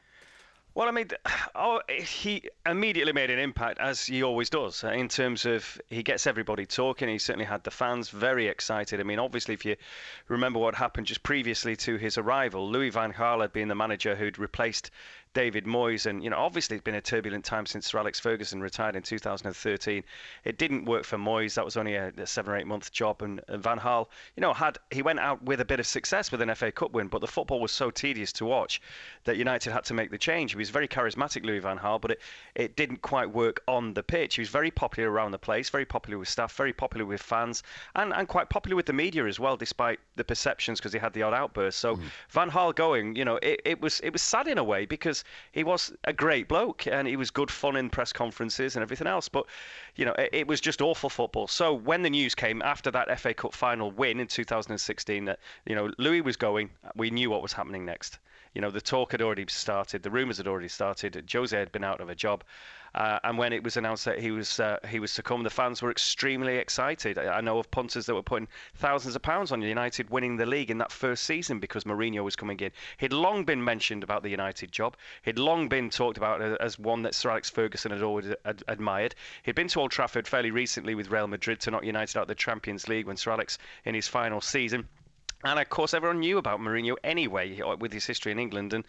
Well, 0.73 0.87
I 0.87 0.91
mean, 0.91 1.09
oh, 1.55 1.81
he 1.89 2.43
immediately 2.65 3.11
made 3.11 3.29
an 3.29 3.39
impact, 3.39 3.79
as 3.79 4.05
he 4.05 4.23
always 4.23 4.49
does, 4.49 4.83
in 4.83 5.09
terms 5.09 5.45
of 5.45 5.81
he 5.89 6.03
gets 6.03 6.27
everybody 6.27 6.65
talking. 6.65 7.09
He 7.09 7.17
certainly 7.17 7.45
had 7.45 7.63
the 7.63 7.71
fans 7.71 8.09
very 8.09 8.47
excited. 8.47 8.99
I 8.99 9.03
mean, 9.03 9.19
obviously, 9.19 9.53
if 9.53 9.65
you 9.65 9.75
remember 10.27 10.59
what 10.59 10.75
happened 10.75 11.07
just 11.07 11.23
previously 11.23 11.75
to 11.77 11.97
his 11.97 12.17
arrival, 12.17 12.69
Louis 12.69 12.89
van 12.89 13.11
Gaal 13.11 13.41
had 13.41 13.51
been 13.51 13.67
the 13.67 13.75
manager 13.75 14.15
who'd 14.15 14.39
replaced 14.39 14.91
David 15.33 15.65
Moyes, 15.65 16.05
and 16.05 16.23
you 16.23 16.29
know, 16.29 16.37
obviously, 16.37 16.75
it's 16.75 16.83
been 16.83 16.95
a 16.95 17.01
turbulent 17.01 17.45
time 17.45 17.65
since 17.65 17.87
Sir 17.87 17.99
Alex 17.99 18.19
Ferguson 18.19 18.61
retired 18.61 18.97
in 18.97 19.03
2013. 19.03 20.03
It 20.43 20.57
didn't 20.57 20.85
work 20.85 21.05
for 21.05 21.17
Moyes; 21.17 21.53
that 21.53 21.63
was 21.63 21.77
only 21.77 21.95
a, 21.95 22.11
a 22.17 22.27
seven 22.27 22.53
or 22.53 22.57
eight 22.57 22.67
month 22.67 22.91
job. 22.91 23.21
And, 23.21 23.39
and 23.47 23.63
Van 23.63 23.79
Gaal, 23.79 24.07
you 24.35 24.41
know, 24.41 24.53
had 24.53 24.77
he 24.91 25.01
went 25.01 25.19
out 25.19 25.41
with 25.43 25.61
a 25.61 25.65
bit 25.65 25.79
of 25.79 25.87
success 25.87 26.31
with 26.31 26.41
an 26.41 26.53
FA 26.55 26.71
Cup 26.71 26.91
win, 26.91 27.07
but 27.07 27.21
the 27.21 27.27
football 27.27 27.61
was 27.61 27.71
so 27.71 27.89
tedious 27.89 28.33
to 28.33 28.45
watch 28.45 28.81
that 29.23 29.37
United 29.37 29.71
had 29.71 29.85
to 29.85 29.93
make 29.93 30.11
the 30.11 30.17
change. 30.17 30.51
He 30.51 30.57
was 30.57 30.69
very 30.69 30.87
charismatic, 30.87 31.45
Louis 31.45 31.59
Van 31.59 31.77
Gaal, 31.77 32.01
but 32.01 32.11
it, 32.11 32.21
it 32.55 32.75
didn't 32.75 33.01
quite 33.01 33.31
work 33.31 33.61
on 33.69 33.93
the 33.93 34.03
pitch. 34.03 34.35
He 34.35 34.41
was 34.41 34.49
very 34.49 34.71
popular 34.71 35.09
around 35.09 35.31
the 35.31 35.39
place, 35.39 35.69
very 35.69 35.85
popular 35.85 36.17
with 36.17 36.27
staff, 36.27 36.53
very 36.55 36.73
popular 36.73 37.05
with 37.05 37.21
fans, 37.21 37.63
and, 37.95 38.13
and 38.13 38.27
quite 38.27 38.49
popular 38.49 38.75
with 38.75 38.85
the 38.85 38.93
media 38.93 39.25
as 39.25 39.39
well, 39.39 39.55
despite 39.55 39.99
the 40.17 40.25
perceptions 40.25 40.79
because 40.79 40.91
he 40.91 40.99
had 40.99 41.13
the 41.13 41.23
odd 41.23 41.33
outburst. 41.33 41.79
So 41.79 41.95
mm. 41.95 42.01
Van 42.29 42.49
Gaal 42.49 42.75
going, 42.75 43.15
you 43.15 43.23
know, 43.23 43.39
it, 43.41 43.61
it 43.63 43.81
was 43.81 44.01
it 44.01 44.11
was 44.11 44.21
sad 44.21 44.47
in 44.47 44.57
a 44.57 44.63
way 44.63 44.85
because 44.85 45.20
he 45.51 45.63
was 45.63 45.93
a 46.03 46.13
great 46.13 46.47
bloke 46.47 46.87
and 46.87 47.07
he 47.07 47.15
was 47.15 47.31
good 47.31 47.51
fun 47.51 47.75
in 47.75 47.89
press 47.89 48.13
conferences 48.13 48.75
and 48.75 48.83
everything 48.83 49.07
else. 49.07 49.29
But 49.29 49.45
you 49.95 50.05
know, 50.05 50.13
it, 50.13 50.29
it 50.31 50.47
was 50.47 50.61
just 50.61 50.81
awful 50.81 51.09
football. 51.09 51.47
So 51.47 51.73
when 51.73 52.01
the 52.01 52.09
news 52.09 52.35
came 52.35 52.61
after 52.61 52.91
that 52.91 53.19
FA 53.19 53.33
Cup 53.33 53.53
final 53.53 53.91
win 53.91 54.19
in 54.19 54.27
2016 54.27 55.25
that 55.25 55.39
you 55.65 55.75
know 55.75 55.91
Louis 55.97 56.21
was 56.21 56.37
going, 56.37 56.69
we 56.95 57.09
knew 57.09 57.29
what 57.29 57.41
was 57.41 57.53
happening 57.53 57.85
next. 57.85 58.19
You 58.53 58.61
know, 58.61 58.69
the 58.69 58.81
talk 58.81 59.13
had 59.13 59.21
already 59.21 59.45
started, 59.47 60.03
the 60.03 60.11
rumours 60.11 60.37
had 60.37 60.47
already 60.47 60.67
started. 60.67 61.29
Jose 61.31 61.57
had 61.57 61.71
been 61.71 61.85
out 61.85 62.01
of 62.01 62.09
a 62.09 62.15
job, 62.15 62.43
uh, 62.93 63.19
and 63.23 63.37
when 63.37 63.53
it 63.53 63.63
was 63.63 63.77
announced 63.77 64.05
that 64.05 64.19
he 64.19 64.31
was 64.31 64.59
uh, 64.59 64.77
he 64.87 64.99
was 64.99 65.13
to 65.13 65.23
come, 65.23 65.43
the 65.43 65.49
fans 65.49 65.81
were 65.81 65.91
extremely 65.91 66.57
excited. 66.57 67.17
I, 67.17 67.37
I 67.37 67.41
know 67.41 67.57
of 67.57 67.71
punters 67.71 68.05
that 68.05 68.15
were 68.15 68.21
putting 68.21 68.49
thousands 68.75 69.15
of 69.15 69.21
pounds 69.21 69.51
on 69.51 69.61
United 69.61 70.09
winning 70.09 70.35
the 70.35 70.45
league 70.45 70.69
in 70.69 70.77
that 70.79 70.91
first 70.91 71.23
season 71.23 71.59
because 71.59 71.85
Mourinho 71.85 72.23
was 72.23 72.35
coming 72.35 72.59
in. 72.59 72.71
He'd 72.97 73.13
long 73.13 73.45
been 73.45 73.63
mentioned 73.63 74.03
about 74.03 74.23
the 74.23 74.29
United 74.29 74.71
job. 74.71 74.97
He'd 75.23 75.39
long 75.39 75.69
been 75.69 75.89
talked 75.89 76.17
about 76.17 76.41
as 76.59 76.77
one 76.77 77.03
that 77.03 77.15
Sir 77.15 77.31
Alex 77.31 77.49
Ferguson 77.49 77.91
had 77.91 78.03
always 78.03 78.27
ad- 78.43 78.63
admired. 78.67 79.15
He'd 79.43 79.55
been 79.55 79.69
to 79.69 79.79
Old 79.79 79.91
Trafford 79.91 80.27
fairly 80.27 80.51
recently 80.51 80.95
with 80.95 81.09
Real 81.09 81.27
Madrid 81.27 81.61
to 81.61 81.71
knock 81.71 81.85
United 81.85 82.17
out 82.17 82.23
of 82.23 82.27
the 82.27 82.35
Champions 82.35 82.89
League 82.89 83.05
when 83.07 83.17
Sir 83.17 83.31
Alex 83.31 83.57
in 83.85 83.95
his 83.95 84.07
final 84.07 84.41
season 84.41 84.87
and 85.43 85.59
of 85.59 85.69
course, 85.69 85.93
everyone 85.93 86.19
knew 86.19 86.37
about 86.37 86.59
Mourinho 86.59 86.95
anyway, 87.03 87.59
uh, 87.61 87.75
with 87.75 87.91
his 87.91 88.05
history 88.05 88.31
in 88.31 88.39
England. 88.39 88.73
And 88.73 88.83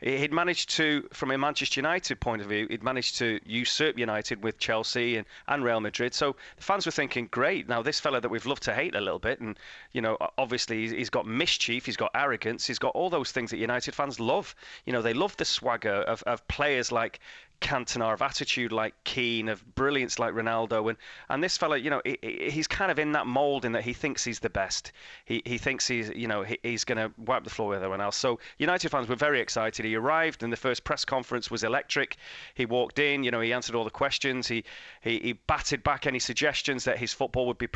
he'd 0.00 0.32
managed 0.32 0.70
to, 0.70 1.08
from 1.12 1.30
a 1.30 1.38
Manchester 1.38 1.80
United 1.80 2.20
point 2.20 2.42
of 2.42 2.48
view, 2.48 2.66
he'd 2.70 2.82
managed 2.82 3.18
to 3.18 3.40
usurp 3.44 3.98
United 3.98 4.42
with 4.42 4.58
Chelsea 4.58 5.16
and, 5.16 5.26
and 5.48 5.64
Real 5.64 5.80
Madrid. 5.80 6.14
So 6.14 6.36
the 6.56 6.62
fans 6.62 6.86
were 6.86 6.92
thinking, 6.92 7.28
great, 7.30 7.68
now 7.68 7.82
this 7.82 8.00
fella 8.00 8.20
that 8.20 8.28
we've 8.28 8.46
loved 8.46 8.62
to 8.64 8.74
hate 8.74 8.94
a 8.94 9.00
little 9.00 9.18
bit, 9.18 9.40
and, 9.40 9.58
you 9.92 10.00
know, 10.00 10.16
obviously 10.36 10.88
he's 10.88 11.10
got 11.10 11.26
mischief, 11.26 11.84
he's 11.84 11.96
got 11.96 12.10
arrogance, 12.14 12.66
he's 12.66 12.78
got 12.78 12.94
all 12.94 13.10
those 13.10 13.32
things 13.32 13.50
that 13.50 13.58
United 13.58 13.94
fans 13.94 14.18
love. 14.18 14.54
You 14.86 14.92
know, 14.92 15.02
they 15.02 15.14
love 15.14 15.36
the 15.36 15.44
swagger 15.44 15.90
of, 15.90 16.22
of 16.22 16.46
players 16.48 16.90
like 16.92 17.20
Cantona, 17.60 18.12
of 18.12 18.22
attitude 18.22 18.72
like 18.72 18.94
Keane, 19.04 19.48
of 19.48 19.74
brilliance 19.74 20.18
like 20.18 20.32
Ronaldo, 20.32 20.88
and 20.88 20.98
and 21.28 21.42
this 21.42 21.56
fella, 21.56 21.76
you 21.76 21.90
know, 21.90 22.00
he, 22.04 22.48
he's 22.50 22.66
kind 22.66 22.90
of 22.90 22.98
in 22.98 23.12
that 23.12 23.26
mold 23.26 23.64
in 23.64 23.72
that 23.72 23.84
he 23.84 23.92
thinks 23.92 24.24
he's 24.24 24.40
the 24.40 24.50
best. 24.50 24.92
He 25.24 25.42
he 25.44 25.58
thinks 25.58 25.86
he's 25.86 26.10
you 26.10 26.28
know 26.28 26.42
he, 26.42 26.58
he's 26.62 26.84
going 26.84 26.98
to 26.98 27.12
wipe 27.18 27.44
the 27.44 27.50
floor 27.50 27.70
with 27.70 27.78
everyone 27.78 28.00
else. 28.00 28.16
So 28.16 28.38
United 28.58 28.90
fans 28.90 29.08
were 29.08 29.16
very 29.16 29.40
excited. 29.40 29.84
He 29.84 29.94
arrived, 29.96 30.42
and 30.42 30.52
the 30.52 30.56
first 30.56 30.84
press 30.84 31.04
conference 31.04 31.50
was 31.50 31.64
electric. 31.64 32.16
He 32.54 32.66
walked 32.66 32.98
in, 32.98 33.24
you 33.24 33.30
know, 33.30 33.40
he 33.40 33.52
answered 33.52 33.74
all 33.74 33.84
the 33.84 33.90
questions. 33.90 34.46
He 34.46 34.64
he, 35.00 35.18
he 35.18 35.32
batted 35.32 35.82
back 35.82 36.06
any 36.06 36.18
suggestions 36.18 36.84
that 36.84 36.98
his 36.98 37.12
football 37.12 37.46
would 37.46 37.58
be 37.58 37.66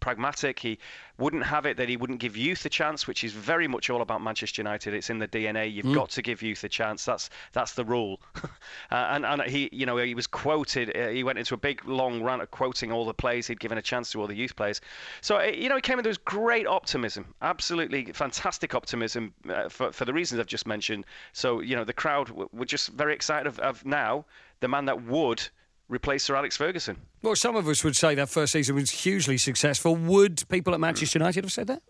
pragmatic. 0.00 0.58
He 0.58 0.78
wouldn't 1.18 1.44
have 1.44 1.66
it 1.66 1.76
that 1.76 1.88
he 1.88 1.96
wouldn't 1.96 2.18
give 2.18 2.36
youth 2.36 2.64
a 2.64 2.68
chance, 2.68 3.06
which 3.06 3.22
is 3.22 3.32
very 3.32 3.68
much 3.68 3.90
all 3.90 4.00
about 4.00 4.22
Manchester 4.22 4.62
United. 4.62 4.94
It's 4.94 5.10
in 5.10 5.18
the 5.18 5.28
DNA. 5.28 5.72
You've 5.72 5.86
mm. 5.86 5.94
got 5.94 6.10
to 6.10 6.22
give 6.22 6.42
youth 6.42 6.64
a 6.64 6.68
chance. 6.68 7.04
That's 7.04 7.30
that's 7.52 7.74
the 7.74 7.84
rule. 7.84 8.20
uh, 8.44 8.48
and 8.90 9.24
and 9.24 9.42
he, 9.42 9.68
you 9.72 9.86
know, 9.86 9.96
he 9.98 10.14
was 10.14 10.26
quoted. 10.26 10.96
Uh, 10.96 11.08
he 11.08 11.22
went 11.22 11.38
into 11.38 11.54
a 11.54 11.58
big 11.58 11.86
long 11.86 12.22
rant 12.22 12.42
of 12.42 12.50
quoting 12.50 12.90
all 12.90 13.04
the 13.04 13.14
players 13.14 13.46
he'd 13.46 13.60
given 13.60 13.78
a 13.78 13.82
chance 13.82 14.10
to 14.12 14.20
all 14.20 14.26
the 14.26 14.34
youth 14.34 14.56
players. 14.56 14.80
So 15.20 15.38
uh, 15.38 15.44
you 15.44 15.68
know, 15.68 15.76
he 15.76 15.82
came 15.82 15.94
in 15.94 15.98
with 15.98 16.06
this 16.06 16.18
great 16.18 16.66
optimism, 16.66 17.34
absolutely 17.42 18.06
fantastic 18.12 18.74
optimism 18.74 19.34
uh, 19.48 19.68
for 19.68 19.92
for 19.92 20.04
the 20.04 20.12
reasons 20.12 20.40
I've 20.40 20.46
just 20.46 20.66
mentioned. 20.66 21.04
So 21.32 21.60
you 21.60 21.76
know, 21.76 21.84
the 21.84 21.92
crowd 21.92 22.30
were 22.30 22.66
just 22.66 22.88
very 22.88 23.14
excited 23.14 23.46
of, 23.46 23.58
of 23.60 23.84
now 23.84 24.24
the 24.60 24.68
man 24.68 24.86
that 24.86 25.04
would 25.04 25.42
replace 25.90 26.24
Sir 26.24 26.36
Alex 26.36 26.56
Ferguson. 26.56 26.96
Well, 27.22 27.36
some 27.36 27.56
of 27.56 27.68
us 27.68 27.84
would 27.84 27.96
say 27.96 28.14
that 28.14 28.30
first 28.30 28.52
season 28.52 28.76
was 28.76 28.90
hugely 28.90 29.36
successful. 29.36 29.94
Would 29.96 30.48
people 30.48 30.72
at 30.72 30.80
Manchester 30.80 31.18
hmm. 31.18 31.24
United 31.24 31.44
have 31.44 31.52
said 31.52 31.66
that? 31.66 31.82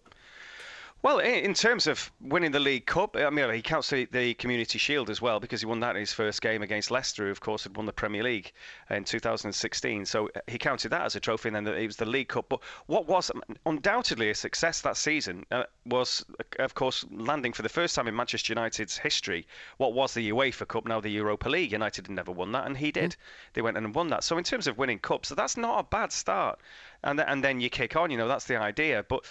Well, 1.02 1.18
in 1.18 1.54
terms 1.54 1.86
of 1.86 2.12
winning 2.20 2.50
the 2.50 2.60
League 2.60 2.84
Cup, 2.84 3.16
I 3.16 3.30
mean, 3.30 3.50
he 3.54 3.62
counts 3.62 3.88
the 3.88 4.34
Community 4.34 4.78
Shield 4.78 5.08
as 5.08 5.22
well 5.22 5.40
because 5.40 5.60
he 5.60 5.66
won 5.66 5.80
that 5.80 5.96
in 5.96 6.00
his 6.00 6.12
first 6.12 6.42
game 6.42 6.60
against 6.60 6.90
Leicester, 6.90 7.24
who, 7.24 7.30
of 7.30 7.40
course, 7.40 7.62
had 7.62 7.74
won 7.74 7.86
the 7.86 7.92
Premier 7.92 8.22
League 8.22 8.52
in 8.90 9.04
2016. 9.04 10.04
So 10.04 10.28
uh, 10.36 10.40
he 10.46 10.58
counted 10.58 10.90
that 10.90 11.06
as 11.06 11.16
a 11.16 11.20
trophy, 11.20 11.48
and 11.48 11.56
then 11.56 11.66
it 11.68 11.86
was 11.86 11.96
the 11.96 12.04
League 12.04 12.28
Cup. 12.28 12.50
But 12.50 12.60
what 12.84 13.08
was 13.08 13.30
undoubtedly 13.64 14.28
a 14.28 14.34
success 14.34 14.82
that 14.82 14.98
season 14.98 15.46
uh, 15.50 15.62
was, 15.86 16.22
uh, 16.38 16.62
of 16.62 16.74
course, 16.74 17.06
landing 17.10 17.54
for 17.54 17.62
the 17.62 17.70
first 17.70 17.94
time 17.94 18.06
in 18.06 18.14
Manchester 18.14 18.52
United's 18.52 18.98
history 18.98 19.46
what 19.78 19.94
was 19.94 20.12
the 20.12 20.30
UEFA 20.30 20.68
Cup, 20.68 20.86
now 20.86 21.00
the 21.00 21.08
Europa 21.08 21.48
League. 21.48 21.72
United 21.72 22.08
had 22.08 22.14
never 22.14 22.30
won 22.30 22.52
that, 22.52 22.66
and 22.66 22.76
he 22.76 22.92
did. 22.92 23.12
Mm. 23.12 23.16
They 23.54 23.62
went 23.62 23.78
and 23.78 23.94
won 23.94 24.08
that. 24.08 24.22
So 24.22 24.36
in 24.36 24.44
terms 24.44 24.66
of 24.66 24.76
winning 24.76 24.98
cups, 24.98 25.30
so 25.30 25.34
that's 25.34 25.56
not 25.56 25.80
a 25.80 25.82
bad 25.84 26.12
start. 26.12 26.58
And, 27.02 27.18
and 27.20 27.42
then 27.42 27.58
you 27.58 27.70
kick 27.70 27.96
on, 27.96 28.10
you 28.10 28.18
know, 28.18 28.28
that's 28.28 28.44
the 28.44 28.56
idea. 28.56 29.02
But 29.08 29.24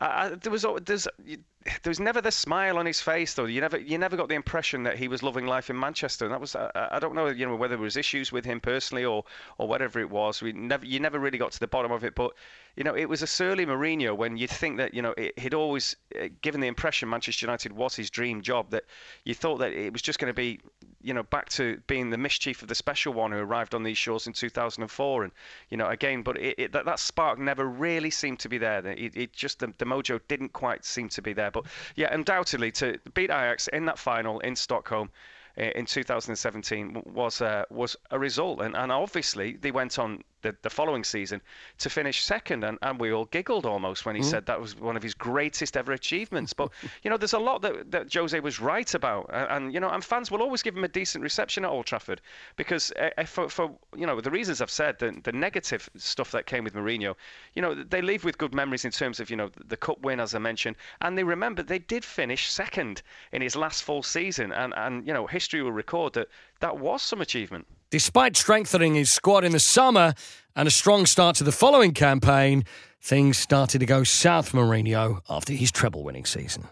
uh, 0.00 0.34
there 0.42 0.50
was 0.50 0.66
there's 0.84 1.06
there 1.22 1.90
was 1.90 2.00
never 2.00 2.20
the 2.20 2.30
smile 2.30 2.78
on 2.78 2.86
his 2.86 3.00
face 3.00 3.34
though. 3.34 3.44
You 3.44 3.60
never 3.60 3.78
you 3.78 3.96
never 3.96 4.16
got 4.16 4.28
the 4.28 4.34
impression 4.34 4.82
that 4.82 4.98
he 4.98 5.06
was 5.06 5.22
loving 5.22 5.46
life 5.46 5.70
in 5.70 5.78
Manchester. 5.78 6.24
And 6.24 6.34
that 6.34 6.40
was 6.40 6.56
I, 6.56 6.70
I 6.74 6.98
don't 6.98 7.14
know 7.14 7.28
you 7.28 7.46
know 7.46 7.54
whether 7.54 7.76
there 7.76 7.82
was 7.82 7.96
issues 7.96 8.32
with 8.32 8.44
him 8.44 8.60
personally 8.60 9.04
or 9.04 9.24
or 9.56 9.68
whatever 9.68 10.00
it 10.00 10.10
was. 10.10 10.42
We 10.42 10.52
never 10.52 10.84
you 10.84 10.98
never 10.98 11.18
really 11.18 11.38
got 11.38 11.52
to 11.52 11.60
the 11.60 11.68
bottom 11.68 11.92
of 11.92 12.02
it. 12.02 12.14
But 12.16 12.32
you 12.76 12.82
know 12.82 12.96
it 12.96 13.08
was 13.08 13.22
a 13.22 13.26
surly 13.26 13.64
Mourinho 13.66 14.16
when 14.16 14.36
you'd 14.36 14.50
think 14.50 14.78
that 14.78 14.94
you 14.94 15.02
know 15.02 15.14
it, 15.16 15.38
he'd 15.38 15.54
always 15.54 15.94
uh, 16.20 16.28
given 16.42 16.60
the 16.60 16.68
impression 16.68 17.08
Manchester 17.08 17.46
United 17.46 17.72
was 17.72 17.94
his 17.94 18.10
dream 18.10 18.42
job. 18.42 18.70
That 18.70 18.84
you 19.24 19.34
thought 19.34 19.58
that 19.58 19.72
it 19.72 19.92
was 19.92 20.02
just 20.02 20.18
going 20.18 20.30
to 20.30 20.34
be 20.34 20.60
you 21.04 21.14
know, 21.14 21.22
back 21.22 21.48
to 21.50 21.80
being 21.86 22.10
the 22.10 22.18
mischief 22.18 22.62
of 22.62 22.68
the 22.68 22.74
special 22.74 23.12
one 23.12 23.30
who 23.30 23.38
arrived 23.38 23.74
on 23.74 23.82
these 23.82 23.98
shores 23.98 24.26
in 24.26 24.32
2004, 24.32 25.24
and 25.24 25.32
you 25.68 25.76
know, 25.76 25.88
again, 25.88 26.22
but 26.22 26.38
it, 26.38 26.54
it, 26.58 26.72
that, 26.72 26.86
that 26.86 26.98
spark 26.98 27.38
never 27.38 27.66
really 27.66 28.10
seemed 28.10 28.40
to 28.40 28.48
be 28.48 28.58
there. 28.58 28.84
It, 28.86 29.16
it 29.16 29.32
just 29.32 29.60
the, 29.60 29.72
the 29.78 29.84
mojo 29.84 30.20
didn't 30.28 30.52
quite 30.52 30.84
seem 30.84 31.08
to 31.10 31.22
be 31.22 31.32
there. 31.32 31.50
But 31.50 31.66
yeah, 31.94 32.12
undoubtedly 32.12 32.72
to 32.72 32.98
beat 33.12 33.30
Ajax 33.30 33.68
in 33.68 33.84
that 33.84 33.98
final 33.98 34.40
in 34.40 34.56
Stockholm 34.56 35.10
in 35.56 35.86
2017 35.86 37.02
was 37.06 37.40
uh, 37.40 37.64
was 37.70 37.96
a 38.10 38.18
result, 38.18 38.60
and, 38.60 38.76
and 38.76 38.90
obviously 38.90 39.52
they 39.52 39.70
went 39.70 39.98
on 39.98 40.24
the, 40.44 40.54
the 40.62 40.70
following 40.70 41.02
season 41.02 41.40
to 41.78 41.90
finish 41.90 42.22
second. 42.22 42.62
And, 42.62 42.78
and 42.82 43.00
we 43.00 43.12
all 43.12 43.24
giggled 43.24 43.66
almost 43.66 44.04
when 44.04 44.14
he 44.14 44.20
mm. 44.20 44.26
said 44.26 44.46
that 44.46 44.60
was 44.60 44.76
one 44.76 44.96
of 44.96 45.02
his 45.02 45.14
greatest 45.14 45.76
ever 45.76 45.92
achievements. 45.92 46.52
But, 46.52 46.70
you 47.02 47.10
know, 47.10 47.16
there's 47.16 47.32
a 47.32 47.38
lot 47.38 47.62
that, 47.62 47.90
that 47.90 48.12
Jose 48.12 48.38
was 48.38 48.60
right 48.60 48.94
about. 48.94 49.30
And, 49.32 49.50
and, 49.50 49.74
you 49.74 49.80
know, 49.80 49.88
and 49.88 50.04
fans 50.04 50.30
will 50.30 50.42
always 50.42 50.62
give 50.62 50.76
him 50.76 50.84
a 50.84 50.88
decent 50.88 51.24
reception 51.24 51.64
at 51.64 51.70
Old 51.70 51.86
Trafford 51.86 52.20
because 52.56 52.92
uh, 52.92 53.24
for, 53.24 53.48
for, 53.48 53.74
you 53.96 54.06
know, 54.06 54.20
the 54.20 54.30
reasons 54.30 54.60
I've 54.60 54.70
said, 54.70 54.98
the, 54.98 55.18
the 55.24 55.32
negative 55.32 55.88
stuff 55.96 56.30
that 56.32 56.46
came 56.46 56.62
with 56.62 56.74
Mourinho, 56.74 57.16
you 57.54 57.62
know, 57.62 57.74
they 57.74 58.02
leave 58.02 58.22
with 58.22 58.36
good 58.38 58.54
memories 58.54 58.84
in 58.84 58.90
terms 58.90 59.18
of, 59.18 59.30
you 59.30 59.36
know, 59.36 59.50
the 59.66 59.78
cup 59.78 60.00
win, 60.02 60.20
as 60.20 60.34
I 60.34 60.38
mentioned. 60.38 60.76
And 61.00 61.16
they 61.16 61.24
remember 61.24 61.62
they 61.62 61.78
did 61.78 62.04
finish 62.04 62.50
second 62.50 63.02
in 63.32 63.40
his 63.40 63.56
last 63.56 63.82
full 63.82 64.02
season. 64.02 64.52
And, 64.52 64.74
and 64.76 65.06
you 65.06 65.14
know, 65.14 65.26
history 65.26 65.62
will 65.62 65.72
record 65.72 66.12
that 66.12 66.28
that 66.60 66.76
was 66.76 67.02
some 67.02 67.22
achievement. 67.22 67.66
Despite 67.90 68.36
strengthening 68.36 68.94
his 68.94 69.12
squad 69.12 69.44
in 69.44 69.52
the 69.52 69.60
summer 69.60 70.14
and 70.56 70.66
a 70.66 70.70
strong 70.70 71.06
start 71.06 71.36
to 71.36 71.44
the 71.44 71.52
following 71.52 71.92
campaign, 71.92 72.64
things 73.00 73.38
started 73.38 73.78
to 73.80 73.86
go 73.86 74.04
south 74.04 74.48
for 74.48 74.58
Mourinho 74.58 75.20
after 75.28 75.52
his 75.52 75.70
treble 75.70 76.02
winning 76.02 76.24
season. 76.24 76.66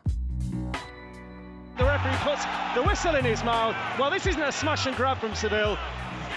The 1.78 1.84
referee 1.84 2.16
puts 2.20 2.44
the 2.74 2.82
whistle 2.82 3.14
in 3.16 3.24
his 3.24 3.42
mouth. 3.44 3.76
Well, 3.98 4.10
this 4.10 4.26
isn't 4.26 4.42
a 4.42 4.52
smash 4.52 4.86
and 4.86 4.96
grab 4.96 5.18
from 5.18 5.34
Seville. 5.34 5.78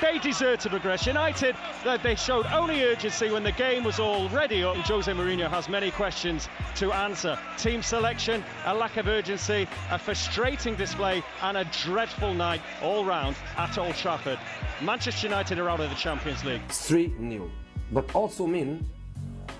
They 0.02 0.20
deserve 0.20 0.60
to 0.60 0.70
progress. 0.70 1.08
United, 1.08 1.56
they 2.04 2.16
showed 2.16 2.46
only 2.48 2.84
urgency 2.84 3.32
when 3.32 3.44
the 3.44 3.52
game 3.54 3.84
was 3.84 4.00
already 4.00 4.64
up. 4.64 4.76
Jose 4.78 5.12
Mourinho 5.12 5.50
has 5.50 5.70
many 5.70 5.90
questions 5.90 6.48
to 6.76 6.92
answer. 6.92 7.40
Team 7.58 7.82
selection, 7.82 8.44
a 8.66 8.74
lack 8.74 8.98
of 8.98 9.08
urgency, 9.08 9.68
a 9.92 9.98
frustrating 9.98 10.76
display, 10.76 11.24
and 11.42 11.58
a 11.58 11.66
dreadful 11.84 12.34
night 12.34 12.62
all 12.82 13.06
round 13.06 13.36
at 13.58 13.78
Old 13.78 13.96
Trafford. 13.96 14.38
Manchester 14.82 15.28
United 15.28 15.60
are 15.60 15.70
out 15.70 15.80
of 15.80 15.90
the 15.90 15.96
Champions 15.96 16.44
League. 16.44 16.62
3 16.68 17.14
new, 17.18 17.50
but 17.92 18.14
also 18.14 18.46
mean 18.46 18.86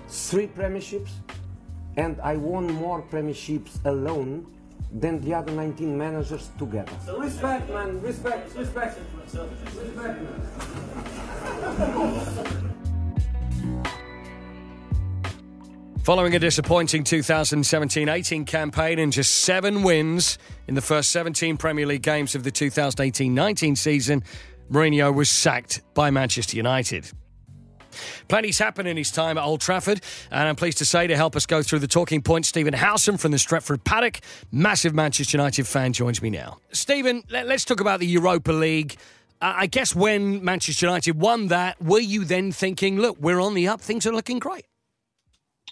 three 0.08 0.46
premierships, 0.46 1.10
and 1.96 2.20
I 2.20 2.36
won 2.36 2.66
more 2.66 3.02
premierships 3.02 3.84
alone 3.86 4.46
than 4.92 5.20
the 5.20 5.34
other 5.34 5.52
19 5.52 5.96
managers 5.96 6.50
together. 6.58 6.92
So 7.04 7.18
respect, 7.18 7.68
man, 7.70 8.00
respect, 8.00 8.54
respect, 8.56 8.98
respect, 9.24 9.96
man. 9.96 10.26
Following 16.06 16.36
a 16.36 16.38
disappointing 16.38 17.02
2017 17.02 18.08
18 18.08 18.44
campaign 18.44 19.00
and 19.00 19.12
just 19.12 19.40
seven 19.40 19.82
wins 19.82 20.38
in 20.68 20.76
the 20.76 20.80
first 20.80 21.10
17 21.10 21.56
Premier 21.56 21.84
League 21.84 22.02
games 22.02 22.36
of 22.36 22.44
the 22.44 22.52
2018 22.52 23.34
19 23.34 23.74
season, 23.74 24.22
Mourinho 24.70 25.12
was 25.12 25.28
sacked 25.28 25.82
by 25.94 26.12
Manchester 26.12 26.56
United. 26.56 27.10
Plenty's 28.28 28.58
happened 28.58 28.88
in 28.88 28.96
his 28.96 29.10
time 29.10 29.38
at 29.38 29.44
Old 29.44 29.60
Trafford, 29.60 30.00
and 30.30 30.48
I'm 30.48 30.56
pleased 30.56 30.78
to 30.78 30.84
say 30.84 31.06
to 31.06 31.16
help 31.16 31.36
us 31.36 31.46
go 31.46 31.62
through 31.62 31.80
the 31.80 31.88
talking 31.88 32.22
points, 32.22 32.48
Stephen 32.48 32.74
Howson 32.74 33.16
from 33.16 33.32
the 33.32 33.38
Stretford 33.38 33.84
Paddock, 33.84 34.20
massive 34.52 34.94
Manchester 34.94 35.36
United 35.36 35.66
fan, 35.66 35.92
joins 35.92 36.22
me 36.22 36.30
now. 36.30 36.58
Stephen, 36.72 37.22
let, 37.30 37.50
us 37.50 37.64
talk 37.64 37.80
about 37.80 38.00
the 38.00 38.06
Europa 38.06 38.52
League. 38.52 38.96
I 39.40 39.66
guess 39.66 39.94
when 39.94 40.42
Manchester 40.44 40.86
United 40.86 41.20
won 41.20 41.48
that, 41.48 41.80
were 41.82 42.00
you 42.00 42.24
then 42.24 42.52
thinking, 42.52 42.98
look, 42.98 43.18
we're 43.20 43.40
on 43.40 43.54
the 43.54 43.68
up, 43.68 43.80
things 43.80 44.06
are 44.06 44.12
looking 44.12 44.38
great? 44.38 44.64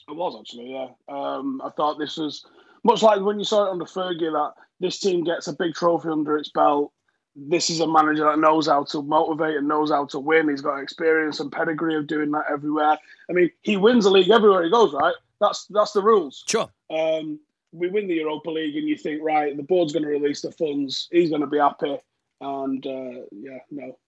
I 0.08 0.12
was 0.12 0.36
actually, 0.38 0.72
yeah. 0.72 0.88
Um, 1.08 1.62
I 1.64 1.70
thought 1.70 1.98
this 1.98 2.16
was 2.18 2.44
much 2.84 3.02
like 3.02 3.22
when 3.22 3.38
you 3.38 3.44
saw 3.44 3.66
it 3.66 3.70
under 3.70 3.86
Fergie 3.86 4.32
that 4.32 4.52
this 4.80 4.98
team 4.98 5.24
gets 5.24 5.48
a 5.48 5.54
big 5.54 5.74
trophy 5.74 6.10
under 6.10 6.36
its 6.36 6.50
belt 6.50 6.92
this 7.36 7.68
is 7.70 7.80
a 7.80 7.86
manager 7.86 8.24
that 8.24 8.38
knows 8.38 8.68
how 8.68 8.84
to 8.84 9.02
motivate 9.02 9.56
and 9.56 9.66
knows 9.66 9.90
how 9.90 10.06
to 10.06 10.18
win. 10.18 10.48
He's 10.48 10.60
got 10.60 10.78
experience 10.78 11.40
and 11.40 11.50
pedigree 11.50 11.96
of 11.96 12.06
doing 12.06 12.30
that 12.32 12.44
everywhere. 12.50 12.98
I 13.28 13.32
mean, 13.32 13.50
he 13.62 13.76
wins 13.76 14.04
the 14.04 14.10
league 14.10 14.30
everywhere 14.30 14.64
he 14.64 14.70
goes, 14.70 14.92
right? 14.92 15.14
That's 15.40 15.66
that's 15.66 15.92
the 15.92 16.02
rules. 16.02 16.44
Sure. 16.46 16.70
Um, 16.90 17.40
we 17.72 17.88
win 17.88 18.06
the 18.06 18.14
Europa 18.14 18.50
League, 18.50 18.76
and 18.76 18.88
you 18.88 18.96
think, 18.96 19.20
right, 19.22 19.56
the 19.56 19.62
board's 19.62 19.92
going 19.92 20.04
to 20.04 20.08
release 20.08 20.42
the 20.42 20.52
funds. 20.52 21.08
He's 21.10 21.30
going 21.30 21.40
to 21.40 21.48
be 21.48 21.58
happy, 21.58 21.98
and 22.40 22.86
uh, 22.86 23.24
yeah, 23.32 23.58
no. 23.70 23.98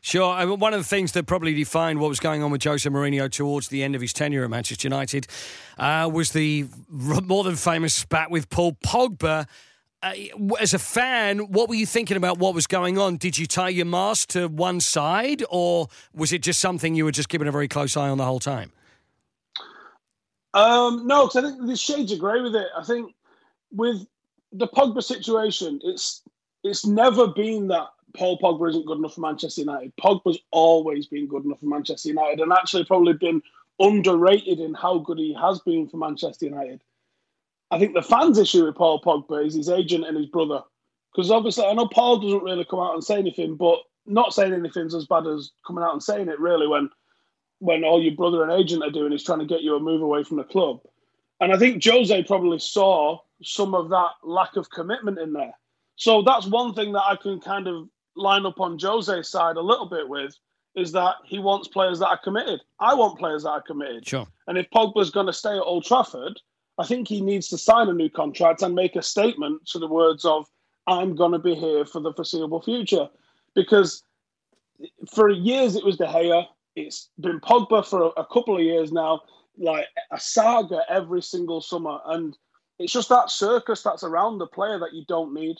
Sure. 0.00 0.32
I 0.32 0.44
mean, 0.44 0.58
one 0.58 0.74
of 0.74 0.80
the 0.80 0.84
things 0.84 1.12
that 1.12 1.26
probably 1.26 1.54
defined 1.54 2.00
what 2.00 2.08
was 2.08 2.20
going 2.20 2.42
on 2.42 2.50
with 2.50 2.62
Jose 2.62 2.88
Mourinho 2.88 3.30
towards 3.30 3.68
the 3.68 3.82
end 3.82 3.94
of 3.94 4.00
his 4.00 4.12
tenure 4.12 4.44
at 4.44 4.50
Manchester 4.50 4.86
United 4.86 5.26
uh, 5.78 6.10
was 6.12 6.32
the 6.32 6.66
more 6.90 7.44
than 7.44 7.56
famous 7.56 7.94
spat 7.94 8.30
with 8.30 8.50
Paul 8.50 8.72
Pogba. 8.84 9.46
Uh, 10.04 10.12
as 10.60 10.74
a 10.74 10.78
fan, 10.78 11.38
what 11.38 11.66
were 11.66 11.74
you 11.74 11.86
thinking 11.86 12.18
about 12.18 12.38
what 12.38 12.54
was 12.54 12.66
going 12.66 12.98
on? 12.98 13.16
Did 13.16 13.38
you 13.38 13.46
tie 13.46 13.70
your 13.70 13.86
mask 13.86 14.28
to 14.30 14.48
one 14.48 14.80
side, 14.80 15.42
or 15.48 15.88
was 16.14 16.30
it 16.30 16.42
just 16.42 16.60
something 16.60 16.94
you 16.94 17.06
were 17.06 17.10
just 17.10 17.30
keeping 17.30 17.48
a 17.48 17.52
very 17.52 17.68
close 17.68 17.96
eye 17.96 18.10
on 18.10 18.18
the 18.18 18.24
whole 18.24 18.38
time? 18.38 18.70
Um, 20.52 21.06
no, 21.06 21.26
because 21.26 21.36
I 21.36 21.48
think 21.48 21.66
the 21.66 21.74
shades 21.74 22.12
of 22.12 22.18
grey 22.18 22.42
with 22.42 22.54
it. 22.54 22.66
I 22.76 22.84
think 22.84 23.14
with 23.72 24.06
the 24.52 24.68
Pogba 24.68 25.02
situation, 25.02 25.80
it's 25.82 26.20
it's 26.64 26.84
never 26.84 27.28
been 27.28 27.68
that 27.68 27.88
Paul 28.14 28.38
Pogba 28.38 28.68
isn't 28.68 28.84
good 28.84 28.98
enough 28.98 29.14
for 29.14 29.22
Manchester 29.22 29.62
United. 29.62 29.94
Pogba's 29.96 30.38
always 30.50 31.06
been 31.06 31.26
good 31.26 31.46
enough 31.46 31.60
for 31.60 31.66
Manchester 31.66 32.10
United, 32.10 32.40
and 32.40 32.52
actually 32.52 32.84
probably 32.84 33.14
been 33.14 33.42
underrated 33.80 34.60
in 34.60 34.74
how 34.74 34.98
good 34.98 35.18
he 35.18 35.34
has 35.40 35.60
been 35.60 35.88
for 35.88 35.96
Manchester 35.96 36.44
United. 36.44 36.82
I 37.74 37.78
think 37.78 37.94
the 37.94 38.02
fans' 38.02 38.38
issue 38.38 38.64
with 38.64 38.76
Paul 38.76 39.00
Pogba 39.00 39.44
is 39.44 39.54
his 39.54 39.68
agent 39.68 40.06
and 40.06 40.16
his 40.16 40.26
brother, 40.26 40.60
because 41.12 41.30
obviously 41.30 41.64
I 41.64 41.72
know 41.72 41.88
Paul 41.88 42.20
doesn't 42.20 42.44
really 42.44 42.64
come 42.64 42.78
out 42.78 42.94
and 42.94 43.02
say 43.02 43.18
anything, 43.18 43.56
but 43.56 43.78
not 44.06 44.32
saying 44.32 44.52
anything's 44.52 44.94
as 44.94 45.06
bad 45.06 45.26
as 45.26 45.50
coming 45.66 45.82
out 45.82 45.92
and 45.92 46.02
saying 46.02 46.28
it. 46.28 46.38
Really, 46.38 46.68
when 46.68 46.88
when 47.58 47.82
all 47.82 48.00
your 48.00 48.14
brother 48.14 48.42
and 48.42 48.52
agent 48.52 48.84
are 48.84 48.90
doing 48.90 49.12
is 49.12 49.24
trying 49.24 49.40
to 49.40 49.46
get 49.46 49.62
you 49.62 49.74
a 49.74 49.80
move 49.80 50.02
away 50.02 50.22
from 50.22 50.36
the 50.36 50.44
club. 50.44 50.80
And 51.40 51.52
I 51.52 51.58
think 51.58 51.82
Jose 51.84 52.22
probably 52.24 52.58
saw 52.58 53.18
some 53.42 53.74
of 53.74 53.88
that 53.90 54.10
lack 54.22 54.56
of 54.56 54.70
commitment 54.70 55.18
in 55.18 55.32
there. 55.32 55.54
So 55.96 56.22
that's 56.22 56.46
one 56.46 56.74
thing 56.74 56.92
that 56.92 57.02
I 57.02 57.16
can 57.16 57.40
kind 57.40 57.66
of 57.66 57.88
line 58.16 58.46
up 58.46 58.60
on 58.60 58.78
Jose's 58.78 59.28
side 59.30 59.56
a 59.56 59.62
little 59.62 59.88
bit 59.88 60.08
with 60.08 60.36
is 60.76 60.92
that 60.92 61.14
he 61.24 61.38
wants 61.38 61.68
players 61.68 61.98
that 62.00 62.08
are 62.08 62.20
committed. 62.22 62.60
I 62.80 62.94
want 62.94 63.18
players 63.18 63.44
that 63.44 63.50
are 63.50 63.62
committed. 63.62 64.06
Sure. 64.06 64.26
And 64.46 64.58
if 64.58 64.68
Pogba's 64.70 65.10
going 65.10 65.26
to 65.26 65.32
stay 65.32 65.56
at 65.56 65.62
Old 65.62 65.84
Trafford, 65.84 66.40
I 66.78 66.84
think 66.84 67.06
he 67.06 67.20
needs 67.20 67.48
to 67.48 67.58
sign 67.58 67.88
a 67.88 67.92
new 67.92 68.10
contract 68.10 68.62
and 68.62 68.74
make 68.74 68.96
a 68.96 69.02
statement 69.02 69.66
to 69.68 69.78
the 69.78 69.86
words 69.86 70.24
of, 70.24 70.46
I'm 70.86 71.14
going 71.14 71.32
to 71.32 71.38
be 71.38 71.54
here 71.54 71.84
for 71.84 72.00
the 72.00 72.12
foreseeable 72.12 72.62
future. 72.62 73.08
Because 73.54 74.02
for 75.12 75.30
years 75.30 75.76
it 75.76 75.84
was 75.84 75.96
De 75.96 76.06
Gea, 76.06 76.46
it's 76.74 77.10
been 77.20 77.40
Pogba 77.40 77.86
for 77.86 78.02
a, 78.02 78.06
a 78.20 78.26
couple 78.26 78.56
of 78.56 78.62
years 78.62 78.90
now, 78.90 79.22
like 79.56 79.86
a 80.10 80.18
saga 80.18 80.80
every 80.88 81.22
single 81.22 81.60
summer. 81.60 82.00
And 82.06 82.36
it's 82.80 82.92
just 82.92 83.08
that 83.08 83.30
circus 83.30 83.82
that's 83.82 84.02
around 84.02 84.38
the 84.38 84.48
player 84.48 84.78
that 84.80 84.92
you 84.92 85.04
don't 85.06 85.32
need. 85.32 85.56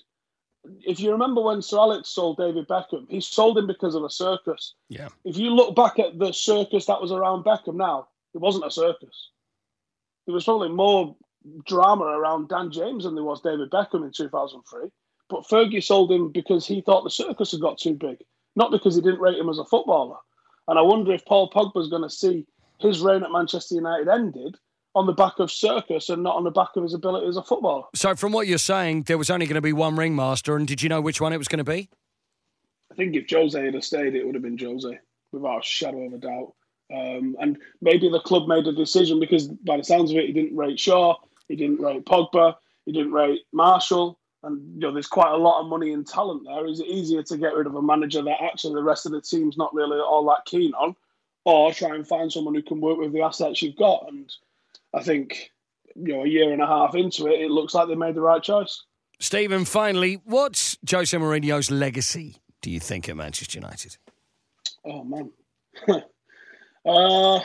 If 0.80 0.98
you 0.98 1.12
remember 1.12 1.42
when 1.42 1.62
Sir 1.62 1.78
Alex 1.78 2.08
sold 2.08 2.38
David 2.38 2.66
Beckham, 2.66 3.06
he 3.08 3.20
sold 3.20 3.56
him 3.58 3.66
because 3.66 3.94
of 3.94 4.02
a 4.02 4.10
circus. 4.10 4.74
Yeah. 4.88 5.08
If 5.24 5.36
you 5.36 5.50
look 5.50 5.76
back 5.76 5.98
at 5.98 6.18
the 6.18 6.32
circus 6.32 6.86
that 6.86 7.00
was 7.00 7.12
around 7.12 7.44
Beckham 7.44 7.76
now, 7.76 8.08
it 8.34 8.38
wasn't 8.38 8.66
a 8.66 8.70
circus. 8.70 9.30
There 10.26 10.34
was 10.34 10.44
probably 10.44 10.70
more 10.70 11.16
drama 11.66 12.04
around 12.04 12.48
Dan 12.48 12.70
James 12.70 13.04
than 13.04 13.14
there 13.14 13.24
was 13.24 13.40
David 13.42 13.70
Beckham 13.70 14.04
in 14.04 14.12
2003. 14.12 14.88
But 15.28 15.46
Fergie 15.46 15.82
sold 15.82 16.12
him 16.12 16.30
because 16.30 16.66
he 16.66 16.80
thought 16.80 17.04
the 17.04 17.10
circus 17.10 17.52
had 17.52 17.60
got 17.60 17.78
too 17.78 17.94
big, 17.94 18.18
not 18.56 18.70
because 18.70 18.94
he 18.94 19.00
didn't 19.00 19.20
rate 19.20 19.38
him 19.38 19.48
as 19.48 19.58
a 19.58 19.64
footballer. 19.64 20.16
And 20.68 20.78
I 20.78 20.82
wonder 20.82 21.12
if 21.12 21.24
Paul 21.24 21.50
Pogba's 21.50 21.88
going 21.88 22.02
to 22.02 22.10
see 22.10 22.46
his 22.78 23.00
reign 23.00 23.22
at 23.22 23.32
Manchester 23.32 23.74
United 23.74 24.08
ended 24.08 24.56
on 24.94 25.06
the 25.06 25.12
back 25.12 25.38
of 25.38 25.50
circus 25.50 26.08
and 26.08 26.22
not 26.22 26.36
on 26.36 26.44
the 26.44 26.50
back 26.50 26.68
of 26.76 26.82
his 26.82 26.94
ability 26.94 27.26
as 27.26 27.36
a 27.36 27.42
footballer. 27.42 27.84
So, 27.94 28.14
from 28.14 28.32
what 28.32 28.46
you're 28.46 28.58
saying, 28.58 29.02
there 29.02 29.18
was 29.18 29.30
only 29.30 29.46
going 29.46 29.56
to 29.56 29.60
be 29.60 29.72
one 29.72 29.96
ringmaster, 29.96 30.56
and 30.56 30.66
did 30.66 30.82
you 30.82 30.88
know 30.88 31.00
which 31.00 31.20
one 31.20 31.32
it 31.32 31.38
was 31.38 31.48
going 31.48 31.58
to 31.58 31.64
be? 31.64 31.88
I 32.92 32.94
think 32.94 33.16
if 33.16 33.28
Jose 33.28 33.62
had 33.62 33.82
stayed, 33.82 34.14
it 34.14 34.24
would 34.24 34.34
have 34.34 34.44
been 34.44 34.58
Jose, 34.58 34.98
without 35.32 35.58
a 35.58 35.62
shadow 35.62 36.02
of 36.06 36.12
a 36.12 36.18
doubt. 36.18 36.52
Um, 36.92 37.36
and 37.40 37.58
maybe 37.80 38.08
the 38.08 38.20
club 38.20 38.46
made 38.46 38.66
a 38.66 38.72
decision 38.72 39.20
because, 39.20 39.48
by 39.48 39.76
the 39.76 39.84
sounds 39.84 40.10
of 40.10 40.16
it, 40.18 40.26
he 40.26 40.32
didn't 40.32 40.56
rate 40.56 40.78
Shaw, 40.78 41.16
he 41.48 41.56
didn't 41.56 41.80
rate 41.80 42.04
Pogba, 42.04 42.56
he 42.84 42.92
didn't 42.92 43.12
rate 43.12 43.42
Martial. 43.52 44.18
and 44.42 44.74
you 44.74 44.80
know 44.80 44.92
there's 44.92 45.06
quite 45.06 45.32
a 45.32 45.36
lot 45.36 45.60
of 45.60 45.68
money 45.68 45.92
and 45.92 46.06
talent 46.06 46.42
there. 46.44 46.66
Is 46.66 46.80
it 46.80 46.86
easier 46.86 47.22
to 47.22 47.38
get 47.38 47.54
rid 47.54 47.66
of 47.66 47.74
a 47.74 47.82
manager 47.82 48.22
that 48.22 48.42
actually 48.42 48.74
the 48.74 48.82
rest 48.82 49.06
of 49.06 49.12
the 49.12 49.22
team's 49.22 49.56
not 49.56 49.74
really 49.74 49.98
all 49.98 50.26
that 50.26 50.44
keen 50.44 50.74
on, 50.74 50.94
or 51.44 51.72
try 51.72 51.94
and 51.94 52.06
find 52.06 52.30
someone 52.30 52.54
who 52.54 52.62
can 52.62 52.80
work 52.80 52.98
with 52.98 53.12
the 53.12 53.22
assets 53.22 53.62
you've 53.62 53.76
got? 53.76 54.06
And 54.08 54.30
I 54.92 55.02
think 55.02 55.50
you 55.96 56.12
know 56.12 56.24
a 56.24 56.28
year 56.28 56.52
and 56.52 56.62
a 56.62 56.66
half 56.66 56.94
into 56.94 57.26
it, 57.26 57.40
it 57.40 57.50
looks 57.50 57.74
like 57.74 57.88
they 57.88 57.94
made 57.94 58.14
the 58.14 58.20
right 58.20 58.42
choice. 58.42 58.82
Stephen, 59.20 59.64
finally, 59.64 60.20
what's 60.24 60.76
Jose 60.90 61.16
Mourinho's 61.16 61.70
legacy? 61.70 62.36
Do 62.60 62.70
you 62.70 62.80
think 62.80 63.08
at 63.08 63.16
Manchester 63.16 63.58
United? 63.58 63.96
Oh 64.84 65.02
man. 65.04 65.30
uh, 66.86 67.40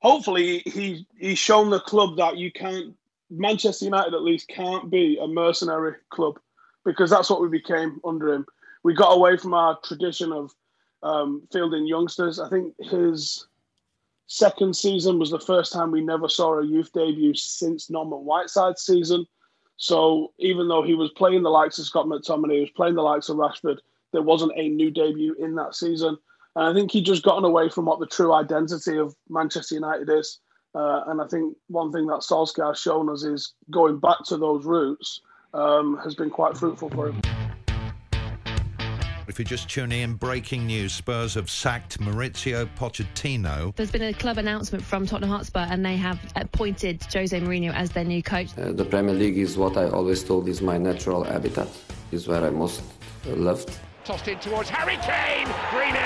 hopefully 0.00 0.62
he 0.66 1.06
he's 1.18 1.38
shown 1.38 1.70
the 1.70 1.80
club 1.80 2.16
that 2.16 2.36
you 2.36 2.50
can't 2.52 2.94
Manchester 3.30 3.84
United 3.84 4.14
at 4.14 4.22
least 4.22 4.48
can't 4.48 4.90
be 4.90 5.18
a 5.20 5.26
mercenary 5.26 5.94
club 6.10 6.38
because 6.84 7.10
that's 7.10 7.30
what 7.30 7.40
we 7.40 7.48
became 7.48 8.00
under 8.04 8.32
him. 8.32 8.46
We 8.82 8.94
got 8.94 9.12
away 9.12 9.36
from 9.36 9.54
our 9.54 9.78
tradition 9.84 10.32
of 10.32 10.52
um, 11.02 11.42
fielding 11.52 11.86
youngsters. 11.86 12.40
I 12.40 12.48
think 12.48 12.74
his 12.80 13.46
second 14.26 14.74
season 14.74 15.18
was 15.18 15.30
the 15.30 15.40
first 15.40 15.72
time 15.72 15.90
we 15.90 16.00
never 16.00 16.28
saw 16.28 16.58
a 16.58 16.66
youth 16.66 16.92
debut 16.92 17.34
since 17.34 17.90
Norman 17.90 18.20
Whiteside's 18.20 18.82
season. 18.82 19.26
So 19.76 20.32
even 20.38 20.68
though 20.68 20.82
he 20.82 20.94
was 20.94 21.10
playing 21.12 21.42
the 21.42 21.50
likes 21.50 21.78
of 21.78 21.86
Scott 21.86 22.06
McTominay, 22.06 22.54
he 22.54 22.60
was 22.60 22.70
playing 22.70 22.94
the 22.94 23.02
likes 23.02 23.28
of 23.28 23.36
Rashford, 23.36 23.78
there 24.12 24.22
wasn't 24.22 24.52
a 24.56 24.68
new 24.68 24.90
debut 24.90 25.34
in 25.38 25.54
that 25.54 25.74
season. 25.74 26.18
And 26.56 26.64
I 26.64 26.74
think 26.74 26.90
he 26.90 27.02
just 27.02 27.22
gotten 27.22 27.44
away 27.44 27.68
from 27.68 27.84
what 27.84 28.00
the 28.00 28.06
true 28.06 28.32
identity 28.32 28.98
of 28.98 29.14
Manchester 29.28 29.76
United 29.76 30.10
is. 30.10 30.40
Uh, 30.74 31.02
and 31.06 31.20
I 31.20 31.26
think 31.26 31.56
one 31.68 31.92
thing 31.92 32.06
that 32.06 32.20
Solskjaer 32.20 32.68
has 32.68 32.80
shown 32.80 33.08
us 33.08 33.24
is 33.24 33.54
going 33.70 33.98
back 33.98 34.18
to 34.26 34.36
those 34.36 34.64
roots 34.64 35.20
um, 35.52 35.98
has 36.02 36.14
been 36.14 36.30
quite 36.30 36.56
fruitful 36.56 36.90
for 36.90 37.08
him. 37.08 37.20
If 39.26 39.38
you're 39.38 39.46
just 39.46 39.68
tuning 39.68 40.02
in, 40.02 40.14
breaking 40.14 40.66
news 40.66 40.92
Spurs 40.92 41.34
have 41.34 41.48
sacked 41.48 42.00
Mauricio 42.00 42.68
Pochettino. 42.76 43.74
There's 43.76 43.92
been 43.92 44.02
a 44.02 44.12
club 44.12 44.38
announcement 44.38 44.82
from 44.82 45.06
Tottenham 45.06 45.30
Hotspur, 45.30 45.66
and 45.70 45.86
they 45.86 45.96
have 45.96 46.18
appointed 46.34 47.00
Jose 47.12 47.40
Mourinho 47.40 47.72
as 47.72 47.90
their 47.90 48.02
new 48.02 48.24
coach. 48.24 48.48
Uh, 48.58 48.72
the 48.72 48.84
Premier 48.84 49.14
League 49.14 49.38
is 49.38 49.56
what 49.56 49.76
I 49.76 49.88
always 49.88 50.24
told 50.24 50.48
is 50.48 50.60
my 50.60 50.78
natural 50.78 51.22
habitat, 51.22 51.68
is 52.10 52.26
where 52.26 52.44
I 52.44 52.50
most 52.50 52.82
uh, 53.28 53.36
loved. 53.36 53.78
Tossed 54.10 54.26
in 54.26 54.40
towards 54.40 54.68
Harry 54.68 54.96
Kane, 54.96 55.46
3 55.70 55.92
0. 55.92 56.02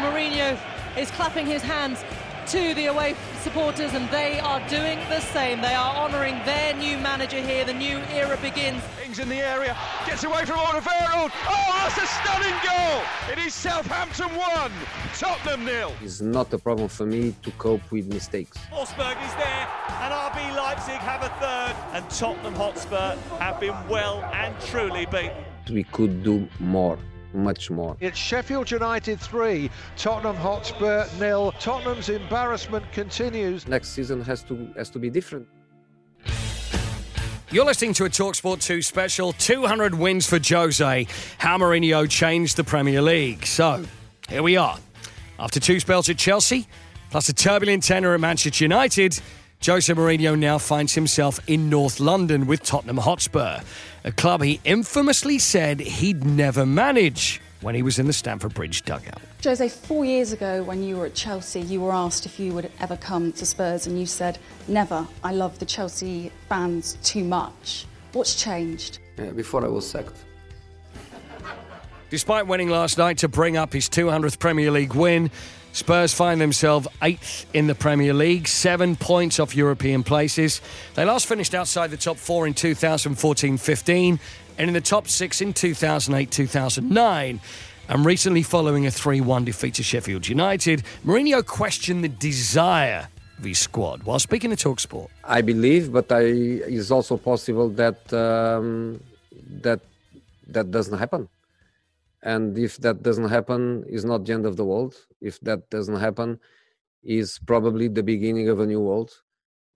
Mourinho 0.00 0.58
is 0.96 1.10
clapping 1.10 1.44
his 1.44 1.60
hands 1.60 2.02
to 2.46 2.72
the 2.72 2.86
away 2.86 3.14
supporters, 3.42 3.92
and 3.92 4.08
they 4.08 4.40
are 4.40 4.66
doing 4.70 4.98
the 5.10 5.20
same. 5.20 5.60
They 5.60 5.74
are 5.74 5.94
honouring 5.96 6.40
their 6.46 6.72
new 6.72 6.96
manager 6.96 7.38
here. 7.42 7.66
The 7.66 7.74
new 7.74 7.98
era 8.10 8.38
begins. 8.38 8.82
Things 9.02 9.18
in 9.18 9.28
the 9.28 9.36
area, 9.36 9.76
gets 10.06 10.24
away 10.24 10.46
from 10.46 10.56
Alderweireld. 10.60 11.30
Oh, 11.46 11.90
that's 11.92 11.98
a 11.98 12.06
stunning 12.06 12.58
goal! 12.64 13.02
It 13.30 13.38
is 13.38 13.52
Southampton 13.52 14.34
1, 14.34 14.72
Tottenham 15.18 15.66
nil. 15.66 15.92
It's 16.00 16.22
not 16.22 16.50
a 16.54 16.58
problem 16.58 16.88
for 16.88 17.04
me 17.04 17.34
to 17.42 17.50
cope 17.58 17.92
with 17.92 18.06
mistakes. 18.06 18.56
Forsberg 18.72 19.22
is 19.26 19.34
there, 19.34 19.68
and 20.00 20.14
RB 20.14 20.56
Leipzig 20.56 20.94
have 20.94 21.22
a 21.22 21.28
third, 21.38 21.76
and 21.92 22.08
Tottenham 22.08 22.54
Hotspur 22.54 23.16
have 23.38 23.60
been 23.60 23.76
well 23.90 24.24
and 24.32 24.58
truly 24.62 25.04
beaten. 25.04 25.44
We 25.70 25.84
could 25.84 26.24
do 26.24 26.48
more 26.58 26.98
much 27.32 27.70
more. 27.70 27.96
It's 28.00 28.18
Sheffield 28.18 28.70
United 28.70 29.20
3, 29.20 29.70
Tottenham 29.96 30.36
Hotspur 30.36 31.06
nil. 31.18 31.52
Tottenham's 31.60 32.08
embarrassment 32.08 32.90
continues. 32.92 33.66
Next 33.66 33.90
season 33.90 34.20
has 34.22 34.42
to 34.44 34.72
has 34.76 34.90
to 34.90 34.98
be 34.98 35.10
different. 35.10 35.46
You're 37.52 37.64
listening 37.64 37.94
to 37.94 38.04
a 38.04 38.08
Talksport 38.08 38.62
2 38.62 38.80
special 38.80 39.32
200 39.32 39.92
wins 39.92 40.24
for 40.24 40.38
Jose. 40.38 41.06
How 41.38 41.58
Mourinho 41.58 42.08
changed 42.08 42.56
the 42.56 42.62
Premier 42.62 43.02
League. 43.02 43.44
So, 43.44 43.84
here 44.28 44.44
we 44.44 44.56
are. 44.56 44.78
After 45.36 45.58
two 45.58 45.80
spells 45.80 46.08
at 46.08 46.16
Chelsea, 46.16 46.68
plus 47.10 47.28
a 47.28 47.32
turbulent 47.32 47.82
tenure 47.82 48.14
at 48.14 48.20
Manchester 48.20 48.62
United, 48.62 49.20
Jose 49.64 49.92
Mourinho 49.92 50.38
now 50.38 50.56
finds 50.56 50.94
himself 50.94 51.38
in 51.46 51.68
North 51.68 52.00
London 52.00 52.46
with 52.46 52.62
Tottenham 52.62 52.96
Hotspur, 52.96 53.60
a 54.04 54.12
club 54.12 54.42
he 54.42 54.58
infamously 54.64 55.38
said 55.38 55.80
he'd 55.80 56.24
never 56.24 56.64
manage 56.64 57.42
when 57.60 57.74
he 57.74 57.82
was 57.82 57.98
in 57.98 58.06
the 58.06 58.12
Stamford 58.14 58.54
Bridge 58.54 58.82
dugout. 58.86 59.20
Jose, 59.44 59.68
four 59.68 60.06
years 60.06 60.32
ago 60.32 60.62
when 60.62 60.82
you 60.82 60.96
were 60.96 61.04
at 61.04 61.14
Chelsea, 61.14 61.60
you 61.60 61.82
were 61.82 61.92
asked 61.92 62.24
if 62.24 62.40
you 62.40 62.54
would 62.54 62.72
ever 62.80 62.96
come 62.96 63.32
to 63.32 63.44
Spurs 63.44 63.86
and 63.86 64.00
you 64.00 64.06
said, 64.06 64.38
never. 64.66 65.06
I 65.22 65.32
love 65.32 65.58
the 65.58 65.66
Chelsea 65.66 66.32
fans 66.48 66.96
too 67.02 67.22
much. 67.22 67.84
What's 68.12 68.42
changed? 68.42 68.98
Yeah, 69.18 69.32
before 69.32 69.62
I 69.62 69.68
was 69.68 69.86
sacked. 69.86 70.16
Despite 72.08 72.46
winning 72.46 72.70
last 72.70 72.96
night 72.96 73.18
to 73.18 73.28
bring 73.28 73.58
up 73.58 73.74
his 73.74 73.90
200th 73.90 74.38
Premier 74.38 74.70
League 74.70 74.94
win, 74.94 75.30
Spurs 75.72 76.12
find 76.12 76.40
themselves 76.40 76.88
eighth 77.02 77.46
in 77.54 77.66
the 77.66 77.74
Premier 77.74 78.12
League, 78.12 78.48
seven 78.48 78.96
points 78.96 79.38
off 79.38 79.54
European 79.54 80.02
places. 80.02 80.60
They 80.94 81.04
last 81.04 81.26
finished 81.26 81.54
outside 81.54 81.90
the 81.90 81.96
top 81.96 82.16
four 82.16 82.46
in 82.46 82.54
2014 82.54 83.56
15 83.56 84.20
and 84.58 84.68
in 84.68 84.74
the 84.74 84.80
top 84.80 85.08
six 85.08 85.40
in 85.40 85.52
2008 85.52 86.30
2009. 86.30 87.40
And 87.88 88.04
recently, 88.04 88.42
following 88.42 88.86
a 88.86 88.90
3 88.90 89.20
1 89.20 89.44
defeat 89.44 89.74
to 89.74 89.82
Sheffield 89.82 90.28
United, 90.28 90.84
Mourinho 91.04 91.44
questioned 91.44 92.04
the 92.04 92.08
desire 92.08 93.08
of 93.38 93.44
his 93.44 93.58
squad 93.58 94.02
while 94.04 94.18
speaking 94.18 94.54
to 94.54 94.56
Talksport. 94.56 95.08
I 95.24 95.40
believe, 95.40 95.92
but 95.92 96.10
I, 96.12 96.20
it's 96.20 96.90
also 96.90 97.16
possible 97.16 97.68
that 97.70 98.12
um, 98.12 99.00
that 99.62 99.80
that 100.48 100.70
doesn't 100.70 100.98
happen. 100.98 101.28
And 102.22 102.56
if 102.58 102.76
that 102.78 103.02
doesn't 103.02 103.28
happen, 103.28 103.84
is 103.88 104.04
not 104.04 104.24
the 104.24 104.32
end 104.32 104.46
of 104.46 104.56
the 104.56 104.64
world. 104.64 104.94
If 105.20 105.40
that 105.40 105.70
doesn't 105.70 105.96
happen, 105.96 106.38
is 107.02 107.38
probably 107.46 107.88
the 107.88 108.02
beginning 108.02 108.48
of 108.48 108.60
a 108.60 108.66
new 108.66 108.80
world, 108.80 109.10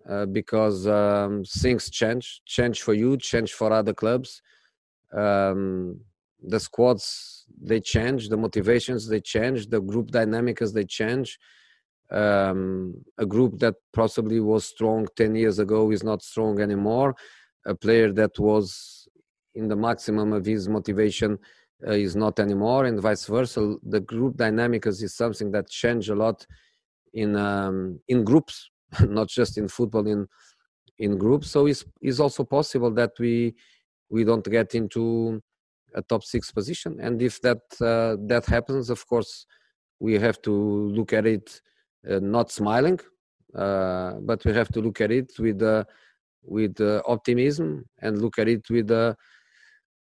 uh, 0.08 0.26
because 0.26 0.86
um, 0.86 1.44
things 1.44 1.88
change, 1.90 2.42
change 2.44 2.82
for 2.82 2.92
you, 2.92 3.16
change 3.16 3.52
for 3.54 3.72
other 3.72 3.94
clubs. 3.94 4.42
Um, 5.12 6.00
the 6.42 6.60
squads 6.60 7.46
they 7.60 7.80
change, 7.80 8.28
the 8.28 8.36
motivations 8.36 9.08
they 9.08 9.20
change, 9.20 9.68
the 9.68 9.80
group 9.80 10.10
dynamics 10.10 10.72
they 10.72 10.84
change. 10.84 11.38
Um, 12.10 12.94
a 13.16 13.24
group 13.24 13.58
that 13.60 13.76
possibly 13.94 14.40
was 14.40 14.66
strong 14.66 15.08
10 15.16 15.34
years 15.34 15.58
ago 15.58 15.90
is 15.90 16.04
not 16.04 16.22
strong 16.22 16.60
anymore. 16.60 17.16
A 17.64 17.74
player 17.74 18.12
that 18.12 18.38
was 18.38 19.08
in 19.54 19.68
the 19.68 19.76
maximum 19.76 20.32
of 20.32 20.44
his 20.44 20.68
motivation 20.68 21.38
uh, 21.86 21.92
is 21.92 22.16
not 22.16 22.38
anymore, 22.38 22.86
and 22.86 23.00
vice 23.00 23.26
versa. 23.26 23.76
The 23.82 24.00
group 24.00 24.36
dynamics 24.36 25.02
is 25.02 25.14
something 25.14 25.50
that 25.52 25.68
changed 25.68 26.10
a 26.10 26.14
lot 26.14 26.46
in 27.12 27.36
um, 27.36 28.00
in 28.08 28.24
groups, 28.24 28.70
not 29.00 29.28
just 29.28 29.58
in 29.58 29.68
football. 29.68 30.06
In 30.06 30.26
in 30.98 31.18
groups, 31.18 31.50
so 31.50 31.66
it's, 31.66 31.84
it's 32.00 32.20
also 32.20 32.44
possible 32.44 32.90
that 32.92 33.12
we 33.18 33.54
we 34.08 34.24
don't 34.24 34.48
get 34.48 34.74
into 34.74 35.42
a 35.94 36.02
top 36.02 36.22
six 36.24 36.50
position. 36.52 36.98
And 37.00 37.20
if 37.20 37.40
that 37.42 37.62
uh, 37.80 38.16
that 38.28 38.46
happens, 38.46 38.90
of 38.90 39.06
course, 39.06 39.46
we 40.00 40.14
have 40.14 40.40
to 40.42 40.52
look 40.52 41.12
at 41.12 41.26
it 41.26 41.60
uh, 42.08 42.20
not 42.20 42.50
smiling, 42.50 43.00
uh, 43.54 44.14
but 44.20 44.44
we 44.44 44.52
have 44.52 44.68
to 44.72 44.80
look 44.80 45.00
at 45.00 45.10
it 45.10 45.32
with 45.38 45.62
uh, 45.62 45.84
with 46.42 46.80
optimism 47.06 47.84
and 48.02 48.20
look 48.20 48.38
at 48.38 48.48
it 48.48 48.68
with 48.68 48.90
a 48.90 49.16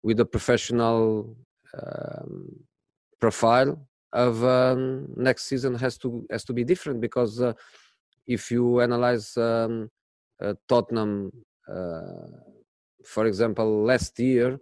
with 0.03 0.19
a 0.21 0.25
professional 0.25 1.37
um, 1.81 2.65
profile 3.21 3.89
of 4.13 4.45
um, 4.45 5.09
next 5.17 5.45
season 5.45 5.75
has 5.75 5.97
to 5.99 6.27
has 6.31 6.45
to 6.45 6.53
be 6.53 6.65
different 6.65 7.01
because 7.01 7.41
uh, 7.41 7.53
if 8.27 8.51
you 8.51 8.81
analyze 8.81 9.37
um, 9.37 9.91
uh, 10.41 10.55
Tottenham, 10.69 11.33
for 13.05 13.27
example, 13.27 13.85
last 13.85 14.19
year 14.19 14.59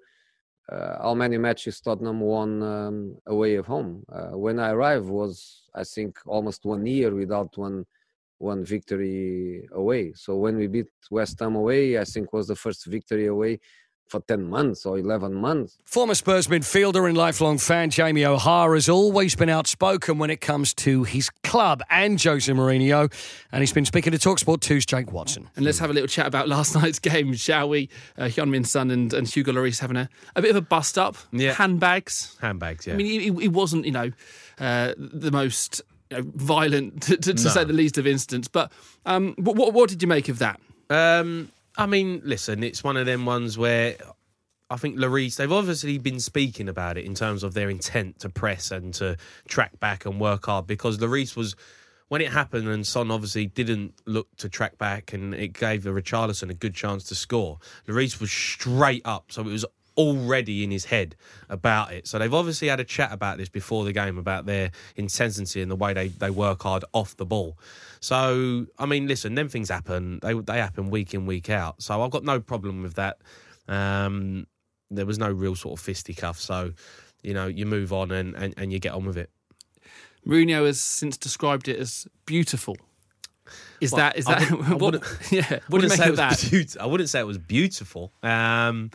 uh, 0.70 1.02
how 1.02 1.14
many 1.14 1.36
matches 1.36 1.80
Tottenham 1.80 2.20
won 2.20 2.62
um, 2.62 3.16
away 3.26 3.56
of 3.56 3.66
home. 3.66 4.04
Uh, 4.08 4.38
when 4.38 4.60
I 4.60 4.70
arrived 4.70 5.06
was 5.06 5.68
I 5.74 5.84
think 5.84 6.18
almost 6.26 6.64
one 6.64 6.86
year 6.86 7.14
without 7.14 7.56
one 7.58 7.86
one 8.38 8.64
victory 8.64 9.68
away. 9.72 10.12
So 10.14 10.36
when 10.36 10.56
we 10.56 10.66
beat 10.66 10.86
West 11.10 11.40
Ham 11.40 11.56
away, 11.56 11.98
I 11.98 12.04
think 12.04 12.32
was 12.32 12.46
the 12.46 12.56
first 12.56 12.86
victory 12.86 13.26
away 13.26 13.60
for 14.10 14.20
10 14.20 14.48
months 14.50 14.84
or 14.84 14.98
11 14.98 15.32
months. 15.34 15.78
Former 15.84 16.14
Spurs 16.14 16.48
midfielder 16.48 17.08
and 17.08 17.16
lifelong 17.16 17.58
fan 17.58 17.90
Jamie 17.90 18.24
O'Hara 18.26 18.76
has 18.76 18.88
always 18.88 19.36
been 19.36 19.48
outspoken 19.48 20.18
when 20.18 20.30
it 20.30 20.40
comes 20.40 20.74
to 20.74 21.04
his 21.04 21.30
club 21.44 21.82
and 21.90 22.20
Jose 22.22 22.52
Mourinho, 22.52 23.10
and 23.52 23.60
he's 23.62 23.72
been 23.72 23.84
speaking 23.84 24.12
to 24.12 24.18
Talksport 24.18 24.58
2's 24.58 24.84
Jake 24.84 25.12
Watson. 25.12 25.48
And 25.54 25.64
let's 25.64 25.78
have 25.78 25.90
a 25.90 25.92
little 25.92 26.08
chat 26.08 26.26
about 26.26 26.48
last 26.48 26.74
night's 26.80 26.98
game, 26.98 27.32
shall 27.34 27.68
we? 27.68 27.88
Uh, 28.18 28.24
Heung-min 28.24 28.64
Son 28.64 28.90
and, 28.90 29.14
and 29.14 29.28
Hugo 29.28 29.52
Lloris 29.52 29.78
having 29.80 29.96
a, 29.96 30.08
a 30.34 30.42
bit 30.42 30.50
of 30.50 30.56
a 30.56 30.60
bust 30.60 30.98
up. 30.98 31.16
Yeah. 31.30 31.52
Handbags. 31.54 32.36
Handbags, 32.40 32.86
yeah. 32.88 32.94
I 32.94 32.96
mean, 32.96 33.20
it, 33.20 33.44
it 33.44 33.48
wasn't, 33.52 33.84
you 33.86 33.92
know, 33.92 34.10
uh, 34.58 34.92
the 34.98 35.30
most 35.30 35.80
you 36.10 36.16
know, 36.18 36.24
violent, 36.34 37.02
to, 37.04 37.16
to, 37.16 37.34
to 37.34 37.44
No. 37.44 37.50
say 37.50 37.62
the 37.64 37.72
least, 37.72 37.96
of 37.96 38.06
instance. 38.08 38.48
But 38.48 38.72
um, 39.06 39.34
what, 39.38 39.54
what, 39.56 39.72
what 39.72 39.88
did 39.88 40.02
you 40.02 40.08
make 40.08 40.28
of 40.28 40.40
that? 40.40 40.60
Um, 40.90 41.52
I 41.76 41.86
mean, 41.86 42.22
listen, 42.24 42.62
it's 42.62 42.82
one 42.82 42.96
of 42.96 43.06
them 43.06 43.24
ones 43.24 43.56
where 43.56 43.96
I 44.70 44.76
think 44.76 44.96
Lloris, 44.96 45.36
they've 45.36 45.50
obviously 45.50 45.98
been 45.98 46.20
speaking 46.20 46.68
about 46.68 46.96
it 46.96 47.04
in 47.04 47.14
terms 47.14 47.42
of 47.42 47.54
their 47.54 47.68
intent 47.68 48.20
to 48.20 48.28
press 48.28 48.70
and 48.70 48.94
to 48.94 49.16
track 49.48 49.78
back 49.80 50.06
and 50.06 50.20
work 50.20 50.46
hard 50.46 50.66
because 50.66 50.98
Lloris 50.98 51.36
was, 51.36 51.56
when 52.08 52.20
it 52.20 52.30
happened 52.30 52.68
and 52.68 52.86
Son 52.86 53.10
obviously 53.10 53.46
didn't 53.46 53.94
look 54.06 54.28
to 54.36 54.48
track 54.48 54.78
back 54.78 55.12
and 55.12 55.34
it 55.34 55.52
gave 55.52 55.82
Richarlison 55.82 56.50
a 56.50 56.54
good 56.54 56.74
chance 56.74 57.04
to 57.04 57.14
score, 57.14 57.58
Lloris 57.88 58.20
was 58.20 58.30
straight 58.30 59.02
up. 59.04 59.32
So 59.32 59.42
it 59.42 59.46
was 59.46 59.64
already 59.96 60.64
in 60.64 60.70
his 60.70 60.86
head 60.86 61.16
about 61.48 61.92
it. 61.92 62.06
So 62.06 62.18
they've 62.18 62.32
obviously 62.32 62.68
had 62.68 62.80
a 62.80 62.84
chat 62.84 63.12
about 63.12 63.38
this 63.38 63.48
before 63.48 63.84
the 63.84 63.92
game 63.92 64.18
about 64.18 64.46
their 64.46 64.70
intensity 64.96 65.62
and 65.62 65.70
the 65.70 65.76
way 65.76 65.92
they, 65.92 66.08
they 66.08 66.30
work 66.30 66.62
hard 66.62 66.84
off 66.92 67.16
the 67.16 67.26
ball. 67.26 67.58
So 68.00 68.66
I 68.78 68.86
mean, 68.86 69.06
listen, 69.06 69.34
them 69.34 69.48
things 69.48 69.68
happen. 69.68 70.18
They 70.22 70.34
they 70.34 70.58
happen 70.58 70.90
week 70.90 71.12
in 71.14 71.26
week 71.26 71.50
out. 71.50 71.82
So 71.82 72.02
I've 72.02 72.10
got 72.10 72.24
no 72.24 72.40
problem 72.40 72.82
with 72.82 72.94
that. 72.94 73.18
Um, 73.68 74.46
there 74.90 75.06
was 75.06 75.18
no 75.18 75.30
real 75.30 75.54
sort 75.54 75.78
of 75.78 75.84
fisticuff. 75.84 76.38
So 76.40 76.72
you 77.22 77.34
know, 77.34 77.46
you 77.46 77.66
move 77.66 77.92
on 77.92 78.10
and, 78.10 78.34
and, 78.34 78.54
and 78.56 78.72
you 78.72 78.78
get 78.78 78.92
on 78.94 79.04
with 79.04 79.18
it. 79.18 79.30
Mourinho 80.26 80.64
has 80.66 80.80
since 80.80 81.16
described 81.16 81.68
it 81.68 81.78
as 81.78 82.06
beautiful. 82.26 82.76
Is 83.80 83.92
Well, 83.92 83.98
that 83.98 84.16
is 84.16 84.26
I 84.26 84.38
that 84.38 84.52
I 84.52 84.54
what, 84.74 84.80
wouldn't- 84.80 85.04
yeah? 85.30 85.58
What 85.68 85.80
do 85.80 85.86
you 85.86 85.90
wouldn't 85.90 85.92
say 85.92 86.08
it 86.08 86.16
that? 86.16 86.48
was 86.52 86.76
I 86.76 86.86
wouldn't 86.86 87.08
say 87.10 87.20
it 87.20 87.26
was 87.26 87.38
beautiful. 87.38 88.12
Um, 88.22 88.90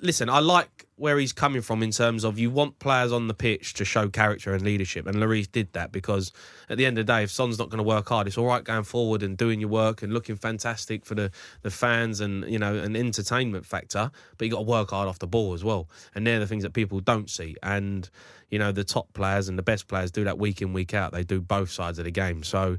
Listen, 0.00 0.28
I 0.28 0.40
like 0.40 0.86
where 0.96 1.18
he's 1.18 1.32
coming 1.32 1.62
from 1.62 1.82
in 1.82 1.90
terms 1.90 2.24
of 2.24 2.38
you 2.38 2.50
want 2.50 2.78
players 2.78 3.12
on 3.12 3.28
the 3.28 3.34
pitch 3.34 3.74
to 3.74 3.84
show 3.84 4.08
character 4.08 4.52
and 4.52 4.62
leadership, 4.62 5.06
and 5.06 5.16
Lloris 5.16 5.50
did 5.50 5.72
that 5.72 5.92
because 5.92 6.32
at 6.68 6.76
the 6.76 6.86
end 6.86 6.98
of 6.98 7.06
the 7.06 7.12
day, 7.12 7.22
if 7.22 7.30
Son's 7.30 7.58
not 7.58 7.70
going 7.70 7.78
to 7.78 7.84
work 7.84 8.08
hard, 8.08 8.26
it's 8.26 8.36
all 8.36 8.46
right 8.46 8.62
going 8.62 8.84
forward 8.84 9.22
and 9.22 9.36
doing 9.36 9.60
your 9.60 9.70
work 9.70 10.02
and 10.02 10.12
looking 10.12 10.36
fantastic 10.36 11.06
for 11.06 11.14
the, 11.14 11.30
the 11.62 11.70
fans 11.70 12.20
and 12.20 12.44
you 12.50 12.58
know 12.58 12.74
an 12.74 12.96
entertainment 12.96 13.64
factor, 13.64 14.10
but 14.36 14.44
you 14.44 14.50
got 14.50 14.58
to 14.58 14.64
work 14.64 14.90
hard 14.90 15.08
off 15.08 15.18
the 15.18 15.26
ball 15.26 15.54
as 15.54 15.64
well, 15.64 15.88
and 16.14 16.26
they're 16.26 16.40
the 16.40 16.46
things 16.46 16.62
that 16.62 16.72
people 16.72 17.00
don't 17.00 17.30
see 17.30 17.56
and. 17.62 18.10
You 18.52 18.58
know 18.58 18.72
the 18.72 18.82
top 18.82 19.12
players 19.12 19.48
and 19.48 19.56
the 19.56 19.62
best 19.62 19.86
players 19.86 20.10
do 20.10 20.24
that 20.24 20.36
week 20.36 20.60
in 20.60 20.72
week 20.72 20.92
out. 20.92 21.12
They 21.12 21.22
do 21.22 21.40
both 21.40 21.70
sides 21.70 22.00
of 22.00 22.04
the 22.04 22.10
game. 22.10 22.42
So, 22.42 22.78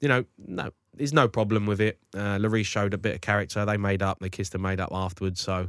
you 0.00 0.08
know, 0.08 0.24
no, 0.38 0.70
there's 0.94 1.12
no 1.12 1.28
problem 1.28 1.66
with 1.66 1.80
it. 1.80 1.98
Uh, 2.16 2.38
showed 2.62 2.94
a 2.94 2.98
bit 2.98 3.14
of 3.14 3.20
character. 3.20 3.64
They 3.64 3.76
made 3.76 4.02
up. 4.02 4.20
They 4.20 4.28
kissed 4.28 4.54
and 4.54 4.62
made 4.62 4.80
up 4.80 4.90
afterwards. 4.92 5.40
So, 5.40 5.68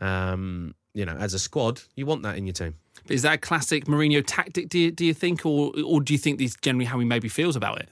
um, 0.00 0.74
you 0.94 1.04
know, 1.04 1.12
as 1.12 1.34
a 1.34 1.38
squad, 1.38 1.82
you 1.94 2.06
want 2.06 2.22
that 2.22 2.36
in 2.36 2.46
your 2.46 2.54
team. 2.54 2.74
Is 3.08 3.22
that 3.22 3.34
a 3.34 3.38
classic 3.38 3.84
Mourinho 3.84 4.22
tactic? 4.26 4.68
Do 4.68 4.78
you, 4.78 4.90
do 4.90 5.04
you 5.04 5.14
think, 5.14 5.46
or 5.46 5.72
or 5.84 6.00
do 6.00 6.12
you 6.12 6.18
think 6.18 6.38
this 6.38 6.52
is 6.52 6.56
generally 6.60 6.86
how 6.86 6.98
he 6.98 7.04
maybe 7.04 7.28
feels 7.28 7.56
about 7.56 7.80
it? 7.80 7.88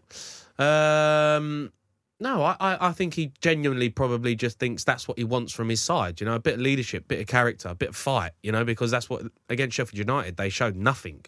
Um, 0.61 1.73
no, 2.21 2.43
I, 2.43 2.57
I 2.61 2.89
I 2.89 2.93
think 2.93 3.15
he 3.15 3.33
genuinely 3.41 3.91
probably 3.91 4.35
just 4.35 4.59
thinks 4.59 4.85
that's 4.85 5.07
what 5.07 5.19
he 5.19 5.25
wants 5.25 5.53
from 5.53 5.69
his 5.69 5.81
side. 5.81 6.21
You 6.21 6.27
know, 6.27 6.35
a 6.35 6.41
bit 6.41 6.55
of 6.55 6.61
leadership, 6.61 7.07
bit 7.09 7.21
of 7.21 7.27
character, 7.27 7.69
a 7.69 7.75
bit 7.75 7.91
of 7.91 7.97
fight. 7.97 8.33
You 8.43 8.53
know, 8.53 8.65
because 8.65 8.91
that's 8.91 9.11
what 9.11 9.23
against 9.49 9.77
Sheffield 9.77 9.99
United 9.99 10.37
they 10.37 10.49
showed 10.49 10.77
nothing. 10.77 11.25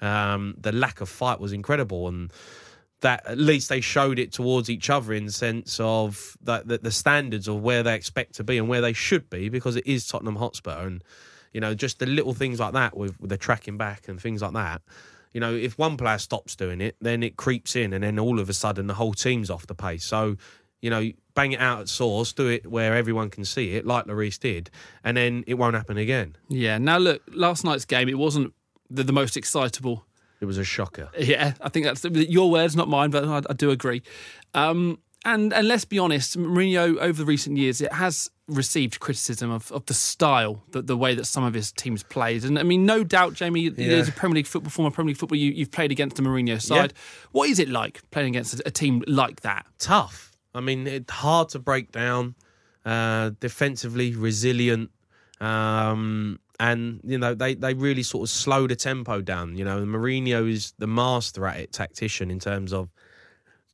Um, 0.00 0.54
the 0.58 0.72
lack 0.72 1.00
of 1.00 1.08
fight 1.08 1.40
was 1.40 1.52
incredible, 1.52 2.08
and 2.08 2.32
that 3.06 3.24
at 3.24 3.38
least 3.38 3.68
they 3.68 3.80
showed 3.80 4.18
it 4.18 4.32
towards 4.32 4.68
each 4.68 4.90
other 4.90 5.12
in 5.12 5.26
the 5.26 5.32
sense 5.32 5.78
of 5.78 6.36
that 6.42 6.66
the, 6.66 6.78
the 6.78 6.90
standards 6.90 7.46
of 7.46 7.62
where 7.62 7.84
they 7.84 7.94
expect 7.94 8.34
to 8.34 8.42
be 8.42 8.58
and 8.58 8.68
where 8.68 8.80
they 8.80 8.92
should 8.92 9.30
be 9.30 9.48
because 9.48 9.76
it 9.76 9.86
is 9.86 10.08
Tottenham 10.08 10.34
Hotspur 10.34 10.86
and 10.88 11.04
you 11.52 11.60
know 11.60 11.72
just 11.72 12.00
the 12.00 12.06
little 12.06 12.34
things 12.34 12.58
like 12.58 12.72
that 12.72 12.96
with, 12.96 13.20
with 13.20 13.30
the 13.30 13.36
tracking 13.36 13.76
back 13.78 14.08
and 14.08 14.20
things 14.20 14.42
like 14.42 14.54
that 14.54 14.82
you 15.32 15.38
know 15.38 15.54
if 15.54 15.78
one 15.78 15.96
player 15.96 16.18
stops 16.18 16.56
doing 16.56 16.80
it 16.80 16.96
then 17.00 17.22
it 17.22 17.36
creeps 17.36 17.76
in 17.76 17.92
and 17.92 18.02
then 18.02 18.18
all 18.18 18.40
of 18.40 18.50
a 18.50 18.52
sudden 18.52 18.88
the 18.88 18.94
whole 18.94 19.14
team's 19.14 19.50
off 19.50 19.68
the 19.68 19.74
pace 19.74 20.04
so 20.04 20.36
you 20.82 20.90
know 20.90 21.08
bang 21.36 21.52
it 21.52 21.60
out 21.60 21.78
at 21.82 21.88
source 21.88 22.32
do 22.32 22.48
it 22.48 22.66
where 22.66 22.92
everyone 22.96 23.30
can 23.30 23.44
see 23.44 23.76
it 23.76 23.86
like 23.86 24.06
Lloris 24.06 24.36
did 24.40 24.68
and 25.04 25.16
then 25.16 25.44
it 25.46 25.54
won't 25.54 25.76
happen 25.76 25.96
again 25.96 26.36
Yeah. 26.48 26.78
Now 26.78 26.98
look, 26.98 27.22
last 27.32 27.64
night's 27.64 27.84
game 27.84 28.08
it 28.08 28.18
wasn't 28.18 28.52
the, 28.90 29.04
the 29.04 29.12
most 29.12 29.36
excitable. 29.36 30.06
It 30.40 30.44
was 30.46 30.58
a 30.58 30.64
shocker 30.64 31.08
Yeah, 31.18 31.54
I 31.60 31.68
think 31.68 31.86
that's 31.86 32.04
your 32.04 32.50
words, 32.50 32.76
not 32.76 32.88
mine, 32.88 33.10
but 33.10 33.24
I, 33.24 33.42
I 33.50 33.54
do 33.54 33.70
agree. 33.70 34.02
Um, 34.54 34.98
and 35.24 35.52
and 35.52 35.66
let's 35.66 35.84
be 35.84 35.98
honest, 35.98 36.38
Mourinho 36.38 36.98
over 36.98 37.18
the 37.18 37.24
recent 37.24 37.56
years 37.56 37.80
it 37.80 37.92
has 37.92 38.30
received 38.46 39.00
criticism 39.00 39.50
of, 39.50 39.72
of 39.72 39.84
the 39.86 39.94
style, 39.94 40.62
the, 40.70 40.80
the 40.82 40.96
way 40.96 41.16
that 41.16 41.24
some 41.24 41.42
of 41.42 41.52
his 41.52 41.72
teams 41.72 42.04
played. 42.04 42.44
And 42.44 42.58
I 42.60 42.62
mean, 42.62 42.86
no 42.86 43.02
doubt, 43.02 43.34
Jamie, 43.34 43.62
Yeah. 43.76 43.96
as 43.96 44.08
a 44.08 44.12
Premier 44.12 44.36
League 44.36 44.46
football 44.46 44.70
former 44.70 44.90
Premier 44.92 45.08
League 45.08 45.16
football, 45.16 45.36
you, 45.36 45.50
you've 45.50 45.72
played 45.72 45.90
against 45.90 46.14
the 46.14 46.22
Mourinho 46.22 46.62
side. 46.62 46.92
What 47.32 47.48
is 47.50 47.58
it 47.58 47.68
like 47.68 48.08
playing 48.12 48.28
against 48.36 48.60
a, 48.60 48.68
a 48.68 48.70
team 48.70 49.02
like 49.08 49.40
that? 49.40 49.66
tough. 49.80 50.30
I 50.54 50.60
mean, 50.60 50.86
it's 50.86 51.10
hard 51.12 51.48
to 51.50 51.58
break 51.58 51.90
down. 51.90 52.34
Uh, 52.84 53.30
defensively 53.40 54.14
resilient. 54.14 54.90
Um, 55.40 56.38
and 56.60 57.00
you 57.04 57.18
know 57.18 57.34
they, 57.34 57.54
they 57.54 57.74
really 57.74 58.02
sort 58.02 58.28
of 58.28 58.30
slow 58.30 58.66
the 58.66 58.76
tempo 58.76 59.20
down. 59.20 59.56
You 59.56 59.64
know, 59.64 59.80
Mourinho 59.80 60.50
is 60.50 60.72
the 60.78 60.86
master 60.86 61.46
at 61.46 61.58
it, 61.58 61.72
tactician 61.72 62.30
in 62.30 62.38
terms 62.38 62.72
of 62.72 62.88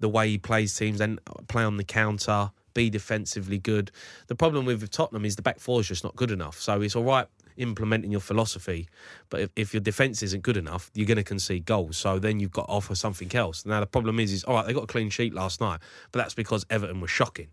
the 0.01 0.09
way 0.09 0.29
he 0.29 0.39
plays 0.39 0.77
teams 0.77 1.01
and 1.01 1.21
play 1.49 1.63
on 1.63 1.77
the 1.77 1.85
counter, 1.85 2.51
be 2.75 2.91
defensively 2.91 3.59
good. 3.59 3.91
The 4.27 4.35
problem 4.35 4.65
with 4.65 4.89
Tottenham 4.91 5.25
is 5.25 5.37
the 5.37 5.43
back 5.43 5.61
four 5.61 5.81
is 5.81 5.89
just 5.89 6.03
not 6.03 6.17
good 6.17 6.31
enough. 6.31 6.61
So 6.61 6.81
it's 6.81 6.97
all 6.97 7.05
right 7.05 7.27
implementing 7.57 8.11
your 8.11 8.21
philosophy, 8.21 8.89
but 9.29 9.41
if, 9.41 9.51
if 9.57 9.75
your 9.75 9.81
defence 9.81 10.23
isn't 10.23 10.43
good 10.43 10.57
enough, 10.57 10.91
you're 10.95 11.07
going 11.07 11.17
to 11.17 11.23
concede 11.23 11.67
goals. 11.67 11.97
So 11.97 12.19
then 12.19 12.41
you've 12.41 12.51
got 12.51 12.67
to 12.67 12.73
offer 12.73 12.95
something 12.95 13.35
else. 13.35 13.67
Now 13.67 13.81
the 13.81 13.87
problem 13.87 14.19
is, 14.21 14.33
is 14.33 14.45
all 14.45 14.55
right, 14.55 14.67
they 14.67 14.73
got 14.73 14.85
a 14.85 14.87
clean 14.87 15.11
sheet 15.11 15.35
last 15.35 15.61
night, 15.61 15.81
but 16.13 16.21
that's 16.21 16.35
because 16.35 16.65
Everton 16.71 17.01
was 17.01 17.11
shocking 17.11 17.49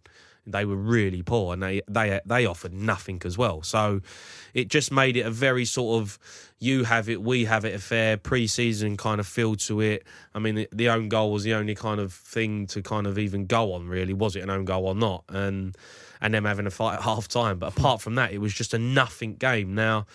they 0.45 0.65
were 0.65 0.75
really 0.75 1.21
poor 1.21 1.53
and 1.53 1.61
they 1.61 1.81
they 1.87 2.19
they 2.25 2.45
offered 2.45 2.73
nothing 2.73 3.21
as 3.25 3.37
well. 3.37 3.61
So 3.63 4.01
it 4.53 4.67
just 4.67 4.91
made 4.91 5.17
it 5.17 5.25
a 5.25 5.31
very 5.31 5.65
sort 5.65 6.01
of 6.01 6.19
you 6.59 6.83
have 6.83 7.07
it, 7.07 7.21
we 7.21 7.45
have 7.45 7.63
it 7.63 7.73
affair. 7.73 8.17
Pre-season 8.17 8.97
kind 8.97 9.19
of 9.19 9.27
feel 9.27 9.55
to 9.55 9.79
it. 9.79 10.05
I 10.35 10.39
mean, 10.39 10.55
the, 10.55 10.67
the 10.73 10.89
own 10.89 11.07
goal 11.07 11.31
was 11.31 11.43
the 11.43 11.53
only 11.53 11.73
kind 11.73 12.01
of 12.01 12.11
thing 12.13 12.67
to 12.67 12.81
kind 12.81 13.07
of 13.07 13.17
even 13.17 13.45
go 13.45 13.73
on. 13.73 13.87
Really, 13.87 14.13
was 14.13 14.35
it 14.35 14.41
an 14.41 14.49
own 14.49 14.65
goal 14.65 14.87
or 14.87 14.95
not? 14.95 15.23
And 15.29 15.77
and 16.21 16.33
them 16.33 16.45
having 16.45 16.67
a 16.67 16.71
fight 16.71 16.95
at 16.95 17.01
half 17.03 17.27
time. 17.27 17.59
But 17.59 17.77
apart 17.77 18.01
from 18.01 18.15
that, 18.15 18.33
it 18.33 18.39
was 18.39 18.53
just 18.53 18.73
a 18.73 18.79
nothing 18.79 19.35
game. 19.35 19.73
Now, 19.73 20.05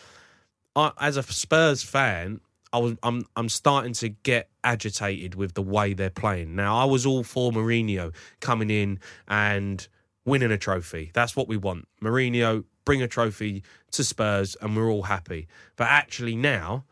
I, 0.77 0.93
as 1.01 1.17
a 1.17 1.23
Spurs 1.23 1.83
fan, 1.83 2.41
I 2.75 2.79
was 2.79 2.97
I'm 3.03 3.25
I'm 3.37 3.49
starting 3.49 3.93
to 3.95 4.09
get 4.09 4.51
agitated 4.65 5.37
with 5.37 5.55
the 5.55 5.63
way 5.63 5.95
they're 5.95 6.11
playing. 6.11 6.57
Now 6.57 6.77
I 6.77 6.85
was 6.85 7.07
all 7.07 7.23
for 7.23 7.53
Mourinho 7.53 8.13
coming 8.41 8.69
in 8.69 8.99
and 9.29 9.87
winning 10.25 10.51
a 10.51 10.59
trophy. 10.59 11.11
That's 11.15 11.37
what 11.37 11.49
we 11.49 11.57
want. 11.57 11.89
Mourinho, 12.03 12.65
bring 12.85 13.03
a 13.03 13.09
trophy 13.09 13.63
to 13.93 14.05
Spurs 14.05 14.57
and 14.61 14.77
we're 14.77 14.91
all 14.91 15.03
happy. 15.03 15.49
But 15.77 15.89
actually 15.89 16.37
now, 16.37 16.85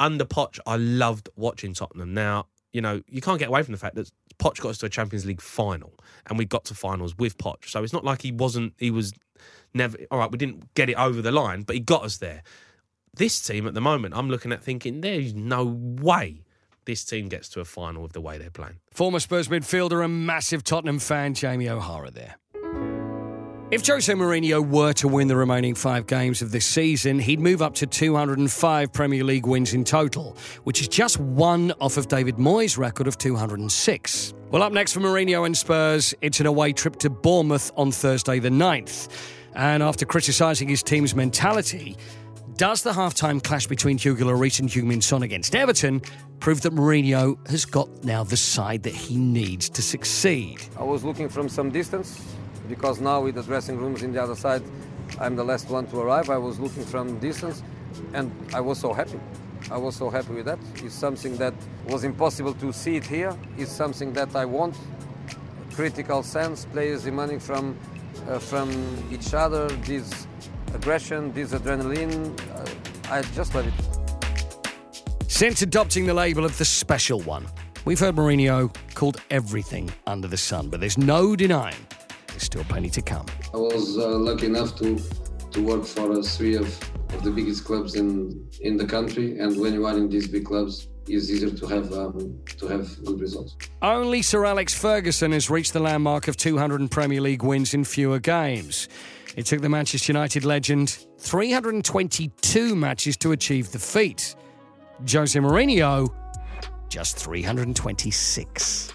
under 0.00 0.24
Poch, 0.24 0.58
I 0.66 0.76
loved 0.76 1.28
watching 1.36 1.74
Tottenham. 1.74 2.14
Now, 2.14 2.46
you 2.72 2.80
know, 2.80 3.02
you 3.08 3.20
can't 3.20 3.38
get 3.38 3.48
away 3.48 3.62
from 3.62 3.72
the 3.72 3.78
fact 3.78 3.94
that 3.96 4.10
Poch 4.38 4.60
got 4.60 4.70
us 4.70 4.78
to 4.78 4.86
a 4.86 4.88
Champions 4.88 5.26
League 5.26 5.40
final 5.40 5.94
and 6.26 6.38
we 6.38 6.44
got 6.44 6.64
to 6.66 6.74
finals 6.74 7.16
with 7.16 7.38
Poch. 7.38 7.68
So 7.68 7.82
it's 7.82 7.92
not 7.92 8.04
like 8.04 8.22
he 8.22 8.32
wasn't, 8.32 8.74
he 8.78 8.90
was 8.90 9.12
never, 9.74 9.98
all 10.10 10.18
right, 10.18 10.30
we 10.30 10.38
didn't 10.38 10.74
get 10.74 10.88
it 10.88 10.96
over 10.96 11.22
the 11.22 11.32
line, 11.32 11.62
but 11.62 11.74
he 11.74 11.80
got 11.80 12.04
us 12.04 12.18
there. 12.18 12.42
This 13.14 13.40
team 13.40 13.66
at 13.66 13.74
the 13.74 13.80
moment, 13.80 14.16
I'm 14.16 14.30
looking 14.30 14.52
at 14.52 14.62
thinking, 14.62 15.02
there's 15.02 15.34
no 15.34 15.64
way 15.64 16.44
this 16.84 17.04
team 17.04 17.28
gets 17.28 17.48
to 17.50 17.60
a 17.60 17.64
final 17.64 18.02
with 18.02 18.12
the 18.12 18.20
way 18.20 18.38
they're 18.38 18.50
playing. 18.50 18.78
Former 18.90 19.20
Spurs 19.20 19.48
midfielder 19.48 20.04
and 20.04 20.26
massive 20.26 20.64
Tottenham 20.64 20.98
fan, 20.98 21.34
Jamie 21.34 21.68
O'Hara 21.68 22.10
there. 22.10 22.36
If 23.72 23.86
Jose 23.86 24.12
Mourinho 24.12 24.60
were 24.68 24.92
to 24.92 25.08
win 25.08 25.28
the 25.28 25.36
remaining 25.36 25.74
five 25.74 26.06
games 26.06 26.42
of 26.42 26.52
this 26.52 26.66
season, 26.66 27.18
he'd 27.18 27.40
move 27.40 27.62
up 27.62 27.74
to 27.76 27.86
205 27.86 28.92
Premier 28.92 29.24
League 29.24 29.46
wins 29.46 29.72
in 29.72 29.82
total, 29.82 30.36
which 30.64 30.82
is 30.82 30.88
just 30.88 31.18
one 31.18 31.72
off 31.80 31.96
of 31.96 32.06
David 32.06 32.36
Moyes' 32.36 32.76
record 32.76 33.06
of 33.06 33.16
206. 33.16 34.34
Well, 34.50 34.62
up 34.62 34.74
next 34.74 34.92
for 34.92 35.00
Mourinho 35.00 35.46
and 35.46 35.56
Spurs, 35.56 36.12
it's 36.20 36.38
an 36.38 36.44
away 36.44 36.74
trip 36.74 36.96
to 36.96 37.08
Bournemouth 37.08 37.72
on 37.74 37.92
Thursday 37.92 38.40
the 38.40 38.50
9th. 38.50 39.08
And 39.54 39.82
after 39.82 40.04
criticising 40.04 40.68
his 40.68 40.82
team's 40.82 41.14
mentality, 41.14 41.96
does 42.56 42.82
the 42.82 42.92
halftime 42.92 43.42
clash 43.42 43.66
between 43.66 43.98
Hugo 43.98 44.26
Lloris 44.26 44.60
and 44.60 44.68
Heung-min 44.68 45.00
Son 45.00 45.22
against 45.22 45.54
Everton 45.54 46.02
prove 46.40 46.60
that 46.62 46.74
Mourinho 46.74 47.36
has 47.48 47.64
got 47.64 47.88
now 48.04 48.24
the 48.24 48.36
side 48.36 48.82
that 48.82 48.94
he 48.94 49.16
needs 49.16 49.68
to 49.70 49.82
succeed? 49.82 50.62
I 50.78 50.82
was 50.82 51.04
looking 51.04 51.28
from 51.28 51.48
some 51.48 51.70
distance 51.70 52.22
because 52.68 53.00
now 53.00 53.22
with 53.22 53.36
the 53.36 53.42
dressing 53.42 53.78
rooms 53.78 54.02
in 54.02 54.12
the 54.12 54.22
other 54.22 54.34
side, 54.36 54.62
I'm 55.20 55.36
the 55.36 55.44
last 55.44 55.68
one 55.70 55.86
to 55.88 56.00
arrive. 56.00 56.30
I 56.30 56.38
was 56.38 56.58
looking 56.58 56.84
from 56.84 57.18
distance 57.18 57.62
and 58.12 58.30
I 58.54 58.60
was 58.60 58.78
so 58.78 58.92
happy. 58.92 59.20
I 59.70 59.76
was 59.76 59.96
so 59.96 60.10
happy 60.10 60.34
with 60.34 60.46
that. 60.46 60.58
It's 60.76 60.94
something 60.94 61.36
that 61.36 61.54
was 61.86 62.04
impossible 62.04 62.54
to 62.54 62.72
see 62.72 62.96
it 62.96 63.06
here. 63.06 63.36
It's 63.56 63.70
something 63.70 64.12
that 64.14 64.34
I 64.34 64.44
want. 64.44 64.76
Critical 65.74 66.22
sense, 66.22 66.64
players 66.66 67.04
demanding 67.04 67.40
from 67.40 67.76
uh, 68.28 68.38
from 68.38 68.70
each 69.10 69.32
other. 69.34 69.68
This 69.68 70.26
aggression, 70.74 71.32
this 71.32 71.52
adrenaline. 71.52 72.38
Uh, 72.54 73.12
I 73.12 73.22
just 73.34 73.54
love 73.54 73.66
it. 73.66 75.30
Since 75.30 75.62
adopting 75.62 76.06
the 76.06 76.14
label 76.14 76.44
of 76.44 76.56
the 76.58 76.64
special 76.64 77.20
one, 77.20 77.46
we've 77.84 77.98
heard 77.98 78.16
Mourinho 78.16 78.74
called 78.94 79.20
everything 79.30 79.90
under 80.06 80.28
the 80.28 80.36
sun, 80.36 80.68
but 80.68 80.80
there's 80.80 80.98
no 80.98 81.34
denying 81.34 81.86
there's 82.28 82.44
still 82.44 82.64
plenty 82.64 82.90
to 82.90 83.02
come. 83.02 83.26
I 83.54 83.56
was 83.56 83.98
uh, 83.98 84.08
lucky 84.08 84.46
enough 84.46 84.76
to 84.78 85.00
to 85.52 85.62
work 85.62 85.84
for 85.84 86.10
uh, 86.12 86.22
three 86.22 86.56
of, 86.56 86.66
of 87.12 87.22
the 87.22 87.30
biggest 87.30 87.64
clubs 87.64 87.94
in 87.94 88.48
in 88.60 88.76
the 88.76 88.86
country, 88.86 89.38
and 89.38 89.58
when 89.60 89.74
you 89.74 89.86
are 89.86 89.96
in 89.96 90.08
these 90.08 90.26
big 90.28 90.44
clubs, 90.44 90.88
it's 91.06 91.30
easier 91.30 91.50
to 91.50 91.66
have 91.66 91.92
um, 91.92 92.38
to 92.58 92.66
have 92.68 93.04
good 93.04 93.20
results. 93.20 93.56
Only 93.82 94.22
Sir 94.22 94.44
Alex 94.44 94.74
Ferguson 94.74 95.32
has 95.32 95.50
reached 95.50 95.72
the 95.72 95.80
landmark 95.80 96.28
of 96.28 96.36
200 96.36 96.90
Premier 96.90 97.20
League 97.20 97.42
wins 97.42 97.74
in 97.74 97.84
fewer 97.84 98.18
games. 98.18 98.88
It 99.36 99.46
took 99.46 99.62
the 99.62 99.68
Manchester 99.68 100.12
United 100.12 100.44
legend 100.44 101.06
322 101.18 102.76
matches 102.76 103.16
to 103.18 103.32
achieve 103.32 103.72
the 103.72 103.78
feat. 103.78 104.36
Jose 105.10 105.38
Mourinho, 105.38 106.12
just 106.88 107.16
326. 107.16 108.92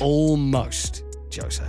Almost, 0.00 1.04
Jose. 1.34 1.64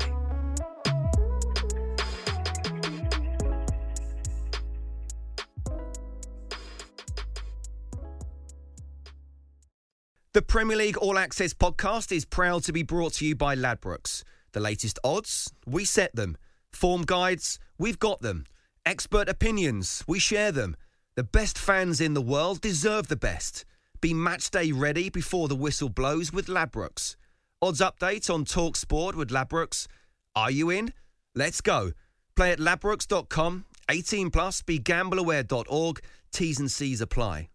The 10.33 10.41
Premier 10.41 10.77
League 10.77 10.97
All 10.97 11.17
Access 11.17 11.53
podcast 11.53 12.11
is 12.11 12.25
proud 12.25 12.63
to 12.63 12.73
be 12.73 12.83
brought 12.83 13.13
to 13.13 13.25
you 13.25 13.35
by 13.35 13.55
Ladbrokes. 13.55 14.23
The 14.51 14.59
latest 14.59 14.99
odds, 15.03 15.51
we 15.65 15.85
set 15.85 16.15
them. 16.15 16.37
Form 16.71 17.03
guides, 17.03 17.59
we've 17.77 17.99
got 17.99 18.21
them. 18.21 18.45
Expert 18.85 19.29
opinions, 19.29 20.03
we 20.07 20.19
share 20.19 20.51
them. 20.51 20.75
The 21.15 21.23
best 21.23 21.57
fans 21.57 21.99
in 21.99 22.13
the 22.13 22.21
world 22.21 22.61
deserve 22.61 23.07
the 23.07 23.15
best. 23.15 23.65
Be 24.01 24.13
matchday 24.13 24.71
ready 24.73 25.09
before 25.09 25.47
the 25.47 25.55
whistle 25.55 25.89
blows 25.89 26.31
with 26.31 26.47
Ladbrokes. 26.47 27.15
Odds 27.61 27.81
update 27.81 28.29
on 28.33 28.45
Talk 28.45 28.75
Sport 28.75 29.15
with 29.15 29.29
Ladbrokes. 29.29 29.87
Are 30.35 30.51
you 30.51 30.69
in? 30.69 30.93
Let's 31.33 31.61
go. 31.61 31.91
Play 32.35 32.51
at 32.51 32.59
ladbrokes.com. 32.59 33.65
18 33.89 34.29
plus. 34.29 34.61
BeGambleAware.org. 34.61 35.99
T's 36.31 36.59
and 36.59 36.71
C's 36.71 37.01
apply. 37.01 37.49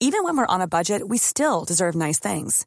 Even 0.00 0.24
when 0.24 0.36
we're 0.36 0.46
on 0.46 0.60
a 0.60 0.66
budget, 0.66 1.08
we 1.08 1.18
still 1.18 1.64
deserve 1.64 1.94
nice 1.94 2.18
things. 2.18 2.66